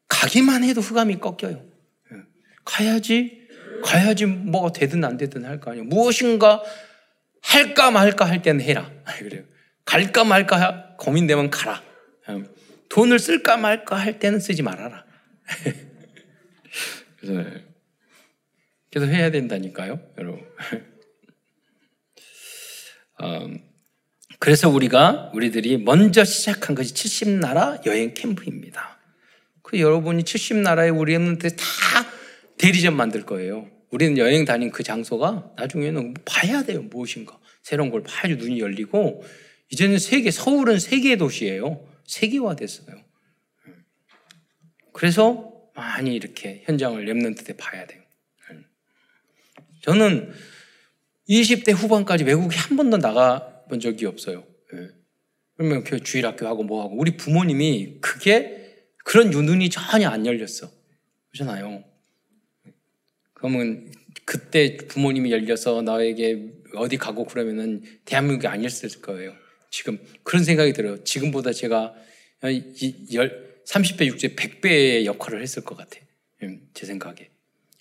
가기만 0.09 0.65
해도 0.65 0.81
흑암이 0.81 1.19
꺾여요. 1.19 1.63
예. 2.11 2.17
가야지, 2.65 3.47
가야지 3.83 4.25
뭐가 4.25 4.73
되든 4.73 5.05
안 5.05 5.15
되든 5.15 5.45
할 5.45 5.61
거 5.61 5.71
아니에요. 5.71 5.85
무엇인가 5.85 6.61
할까 7.41 7.89
말까 7.89 8.25
할 8.25 8.41
때는 8.41 8.59
해라. 8.65 8.91
그래요. 9.17 9.43
갈까 9.85 10.25
말까 10.25 10.97
고민되면 10.99 11.49
가라. 11.51 11.81
예. 12.31 12.60
돈을 12.91 13.19
쓸까 13.19 13.57
말까 13.57 13.95
할 13.95 14.19
때는 14.19 14.39
쓰지 14.39 14.61
말아라. 14.63 15.05
그래서, 18.91 19.05
해야 19.05 19.31
된다니까요, 19.31 20.01
여러분. 20.17 20.45
음, 23.23 23.61
그래서 24.39 24.67
우리가, 24.69 25.31
우리들이 25.33 25.77
먼저 25.77 26.25
시작한 26.25 26.75
것이 26.75 26.93
70나라 26.93 27.85
여행 27.85 28.13
캠프입니다. 28.13 28.99
그 29.61 29.79
여러분이 29.79 30.23
70나라에 30.23 30.93
우리 30.97 31.13
엠는데 31.13 31.49
다 31.49 31.65
대리점 32.57 32.97
만들 32.97 33.25
거예요. 33.25 33.69
우리는 33.91 34.17
여행 34.17 34.43
다닌 34.43 34.69
그 34.69 34.83
장소가 34.83 35.53
나중에는 35.55 36.15
봐야 36.25 36.63
돼요, 36.63 36.81
무엇인가. 36.81 37.39
새로운 37.63 37.89
걸 37.89 38.03
봐야지 38.03 38.35
눈이 38.35 38.59
열리고, 38.59 39.23
이제는 39.69 39.97
세계, 39.97 40.29
서울은 40.31 40.79
세계 40.79 41.15
도시예요. 41.15 41.90
세계화 42.05 42.55
됐어요. 42.55 42.95
그래서 44.93 45.51
많이 45.75 46.15
이렇게 46.15 46.63
현장을 46.65 47.03
랩런트 47.05 47.45
때 47.45 47.55
봐야 47.57 47.85
돼요. 47.85 48.01
저는 49.81 50.31
20대 51.27 51.73
후반까지 51.73 52.23
외국에 52.23 52.55
한 52.57 52.77
번도 52.77 52.97
나가 52.97 53.63
본 53.69 53.79
적이 53.79 54.05
없어요. 54.05 54.45
그러면 55.55 55.83
그 55.83 56.01
주일학교 56.01 56.47
하고 56.47 56.63
뭐 56.63 56.83
하고 56.83 56.97
우리 56.97 57.17
부모님이 57.17 57.99
그게 58.01 58.85
그런 59.03 59.29
눈이 59.29 59.69
전혀 59.69 60.09
안 60.09 60.25
열렸어. 60.25 60.69
그렇잖아요. 61.31 61.83
그러면 63.33 63.91
그때 64.25 64.77
부모님이 64.77 65.31
열려서 65.31 65.81
나에게 65.81 66.51
어디 66.75 66.97
가고 66.97 67.25
그러면은 67.25 67.83
대한민국이 68.05 68.47
아니었을 68.47 69.01
거예요. 69.01 69.33
지금 69.71 69.97
그런 70.23 70.43
생각이 70.43 70.73
들어요. 70.73 71.03
지금보다 71.03 71.51
제가 71.53 71.95
30배, 72.43 74.01
60배, 74.11 74.35
100배의 74.35 75.05
역할을 75.05 75.41
했을 75.41 75.63
것 75.63 75.75
같아요. 75.75 76.03
음, 76.43 76.69
제 76.73 76.85
생각에. 76.85 77.29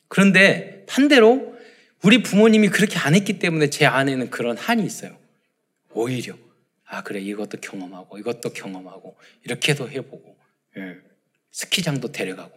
그런데 0.08 0.84
반대로 0.86 1.54
우리 2.02 2.22
부모님이 2.22 2.68
그렇게 2.68 2.98
안 2.98 3.14
했기 3.14 3.38
때문에 3.38 3.68
제 3.68 3.84
안에는 3.84 4.30
그런 4.30 4.56
한이 4.56 4.84
있어요. 4.86 5.18
오히려 5.92 6.34
아 6.84 7.02
그래 7.02 7.20
이것도 7.20 7.58
경험하고 7.60 8.18
이것도 8.18 8.52
경험하고 8.52 9.16
이렇게도 9.44 9.90
해보고 9.90 10.36
예. 10.78 10.96
스키장도 11.50 12.12
데려가고 12.12 12.54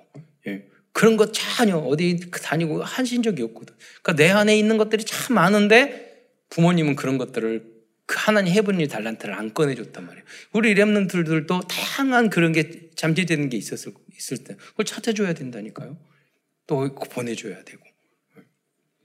예. 0.48 0.68
그런 0.92 1.18
것 1.18 1.32
전혀 1.34 1.78
어디 1.78 2.20
다니고 2.32 2.84
하신 2.84 3.24
적이 3.24 3.44
없거든. 3.44 3.76
그러니까 4.02 4.24
내 4.24 4.30
안에 4.30 4.58
있는 4.58 4.78
것들이 4.78 5.04
참 5.04 5.36
많은데 5.36 6.30
부모님은 6.50 6.96
그런 6.96 7.18
것들을 7.18 7.60
그 7.60 7.83
하나님 8.26 8.54
일 8.80 8.88
달란트를 8.88 9.34
안 9.34 9.54
꺼내줬단 9.54 10.06
말이에요. 10.06 10.26
우리 10.54 10.74
랩런트들도 10.76 11.68
다양한 11.68 12.30
그런 12.30 12.54
게 12.54 12.90
잠재되는 12.96 13.50
게 13.50 13.58
있었을 13.58 13.94
있을 14.16 14.46
때 14.46 14.56
그걸 14.56 14.86
찾아줘야 14.86 15.34
된다니까요. 15.34 15.98
또 16.66 16.96
보내줘야 16.96 17.66
되고 17.66 17.84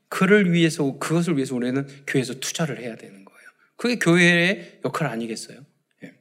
그를 0.08 0.52
위해서 0.52 0.98
그것을 0.98 1.36
위해서 1.36 1.56
우리는 1.56 1.84
교회에서 2.06 2.34
투자를 2.34 2.80
해야 2.80 2.94
되는 2.94 3.24
거예요. 3.24 3.48
그게 3.76 3.98
교회의 3.98 4.82
역할 4.84 5.08
아니겠어요? 5.08 5.66
예. 6.04 6.14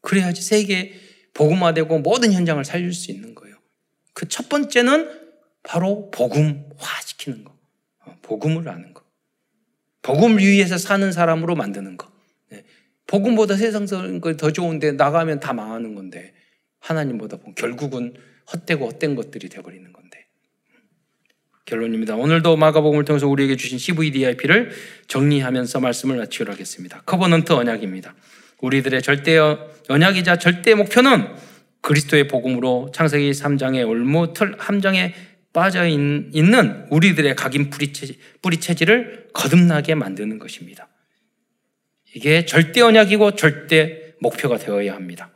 그래야지 0.00 0.40
세계 0.40 0.94
복음화되고 1.34 1.98
모든 1.98 2.32
현장을 2.32 2.64
살릴 2.64 2.92
수 2.92 3.10
있는 3.10 3.34
거예요. 3.34 3.56
그 4.12 4.26
첫 4.28 4.48
번째는 4.48 5.10
바로 5.64 6.08
복음화 6.12 7.00
시키는 7.04 7.42
거, 7.42 7.58
어, 8.04 8.16
복음을 8.22 8.68
아는 8.68 8.94
거. 8.94 9.02
복음을 10.02 10.38
위해서 10.38 10.78
사는 10.78 11.10
사람으로 11.10 11.56
만드는 11.56 11.96
거. 11.96 12.13
네. 13.14 13.18
복음보다 13.18 13.56
세상 13.56 13.86
더 13.86 14.50
좋은데 14.50 14.92
나가면 14.92 15.40
다 15.40 15.52
망하는 15.52 15.94
건데 15.94 16.34
하나님보다 16.80 17.38
결국은 17.56 18.14
헛되고 18.52 18.86
헛된 18.86 19.14
것들이 19.14 19.48
되어버리는 19.48 19.92
건데. 19.92 20.26
결론입니다. 21.66 22.16
오늘도 22.16 22.56
마가복음을 22.56 23.04
통해서 23.04 23.26
우리에게 23.26 23.56
주신 23.56 23.78
CVDIP를 23.78 24.70
정리하면서 25.06 25.80
말씀을 25.80 26.16
마치도록 26.16 26.52
하겠습니다. 26.52 27.00
Covenant 27.06 27.52
언약입니다. 27.52 28.14
우리들의 28.60 29.00
절대 29.00 29.38
언약이자 29.88 30.38
절대 30.38 30.74
목표는 30.74 31.26
그리스도의 31.80 32.28
복음으로 32.28 32.90
창세기 32.92 33.30
3장의 33.30 33.88
올무 33.88 34.34
틀 34.34 34.56
함정에 34.58 35.14
빠져 35.54 35.86
있는 35.86 36.86
우리들의 36.90 37.34
각인 37.36 37.70
뿌리 37.70 38.60
체질을 38.60 39.28
거듭나게 39.32 39.94
만드는 39.94 40.38
것입니다. 40.38 40.88
이게 42.14 42.46
절대 42.46 42.80
언약이고 42.80 43.34
절대 43.36 44.14
목표가 44.20 44.56
되어야 44.56 44.94
합니다. 44.94 45.30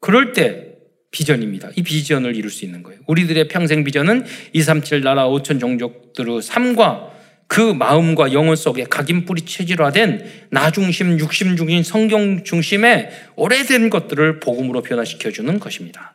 그럴 0.00 0.32
때 0.32 0.70
비전입니다. 1.10 1.70
이 1.76 1.82
비전을 1.82 2.36
이룰 2.36 2.50
수 2.50 2.64
있는 2.64 2.82
거예요. 2.82 3.00
우리들의 3.06 3.48
평생 3.48 3.82
비전은 3.84 4.24
237 4.52 5.02
나라 5.02 5.26
5천 5.28 5.60
종족들의 5.60 6.40
삶과 6.42 7.10
그 7.48 7.60
마음과 7.60 8.32
영혼 8.32 8.54
속에 8.54 8.84
각인 8.84 9.24
뿌리 9.24 9.42
체질화된 9.42 10.46
나 10.50 10.70
중심, 10.70 11.18
육심 11.18 11.56
중심, 11.56 11.82
성경 11.82 12.44
중심의 12.44 13.10
오래된 13.34 13.90
것들을 13.90 14.38
복음으로 14.38 14.82
변화시켜 14.82 15.32
주는 15.32 15.58
것입니다. 15.58 16.14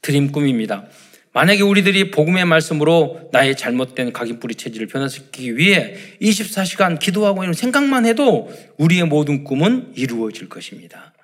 드림 0.00 0.32
꿈입니다. 0.32 0.86
만약에 1.32 1.62
우리들이 1.62 2.10
복음의 2.10 2.44
말씀으로 2.44 3.28
나의 3.32 3.56
잘못된 3.56 4.12
각인 4.12 4.40
뿌리 4.40 4.56
체질을 4.56 4.88
변화시키기 4.88 5.56
위해 5.56 5.96
24시간 6.20 6.98
기도하고 6.98 7.44
이런 7.44 7.52
생각만 7.52 8.04
해도 8.04 8.52
우리의 8.78 9.04
모든 9.04 9.44
꿈은 9.44 9.92
이루어질 9.94 10.48
것입니다. 10.48 11.14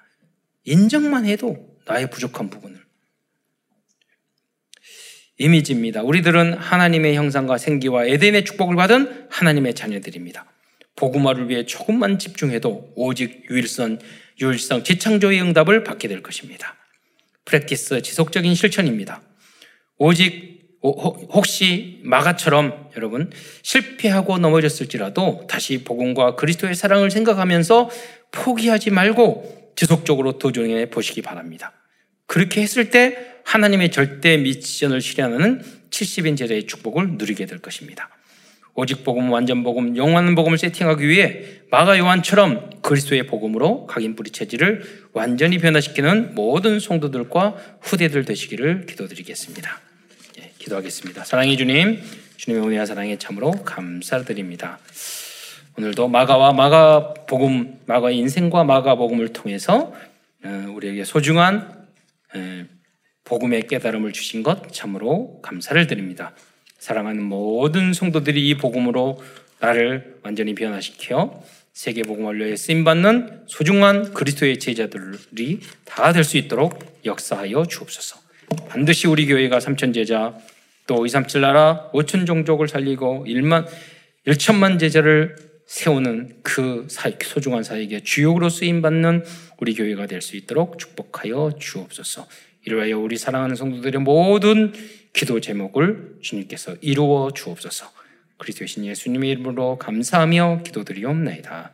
인정만 0.64 1.26
해도 1.26 1.76
나의 1.86 2.08
부족한 2.10 2.50
부분을. 2.50 2.86
이미지입니다. 5.38 6.02
우리들은 6.02 6.54
하나님의 6.54 7.14
형상과 7.14 7.58
생기와 7.58 8.06
에덴의 8.06 8.44
축복을 8.44 8.76
받은 8.76 9.26
하나님의 9.28 9.74
자녀들입니다. 9.74 10.46
복음화를 10.94 11.50
위해 11.50 11.66
조금만 11.66 12.18
집중해도 12.18 12.92
오직 12.94 13.44
유일성, 13.50 13.98
유일성, 14.40 14.82
재창조의 14.82 15.42
응답을 15.42 15.84
받게 15.84 16.08
될 16.08 16.22
것입니다. 16.22 16.76
프랙티스 17.44 18.02
지속적인 18.02 18.54
실천입니다. 18.54 19.20
오직 19.98 20.56
혹시 20.82 22.00
마가처럼 22.04 22.90
여러분 22.96 23.30
실패하고 23.62 24.38
넘어졌을지라도 24.38 25.46
다시 25.48 25.82
복음과 25.82 26.36
그리스도의 26.36 26.74
사랑을 26.74 27.10
생각하면서 27.10 27.90
포기하지 28.30 28.90
말고 28.90 29.72
지속적으로 29.74 30.38
도전해 30.38 30.88
보시기 30.88 31.22
바랍니다. 31.22 31.72
그렇게 32.26 32.60
했을 32.62 32.90
때 32.90 33.16
하나님의 33.44 33.90
절대 33.90 34.36
미션을 34.36 35.00
실현하는 35.00 35.62
70인 35.90 36.36
제자의 36.36 36.66
축복을 36.66 37.12
누리게 37.12 37.46
될 37.46 37.58
것입니다. 37.58 38.10
오직 38.76 39.04
복음, 39.04 39.32
완전 39.32 39.62
복음, 39.62 39.96
영원한 39.96 40.34
복음을 40.34 40.58
세팅하기 40.58 41.08
위해 41.08 41.44
마가 41.70 41.98
요한처럼 41.98 42.82
그리스도의 42.82 43.26
복음으로 43.26 43.86
각인 43.86 44.14
뿌리 44.14 44.30
체질을 44.30 45.08
완전히 45.14 45.58
변화시키는 45.58 46.34
모든 46.34 46.78
성도들과 46.78 47.56
후대들 47.80 48.26
되시기를 48.26 48.84
기도드리겠습니다. 48.84 49.80
예, 50.40 50.52
기도하겠습니다. 50.58 51.24
사랑해 51.24 51.56
주님, 51.56 52.02
주님의 52.36 52.66
은혜와 52.66 52.84
사랑에 52.84 53.16
참으로 53.16 53.50
감사드립니다. 53.50 54.78
오늘도 55.78 56.08
마가와 56.08 56.52
마가 56.52 57.14
복음, 57.26 57.78
마가의 57.86 58.18
인생과 58.18 58.64
마가 58.64 58.96
복음을 58.96 59.32
통해서 59.32 59.94
어, 60.44 60.66
우리에게 60.74 61.04
소중한 61.04 61.86
복음의 63.24 63.66
깨달음을 63.66 64.12
주신 64.12 64.42
것 64.42 64.72
참으로 64.72 65.40
감사를 65.42 65.86
드립니다. 65.86 66.34
사랑하는 66.86 67.24
모든 67.24 67.92
성도들이 67.92 68.48
이 68.48 68.54
복음으로 68.58 69.20
나를 69.58 70.18
완전히 70.22 70.54
변화시켜 70.54 71.42
세계 71.72 72.04
복음 72.04 72.26
완료에 72.26 72.54
쓰임 72.54 72.84
받는 72.84 73.42
소중한 73.48 74.14
그리스도의 74.14 74.60
제자들이 74.60 75.58
다 75.84 76.12
될 76.12 76.22
수 76.22 76.36
있도록 76.36 77.00
역사하여 77.04 77.64
주옵소서. 77.64 78.20
반드시 78.68 79.08
우리 79.08 79.26
교회가 79.26 79.58
삼천 79.58 79.92
제자 79.94 80.38
또 80.86 81.04
237 81.04 81.40
나라 81.40 81.90
5천 81.92 82.24
종족을 82.24 82.68
살리고 82.68 83.24
1만 83.26 83.66
1천만 84.28 84.78
제자를 84.78 85.34
세우는 85.66 86.36
그 86.44 86.86
소중한 86.88 87.64
사역에 87.64 88.04
주역으로 88.04 88.48
쓰임 88.48 88.80
받는 88.80 89.24
우리 89.58 89.74
교회가 89.74 90.06
될 90.06 90.22
수 90.22 90.36
있도록 90.36 90.78
축복하여 90.78 91.54
주옵소서. 91.58 92.28
이로하여 92.64 92.98
우리 92.98 93.16
사랑하는 93.16 93.56
성도들의 93.56 94.00
모든 94.02 94.72
기도 95.16 95.40
제목을 95.40 96.18
주님께서 96.20 96.76
이루어 96.82 97.30
주옵소서. 97.30 97.90
그리스도의 98.36 98.68
신 98.68 98.84
예수님의 98.84 99.30
이름으로 99.30 99.78
감사하며 99.78 100.60
기도드리옵나이다. 100.62 101.72